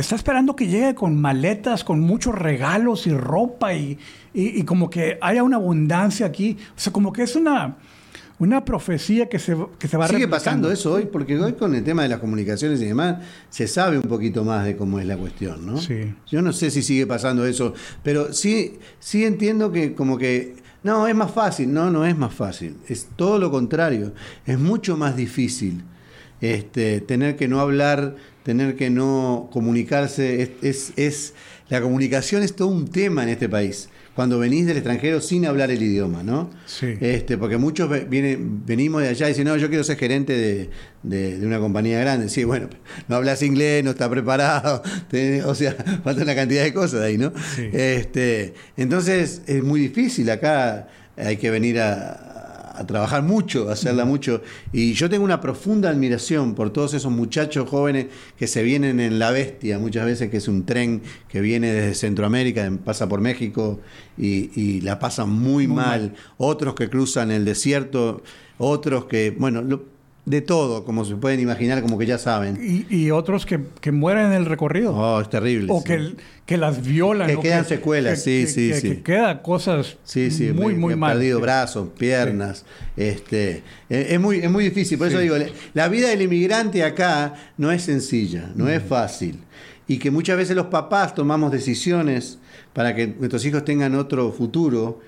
está 0.00 0.16
esperando 0.16 0.56
que 0.56 0.66
llegue 0.66 0.94
con 0.94 1.20
maletas, 1.20 1.84
con 1.84 2.00
muchos 2.00 2.34
regalos 2.34 3.06
y 3.06 3.12
ropa 3.12 3.74
y, 3.74 3.98
y- 4.34 4.60
y 4.60 4.62
como 4.64 4.90
que 4.90 5.18
haya 5.20 5.42
una 5.42 5.56
abundancia 5.56 6.26
aquí. 6.26 6.56
O 6.76 6.80
sea, 6.80 6.92
como 6.92 7.12
que 7.12 7.22
es 7.22 7.36
una, 7.36 7.76
una 8.38 8.64
profecía 8.64 9.28
que 9.28 9.38
se, 9.38 9.56
que 9.78 9.86
se 9.88 9.96
va 9.96 10.06
Sigue 10.06 10.20
replicando. 10.20 10.30
pasando 10.36 10.70
eso 10.72 10.92
hoy, 10.94 11.06
porque 11.06 11.38
hoy 11.38 11.52
con 11.54 11.74
el 11.74 11.84
tema 11.84 12.02
de 12.04 12.08
las 12.08 12.18
comunicaciones 12.20 12.80
y 12.80 12.86
demás, 12.86 13.18
se 13.50 13.66
sabe 13.68 13.96
un 13.98 14.04
poquito 14.08 14.44
más 14.44 14.64
de 14.64 14.76
cómo 14.76 14.98
es 14.98 15.06
la 15.06 15.16
cuestión, 15.16 15.66
¿no? 15.66 15.76
Sí. 15.78 16.14
Yo 16.26 16.40
no 16.42 16.52
sé 16.52 16.70
si 16.70 16.82
sigue 16.82 17.06
pasando 17.06 17.44
eso, 17.46 17.74
pero 18.02 18.32
sí, 18.32 18.78
sí 18.98 19.24
entiendo 19.24 19.70
que 19.72 19.94
como 19.94 20.16
que, 20.18 20.56
no, 20.82 21.06
es 21.06 21.14
más 21.14 21.30
fácil, 21.32 21.72
no, 21.72 21.90
no 21.90 22.06
es 22.06 22.16
más 22.16 22.32
fácil, 22.32 22.76
es 22.88 23.08
todo 23.16 23.38
lo 23.38 23.50
contrario, 23.50 24.14
es 24.46 24.58
mucho 24.58 24.96
más 24.96 25.14
difícil 25.16 25.82
este, 26.40 27.02
tener 27.02 27.36
que 27.36 27.48
no 27.48 27.60
hablar, 27.60 28.16
tener 28.42 28.76
que 28.76 28.90
no 28.90 29.48
comunicarse, 29.52 30.42
es, 30.42 30.50
es, 30.62 30.92
es- 30.96 31.34
la 31.68 31.80
comunicación 31.80 32.42
es 32.42 32.56
todo 32.56 32.68
un 32.68 32.88
tema 32.88 33.22
en 33.22 33.28
este 33.28 33.48
país. 33.48 33.88
Cuando 34.16 34.40
venís 34.40 34.66
del 34.66 34.76
extranjero 34.76 35.20
sin 35.20 35.46
hablar 35.46 35.70
el 35.70 35.80
idioma, 35.80 36.24
¿no? 36.24 36.50
Sí. 36.66 36.94
Este, 37.00 37.38
porque 37.38 37.58
muchos 37.58 37.88
vienen, 38.10 38.66
venimos 38.66 39.02
de 39.02 39.08
allá 39.08 39.26
y 39.26 39.28
dicen, 39.30 39.44
no, 39.46 39.56
yo 39.56 39.68
quiero 39.68 39.84
ser 39.84 39.96
gerente 39.98 40.32
de, 40.36 40.70
de- 41.04 41.38
de 41.38 41.46
una 41.46 41.60
compañía 41.60 42.00
grande. 42.00 42.28
Sí, 42.28 42.42
bueno, 42.42 42.68
no 43.08 43.16
hablas 43.16 43.40
inglés, 43.42 43.84
no 43.84 43.90
estás 43.92 44.08
preparado, 44.08 44.82
o 45.46 45.54
sea, 45.54 45.74
falta 46.04 46.22
una 46.24 46.34
cantidad 46.34 46.64
de 46.64 46.74
cosas 46.74 47.02
ahí, 47.02 47.16
¿no? 47.18 47.32
Sí. 47.54 47.68
Este, 47.72 48.54
entonces 48.76 49.42
es 49.46 49.62
muy 49.62 49.78
difícil 49.80 50.28
acá, 50.30 50.88
hay 51.16 51.36
que 51.36 51.50
venir 51.50 51.78
a, 51.80 52.29
a 52.80 52.86
trabajar 52.86 53.22
mucho, 53.22 53.68
a 53.68 53.74
hacerla 53.74 54.04
mucho. 54.04 54.40
Y 54.72 54.94
yo 54.94 55.10
tengo 55.10 55.22
una 55.24 55.40
profunda 55.40 55.90
admiración 55.90 56.54
por 56.54 56.70
todos 56.70 56.94
esos 56.94 57.12
muchachos 57.12 57.68
jóvenes 57.68 58.06
que 58.38 58.46
se 58.46 58.62
vienen 58.62 59.00
en 59.00 59.18
la 59.18 59.30
bestia, 59.30 59.78
muchas 59.78 60.06
veces 60.06 60.30
que 60.30 60.38
es 60.38 60.48
un 60.48 60.64
tren 60.64 61.02
que 61.28 61.40
viene 61.42 61.72
desde 61.72 61.94
Centroamérica, 61.94 62.70
pasa 62.84 63.08
por 63.08 63.20
México 63.20 63.80
y, 64.16 64.50
y 64.60 64.80
la 64.80 64.98
pasan 64.98 65.28
muy, 65.30 65.66
mal. 65.66 66.14
Otros 66.38 66.74
que 66.74 66.88
cruzan 66.88 67.30
el 67.30 67.44
desierto, 67.44 68.22
otros 68.58 69.04
que, 69.04 69.30
bueno, 69.38 69.60
lo- 69.62 69.99
de 70.30 70.40
todo, 70.40 70.84
como 70.84 71.04
se 71.04 71.16
pueden 71.16 71.40
imaginar, 71.40 71.82
como 71.82 71.98
que 71.98 72.06
ya 72.06 72.16
saben. 72.18 72.58
Y, 72.62 72.86
y 72.94 73.10
otros 73.10 73.44
que, 73.44 73.60
que 73.80 73.92
mueren 73.92 74.26
en 74.26 74.32
el 74.32 74.46
recorrido. 74.46 74.94
Oh, 74.96 75.20
es 75.20 75.28
terrible. 75.28 75.66
o 75.70 75.78
sí. 75.80 75.84
que, 75.84 76.14
que 76.46 76.56
las 76.56 76.82
violan. 76.82 77.26
Que 77.28 77.38
quedan 77.40 77.64
secuelas, 77.66 78.22
sí, 78.22 78.46
sí, 78.46 78.72
sí. 78.74 78.88
Que 78.88 79.02
queda 79.02 79.42
cosas 79.42 79.96
Sí, 80.04 80.30
sí, 80.30 80.52
muy, 80.52 80.74
muy 80.74 80.94
mal. 80.96 81.14
perdido 81.14 81.40
brazos, 81.40 81.88
piernas. 81.98 82.64
Este, 82.96 83.62
es, 83.88 84.12
es 84.12 84.20
muy, 84.20 84.38
es 84.38 84.50
muy 84.50 84.64
difícil. 84.64 84.96
Por 84.98 85.08
eso 85.08 85.18
digo, 85.18 85.36
la- 85.36 85.46
la 85.74 85.88
vida 85.88 86.08
del 86.08 86.22
inmigrante 86.22 86.84
acá 86.84 87.34
no 87.58 87.70
es 87.72 87.82
sencilla, 87.82 88.50
no 88.54 88.68
es 88.68 88.82
fácil. 88.82 89.40
Y 89.88 89.98
que 89.98 90.10
muchas 90.10 90.36
veces 90.36 90.54
los 90.56 90.66
papás 90.66 91.14
tomamos 91.14 91.50
decisiones 91.50 92.38
para 92.72 92.94
que 92.94 93.08
nuestros 93.08 93.44
hijos 93.44 93.64
tengan 93.64 93.96
otro 93.96 94.30
futuro 94.30 95.00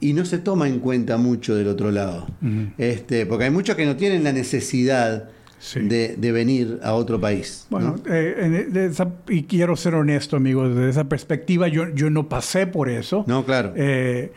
y 0.00 0.12
no 0.14 0.24
se 0.24 0.38
toma 0.38 0.66
en 0.68 0.78
cuenta 0.80 1.16
mucho 1.18 1.54
del 1.54 1.68
otro 1.68 1.90
lado. 1.90 2.26
Ujú. 2.42 2.70
este, 2.78 3.26
porque 3.26 3.44
hay 3.44 3.50
muchos 3.50 3.76
que 3.76 3.84
no 3.86 3.96
tienen 3.96 4.24
la 4.24 4.32
necesidad 4.32 5.28
Sí. 5.58 5.80
de, 5.80 6.16
de 6.16 6.32
venir 6.32 6.78
a 6.82 6.94
otro 6.94 7.20
país. 7.20 7.66
Bueno, 7.68 7.96
¿no? 8.02 8.10
eh, 8.14 8.66
de 8.70 8.86
esa- 8.86 9.12
y 9.28 9.42
quiero 9.42 9.76
ser 9.76 9.94
honesto, 9.94 10.36
amigos, 10.36 10.74
desde 10.74 10.88
esa 10.88 11.04
perspectiva 11.04 11.68
yo, 11.68 11.94
yo 11.94 12.08
no 12.08 12.30
pasé 12.30 12.66
por 12.66 12.88
eso. 12.88 13.24
No, 13.26 13.44
claro. 13.44 13.74
Eh, 13.76 14.32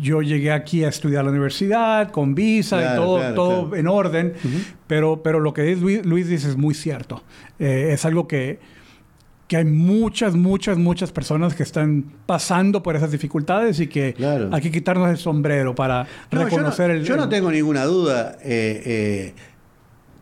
yo 0.00 0.22
llegué 0.22 0.52
aquí 0.52 0.84
a 0.84 0.88
estudiar 0.88 1.22
a 1.22 1.24
la 1.24 1.30
universidad 1.30 2.12
con 2.12 2.36
visa 2.36 2.76
y 2.78 2.82
Claro, 2.82 3.02
todo, 3.02 3.16
claro, 3.18 3.34
todo 3.34 3.60
claro. 3.66 3.76
en 3.76 3.86
orden, 3.88 4.32
pero, 4.86 5.22
pero 5.24 5.40
lo 5.40 5.52
que 5.52 5.74
Luis, 5.74 6.06
Luis 6.06 6.28
dice 6.28 6.48
es 6.48 6.56
muy 6.56 6.74
cierto. 6.74 7.24
Eh, 7.58 7.90
es 7.92 8.04
algo 8.04 8.28
que, 8.28 8.60
que 9.50 9.56
hay 9.56 9.64
muchas, 9.64 10.36
muchas, 10.36 10.78
muchas 10.78 11.10
personas 11.10 11.56
que 11.56 11.64
están 11.64 12.04
pasando 12.24 12.84
por 12.84 12.94
esas 12.94 13.10
dificultades 13.10 13.80
y 13.80 13.88
que 13.88 14.14
Claro. 14.14 14.48
hay 14.52 14.60
que 14.60 14.70
quitarnos 14.70 15.10
el 15.10 15.16
sombrero 15.16 15.74
para 15.74 16.06
No, 16.30 16.44
reconocer 16.44 16.86
yo 16.90 16.94
no, 16.94 17.00
el... 17.00 17.04
yo 17.04 17.16
no 17.16 17.28
tengo 17.28 17.50
ninguna 17.50 17.84
duda. 17.84 18.38
eh, 18.44 18.82
eh, 18.86 19.34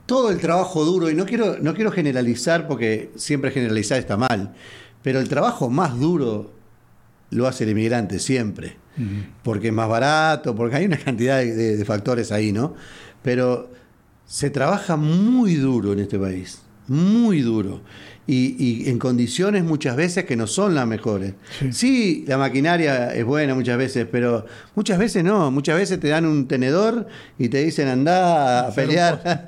todo 0.07 0.31
el 0.31 0.39
trabajo 0.39 0.83
duro, 0.87 1.11
y 1.11 1.15
no 1.15 1.27
quiero, 1.27 1.59
no 1.61 1.75
quiero 1.75 1.91
generalizar 1.91 2.67
porque 2.67 3.11
siempre 3.17 3.51
generalizar 3.51 3.99
está 3.99 4.17
mal, 4.17 4.55
pero 5.03 5.21
el 5.21 5.29
trabajo 5.29 5.69
más 5.69 6.01
duro 6.01 6.55
lo 7.29 7.47
hace 7.47 7.65
el 7.65 7.71
inmigrante 7.71 8.19
siempre. 8.19 8.77
Porque 9.43 9.69
es 9.69 9.75
más 9.75 9.91
barato, 9.91 10.57
porque 10.57 10.77
hay 10.77 10.87
una 10.87 10.97
cantidad 10.97 11.37
de, 11.41 11.55
de- 11.55 11.77
de 11.77 11.85
factores 11.85 12.33
ahí, 12.33 12.51
¿no? 12.53 12.75
Pero 13.23 13.71
se 14.25 14.49
trabaja 14.49 14.97
muy 14.97 15.55
duro 15.57 15.93
en 15.93 15.99
este 16.01 16.19
país, 16.19 16.63
muy 16.89 17.43
duro. 17.43 17.83
Y, 18.31 18.57
y 18.59 18.91
en 18.91 18.99
condiciones 18.99 19.65
muchas 19.65 19.97
veces 19.97 20.27
que 20.27 20.37
no 20.37 20.47
son 20.47 20.75
las 20.75 20.87
mejores. 20.87 21.33
Sí. 21.59 21.73
Sí, 21.73 22.25
la 22.29 22.37
maquinaria 22.37 23.15
es 23.15 23.25
buena 23.25 23.55
muchas 23.55 23.79
veces, 23.79 24.07
pero 24.13 24.45
muchas 24.75 24.99
veces 24.99 25.25
no. 25.25 25.51
Muchas 25.51 25.79
veces 25.79 25.99
te 25.99 26.09
dan 26.09 26.27
un 26.27 26.47
tenedor 26.47 27.07
y 27.39 27.49
te 27.49 27.65
dicen 27.65 27.89
anda 27.89 28.69
a 28.69 28.75
pelear, 28.75 29.47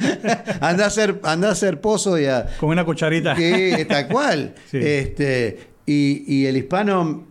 anda 0.63 0.85
a 0.85 0.87
hacer, 0.87 1.21
anda 1.25 1.51
a 1.51 1.53
hacer 1.53 1.83
pozo 1.83 2.19
y 2.19 2.25
a, 2.25 2.47
Con 2.59 2.71
una 2.71 2.87
cucharita. 2.87 3.35
que 3.35 3.85
tal 3.87 4.09
cual. 4.09 4.55
Sí. 4.71 4.79
Este, 4.79 5.59
y, 5.85 6.25
y 6.27 6.47
el 6.47 6.57
hispano, 6.57 7.27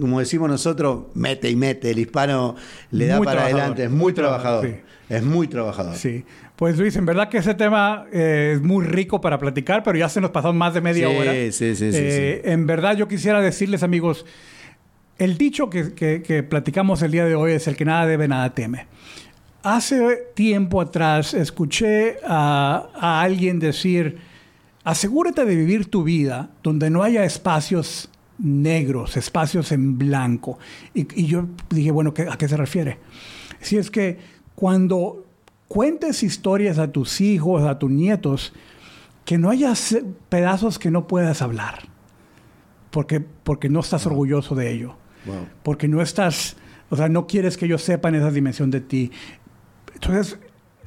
como 0.00 0.18
decimos 0.20 0.48
nosotros, 0.48 1.08
mete 1.12 1.50
y 1.50 1.56
mete. 1.56 1.90
El 1.90 1.98
hispano 1.98 2.56
le 2.90 3.06
da 3.06 3.18
Muy 3.18 3.26
para 3.26 3.44
adelante, 3.44 3.84
es 3.84 3.90
muy 3.90 3.98
muy 3.98 4.12
trabajador, 4.14 4.60
trabajador. 4.62 4.86
Es 5.10 5.22
muy 5.22 5.46
trabajador. 5.48 5.96
Sí. 5.96 6.24
Pues 6.56 6.78
Luis, 6.78 6.96
en 6.96 7.04
verdad 7.04 7.28
que 7.28 7.38
ese 7.38 7.54
tema 7.54 8.06
eh, 8.12 8.52
es 8.56 8.62
muy 8.62 8.84
rico 8.86 9.20
para 9.20 9.38
platicar, 9.38 9.82
pero 9.82 9.98
ya 9.98 10.08
se 10.08 10.22
nos 10.22 10.30
pasó 10.30 10.52
más 10.54 10.72
de 10.72 10.80
media 10.80 11.08
Sí, 11.08 11.14
hora. 11.16 11.32
sí, 11.32 11.52
sí, 11.52 11.92
sí, 11.92 11.98
Eh, 12.00 12.42
En 12.46 12.66
verdad 12.66 12.96
yo 12.96 13.08
quisiera 13.08 13.42
decirles, 13.42 13.82
amigos, 13.82 14.24
el 15.18 15.36
dicho 15.36 15.68
que, 15.68 15.92
que- 15.92 16.22
que 16.22 16.42
platicamos 16.42 17.02
el 17.02 17.10
día 17.12 17.26
de 17.26 17.34
hoy 17.34 17.52
es 17.52 17.66
el 17.68 17.76
que 17.76 17.84
nada 17.84 18.06
debe, 18.06 18.26
nada 18.26 18.54
teme. 18.54 18.86
Hace 19.62 20.28
tiempo 20.34 20.80
atrás 20.80 21.34
escuché 21.34 22.16
a, 22.26 22.88
a 22.94 23.20
alguien 23.20 23.58
decir, 23.58 24.16
asegúrate 24.84 25.44
de 25.44 25.56
vivir 25.56 25.90
tu 25.90 26.04
vida 26.04 26.50
donde 26.62 26.88
no 26.88 27.02
haya 27.02 27.24
espacios 27.24 28.08
negros, 28.38 29.16
espacios 29.18 29.72
en 29.72 29.98
blanco. 29.98 30.58
Y, 30.94 31.06
y 31.20 31.26
yo 31.26 31.46
dije, 31.68 31.90
bueno, 31.90 32.14
¿qué- 32.14 32.28
¿a 32.30 32.38
qué 32.38 32.48
se 32.48 32.56
refiere? 32.56 32.98
Si 33.60 33.76
es 33.76 33.90
que 33.90 34.18
cuando 34.54 35.25
cuentes 35.68 36.22
historias 36.22 36.78
a 36.78 36.92
tus 36.92 37.20
hijos, 37.20 37.62
a 37.64 37.78
tus 37.78 37.90
nietos, 37.90 38.52
que 39.24 39.38
no 39.38 39.50
haya 39.50 39.72
pedazos 40.28 40.78
que 40.78 40.90
no 40.90 41.06
puedas 41.06 41.42
hablar, 41.42 41.88
porque, 42.90 43.20
porque 43.20 43.68
no 43.68 43.80
estás 43.80 44.06
orgulloso 44.06 44.54
de 44.54 44.72
ello 44.72 44.96
Wow. 45.26 45.46
porque 45.64 45.88
no 45.88 46.00
estás, 46.02 46.56
o 46.88 46.94
sea, 46.94 47.08
no 47.08 47.26
quieres 47.26 47.56
que 47.56 47.66
ellos 47.66 47.82
sepan 47.82 48.14
esa 48.14 48.30
dimensión 48.30 48.70
de 48.70 48.80
ti. 48.80 49.10
Entonces, 49.92 50.38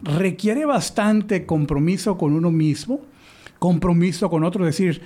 requiere 0.01 0.65
bastante 0.65 1.45
compromiso 1.45 2.17
con 2.17 2.33
uno 2.33 2.49
mismo, 2.49 3.01
compromiso 3.59 4.29
con 4.29 4.45
otro, 4.45 4.63
decir, 4.63 5.01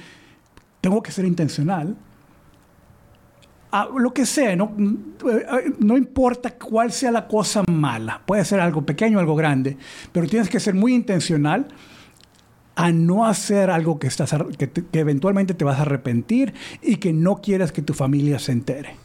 tengo 0.82 1.02
que 1.02 1.12
ser 1.12 1.26
intencional. 1.26 1.96
Ah, 3.76 3.90
lo 3.98 4.14
que 4.14 4.28
sea, 4.28 4.56
no, 4.56 4.72
no 5.80 5.98
importa 5.98 6.52
cuál 6.52 6.92
sea 6.92 7.10
la 7.10 7.28
cosa 7.28 7.64
mala, 7.68 8.22
puede 8.24 8.46
ser 8.46 8.60
algo 8.60 8.86
pequeño, 8.86 9.18
algo 9.18 9.36
grande, 9.36 9.78
pero 10.12 10.28
tienes 10.28 10.48
que 10.48 10.60
ser 10.60 10.76
muy 10.76 10.94
intencional 10.94 11.66
a 12.76 12.92
no 12.92 13.26
hacer 13.26 13.72
algo 13.72 13.98
que, 13.98 14.06
estás, 14.06 14.36
que, 14.60 14.68
te- 14.68 14.86
que 14.86 15.00
eventualmente 15.00 15.56
te 15.56 15.66
vas 15.66 15.80
a 15.80 15.82
arrepentir 15.82 16.54
y 16.84 16.98
que 16.98 17.14
no 17.14 17.38
quieres 17.42 17.72
que 17.72 17.82
tu 17.82 17.96
familia 17.96 18.38
se 18.38 18.52
entere. 18.52 18.96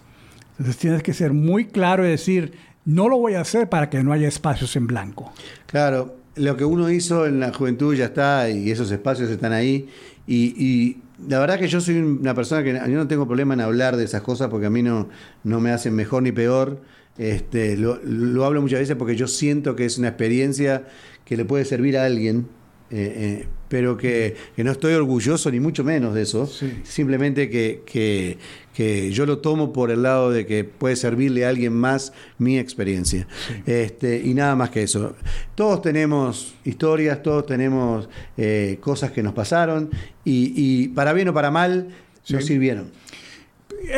Entonces 0.59 0.77
tienes 0.77 1.03
que 1.03 1.15
ser 1.15 1.33
muy 1.33 1.65
claro 1.65 2.05
y 2.07 2.11
decir, 2.11 2.53
no 2.85 3.09
lo 3.09 3.17
voy 3.17 3.35
a 3.35 3.41
hacer 3.41 3.71
para 3.71 3.89
que 3.89 4.03
no 4.03 4.13
haya 4.13 4.29
espacios 4.29 4.77
en 4.77 4.87
blanco. 4.87 5.33
Claro, 5.67 6.15
lo 6.37 6.57
que 6.59 6.67
uno 6.67 6.91
hizo 6.91 7.25
en 7.27 7.41
la 7.41 7.55
juventud 7.55 7.95
ya 7.95 8.05
está 8.07 8.51
y 8.51 8.71
esos 8.71 8.91
espacios 8.91 9.31
están 9.31 9.55
ahí. 9.55 9.89
Y 10.27 10.99
la 11.27 11.39
verdad 11.41 11.59
que 11.59 11.69
yo 11.69 11.81
soy 11.81 11.97
una 11.99 12.35
persona 12.35 12.63
que 12.63 12.73
yo 12.73 12.97
no 12.97 13.09
tengo 13.09 13.27
problema 13.27 13.55
en 13.55 13.61
hablar 13.61 13.97
de 13.97 14.05
esas 14.05 14.23
cosas 14.23 14.49
porque 14.49 14.67
a 14.67 14.71
mí 14.71 14.83
no, 14.83 15.09
no 15.43 15.61
me 15.61 15.71
hacen 15.71 15.95
mejor 15.95 16.23
ni 16.23 16.33
peor. 16.33 16.81
Este, 17.17 17.77
lo, 17.77 17.99
lo 18.05 18.45
hablo 18.45 18.63
muchas 18.63 18.79
veces 18.79 18.95
porque 18.97 19.17
yo 19.17 19.27
siento 19.27 19.75
que 19.75 19.85
es 19.85 19.99
una 19.99 20.09
experiencia 20.09 20.87
que 21.25 21.37
le 21.37 21.45
puede 21.45 21.65
servir 21.65 21.99
a 21.99 22.05
alguien. 22.05 22.47
Eh, 22.91 23.41
eh, 23.43 23.47
pero 23.69 23.97
que, 23.97 24.35
que 24.57 24.65
no 24.65 24.71
estoy 24.73 24.95
orgulloso 24.95 25.51
ni 25.51 25.61
mucho 25.61 25.85
menos 25.85 26.15
de 26.15 26.23
eso. 26.23 26.47
Sí. 26.47 26.81
Simplemente 26.85 27.51
que, 27.51 27.83
que- 27.87 28.39
que 28.75 29.11
yo 29.11 29.27
lo 29.27 29.39
tomo 29.39 29.73
por 29.73 29.91
el 29.91 30.03
lado 30.05 30.31
de 30.31 30.47
que 30.47 30.63
puede 30.63 30.95
servirle 30.95 31.45
a 31.45 31.49
alguien 31.49 31.73
más 31.73 32.13
mi 32.39 32.59
experiencia. 32.61 33.27
Este, 33.67 34.23
y 34.25 34.35
nada 34.35 34.55
más 34.55 34.71
que 34.71 34.85
eso. 34.85 35.17
Todos 35.57 35.83
tenemos 35.83 36.55
historias, 36.65 37.21
todos 37.21 37.45
tenemos 37.45 38.09
eh, 38.37 38.79
cosas 38.81 39.11
que 39.11 39.21
nos 39.21 39.33
pasaron 39.35 39.91
y, 40.25 40.53
y 40.55 40.89
para 40.89 41.13
bien 41.13 41.27
o 41.29 41.35
para 41.35 41.51
mal 41.51 41.89
nos 42.29 42.45
sirvieron. 42.47 42.93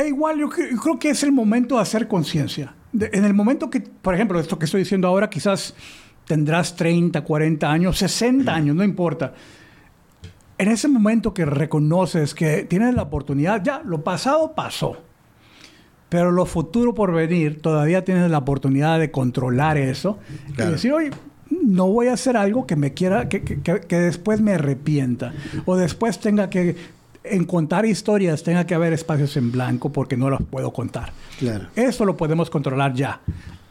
Igual 0.07 0.39
yo, 0.39 0.49
cre- 0.49 0.71
yo 0.71 0.79
creo 0.79 0.99
que 0.99 1.11
es 1.11 1.23
el 1.23 1.33
momento 1.33 1.77
de 1.77 1.83
hacer 1.83 2.09
conciencia. 2.09 2.75
En 2.99 3.25
el 3.25 3.35
momento 3.35 3.71
que, 3.71 3.81
por 3.81 4.15
ejemplo, 4.15 4.41
esto 4.41 4.59
que 4.59 4.65
estoy 4.65 4.81
diciendo 4.81 5.07
ahora, 5.09 5.29
quizás 5.31 5.75
tendrás 6.31 6.77
30, 6.77 7.23
40 7.25 7.69
años, 7.73 7.99
60 7.99 8.55
años, 8.55 8.77
no 8.77 8.85
importa. 8.85 9.33
En 10.59 10.69
ese 10.69 10.87
momento 10.87 11.35
que 11.35 11.45
reconoces 11.45 12.35
que 12.37 12.63
tienes 12.63 12.95
la 12.95 13.03
oportunidad, 13.03 13.65
ya, 13.65 13.83
lo 13.85 14.05
pasado 14.05 14.53
pasó. 14.55 14.97
Pero 16.09 16.31
lo 16.31 16.47
futuro 16.47 16.95
por 16.95 17.13
venir, 17.13 17.61
todavía 17.61 18.05
tienes 18.05 18.31
la 18.31 18.39
oportunidad 18.39 19.01
de 19.01 19.11
controlar 19.11 19.77
eso. 19.77 20.21
Claro. 20.55 20.71
Y 20.71 20.73
decir, 20.75 20.93
oye, 20.93 21.11
no 21.51 21.89
voy 21.89 22.07
a 22.07 22.13
hacer 22.13 22.37
algo 22.37 22.65
que 22.65 22.77
me 22.77 22.95
quiera, 22.95 23.29
que, 23.29 23.43
que- 23.43 23.61
que- 23.81 23.99
después 23.99 24.41
me 24.41 24.53
arrepienta. 24.53 25.33
O 25.67 25.75
después 25.77 26.21
tenga 26.21 26.49
que, 26.49 26.77
en 27.25 27.45
contar 27.45 27.87
historias, 27.87 28.45
tenga 28.45 28.67
que 28.67 28.77
haber 28.77 28.93
espacios 28.93 29.37
en 29.37 29.51
blanco 29.51 29.91
porque 29.91 30.17
no 30.17 30.31
los 30.31 30.41
puedo 30.49 30.73
contar. 30.73 31.13
Claro. 31.41 31.67
Eso 31.75 32.05
lo 32.05 32.17
podemos 32.17 32.51
controlar 32.51 32.95
ya, 32.95 33.21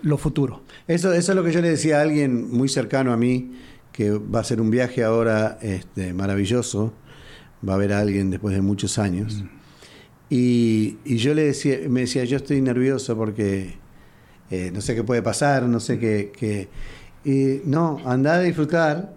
lo 0.02 0.18
futuro. 0.18 0.64
Eso, 0.88 1.14
eso 1.14 1.32
es 1.32 1.36
lo 1.36 1.43
que 1.43 1.52
yo 1.52 1.62
le 1.62 1.70
decía 1.70 2.00
a 2.00 2.02
alguien 2.02 2.50
muy 2.52 2.70
cercano 2.70 3.12
a 3.12 3.18
mí, 3.18 3.52
que 3.91 4.12
va 4.12 4.39
a 4.39 4.41
hacer 4.41 4.62
un 4.62 4.70
viaje 4.70 5.04
ahora 5.04 5.58
este, 5.62 6.14
maravilloso. 6.14 6.93
Va 7.68 7.74
a 7.74 7.78
ver 7.78 7.93
a 7.93 8.00
alguien 8.00 8.30
después 8.30 8.56
de 8.56 8.62
muchos 8.62 8.97
años. 8.97 9.43
Y, 10.30 10.97
y 11.04 11.18
yo 11.18 11.34
le 11.34 11.43
decía, 11.45 11.78
me 11.89 12.02
decía, 12.02 12.24
yo 12.24 12.38
estoy 12.38 12.62
nervioso 12.62 13.18
porque 13.18 13.78
eh, 14.52 14.72
no 14.74 14.82
sé 14.82 14.95
qué 14.95 15.04
puede 15.04 15.22
pasar, 15.22 15.64
no 15.64 15.80
sé 15.80 16.00
qué. 16.00 16.32
qué". 16.38 16.70
Y 17.26 17.62
no, 17.66 18.00
anda 18.06 18.36
a 18.36 18.39
disfrutar 18.39 19.14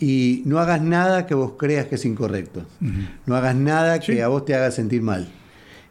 y 0.00 0.42
no 0.44 0.58
hagas 0.58 0.82
nada 0.82 1.26
que 1.26 1.34
vos 1.34 1.52
creas 1.56 1.86
que 1.86 1.94
es 1.94 2.04
incorrecto. 2.04 2.66
No 3.26 3.36
hagas 3.36 3.54
nada 3.54 4.00
que 4.00 4.22
a 4.22 4.28
vos 4.28 4.44
te 4.44 4.54
haga 4.56 4.72
sentir 4.72 5.02
mal. 5.02 5.28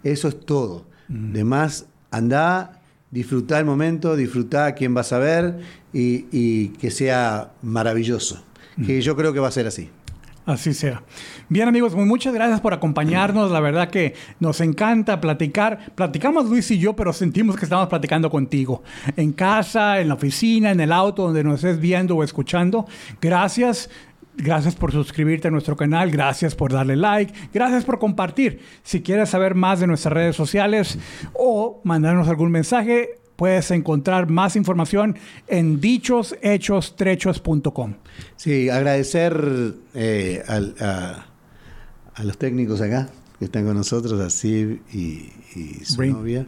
Eso 0.03 0.27
es 0.27 0.39
todo. 0.41 0.87
Demás, 1.07 1.85
anda, 2.09 2.80
disfruta 3.11 3.59
el 3.59 3.65
momento, 3.65 4.15
disfruta 4.15 4.65
a 4.65 4.75
quién 4.75 4.93
vas 4.93 5.13
a 5.13 5.19
ver 5.19 5.59
y, 5.93 6.25
y 6.31 6.69
que 6.69 6.89
sea 6.89 7.51
maravilloso. 7.61 8.43
Que 8.85 9.01
yo 9.01 9.15
creo 9.15 9.33
que 9.33 9.39
va 9.39 9.49
a 9.49 9.51
ser 9.51 9.67
así. 9.67 9.89
Así 10.45 10.73
sea. 10.73 11.03
Bien 11.49 11.67
amigos, 11.67 11.93
pues 11.93 12.07
muchas 12.07 12.33
gracias 12.33 12.61
por 12.61 12.73
acompañarnos. 12.73 13.51
La 13.51 13.59
verdad 13.59 13.89
que 13.89 14.15
nos 14.39 14.59
encanta 14.59 15.21
platicar. 15.21 15.91
Platicamos 15.93 16.49
Luis 16.49 16.71
y 16.71 16.79
yo, 16.79 16.95
pero 16.95 17.13
sentimos 17.13 17.55
que 17.55 17.65
estamos 17.65 17.87
platicando 17.89 18.31
contigo. 18.31 18.81
En 19.15 19.33
casa, 19.33 19.99
en 19.99 20.07
la 20.07 20.15
oficina, 20.15 20.71
en 20.71 20.79
el 20.79 20.91
auto, 20.91 21.23
donde 21.23 21.43
nos 21.43 21.63
estés 21.63 21.79
viendo 21.79 22.15
o 22.15 22.23
escuchando. 22.23 22.87
Gracias. 23.21 23.89
Gracias 24.37 24.75
por 24.75 24.91
suscribirte 24.91 25.49
a 25.49 25.51
nuestro 25.51 25.75
canal, 25.75 26.09
gracias 26.09 26.55
por 26.55 26.71
darle 26.71 26.95
like, 26.95 27.33
gracias 27.53 27.83
por 27.83 27.99
compartir. 27.99 28.61
Si 28.83 29.01
quieres 29.01 29.29
saber 29.29 29.55
más 29.55 29.79
de 29.81 29.87
nuestras 29.87 30.13
redes 30.13 30.35
sociales 30.35 30.97
o 31.33 31.81
mandarnos 31.83 32.27
algún 32.29 32.51
mensaje, 32.51 33.19
puedes 33.35 33.71
encontrar 33.71 34.29
más 34.29 34.55
información 34.55 35.17
en 35.47 35.81
dichoshechos.trechos.com. 35.81 37.93
Sí, 38.35 38.69
agradecer 38.69 39.73
eh, 39.93 40.43
al- 40.47 40.75
a, 40.79 41.25
a 42.13 42.23
los 42.23 42.37
técnicos 42.37 42.81
acá 42.81 43.09
que 43.39 43.45
están 43.45 43.65
con 43.65 43.75
nosotros, 43.75 44.19
a 44.21 44.29
Sib 44.29 44.81
y, 44.93 45.29
y 45.55 45.83
su 45.83 46.03
novia. 46.05 46.45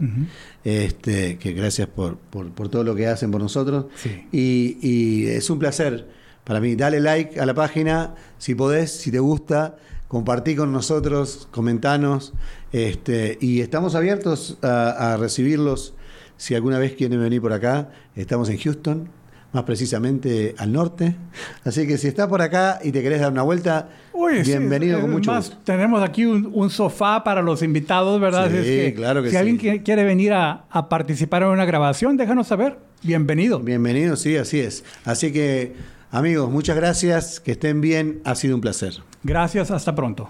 Este, 0.63 1.37
que 1.37 1.53
gracias 1.53 1.87
por, 1.87 2.17
por- 2.17 2.51
por 2.51 2.69
todo 2.69 2.83
lo 2.83 2.93
que 2.95 3.07
hacen 3.07 3.31
por 3.31 3.41
nosotros. 3.41 3.85
Sí. 3.95 4.25
Y, 4.31 4.77
y 4.81 5.25
es 5.27 5.49
un 5.49 5.57
placer 5.57 6.12
para 6.43 6.59
mí. 6.59 6.75
Dale 6.75 6.99
like 6.99 7.39
a 7.39 7.45
la 7.45 7.53
página 7.53 8.15
si 8.37 8.55
podés, 8.55 8.91
si 8.91 9.11
te 9.11 9.19
gusta. 9.19 9.75
Compartí 10.07 10.55
con 10.55 10.71
nosotros, 10.71 11.47
comentanos. 11.51 12.33
Este, 12.71 13.37
y 13.41 13.61
estamos 13.61 13.95
abiertos 13.95 14.57
a, 14.61 15.13
a 15.13 15.17
recibirlos 15.17 15.93
si 16.37 16.55
alguna 16.55 16.79
vez 16.79 16.93
quieren 16.93 17.19
venir 17.19 17.41
por 17.41 17.53
acá. 17.53 17.89
Estamos 18.15 18.49
en 18.49 18.57
Houston, 18.59 19.09
más 19.53 19.63
precisamente 19.63 20.53
al 20.57 20.71
norte. 20.71 21.15
Así 21.63 21.87
que 21.87 21.97
si 21.97 22.07
estás 22.07 22.27
por 22.27 22.41
acá 22.41 22.79
y 22.83 22.91
te 22.91 23.01
querés 23.01 23.21
dar 23.21 23.31
una 23.31 23.43
vuelta, 23.43 23.89
Uy, 24.13 24.41
bienvenido 24.43 25.01
con 25.01 25.11
mucho 25.11 25.31
más, 25.31 25.49
gusto. 25.49 25.61
Tenemos 25.63 26.03
aquí 26.03 26.25
un, 26.25 26.49
un 26.53 26.69
sofá 26.69 27.23
para 27.23 27.41
los 27.41 27.61
invitados, 27.63 28.19
¿verdad? 28.21 28.49
Sí, 28.51 28.57
Es 28.57 28.93
claro 28.93 29.21
que 29.23 29.29
si 29.29 29.33
sí. 29.33 29.37
alguien 29.37 29.59
qui- 29.59 29.83
quiere 29.83 30.03
venir 30.03 30.33
a, 30.33 30.65
a 30.69 30.89
participar 30.89 31.43
en 31.43 31.49
una 31.49 31.65
grabación, 31.65 32.17
déjanos 32.17 32.47
saber. 32.47 32.77
Bienvenido. 33.01 33.59
Bienvenido, 33.59 34.15
sí, 34.15 34.37
así 34.37 34.59
es. 34.59 34.83
Así 35.05 35.31
que, 35.33 35.73
amigos, 36.13 36.49
muchas 36.49 36.75
gracias. 36.75 37.39
Que 37.39 37.51
estén 37.51 37.81
bien. 37.81 38.21
Ha 38.23 38.35
sido 38.35 38.55
un 38.55 38.61
placer. 38.61 38.93
Gracias, 39.23 39.71
hasta 39.71 39.93
pronto. 39.93 40.29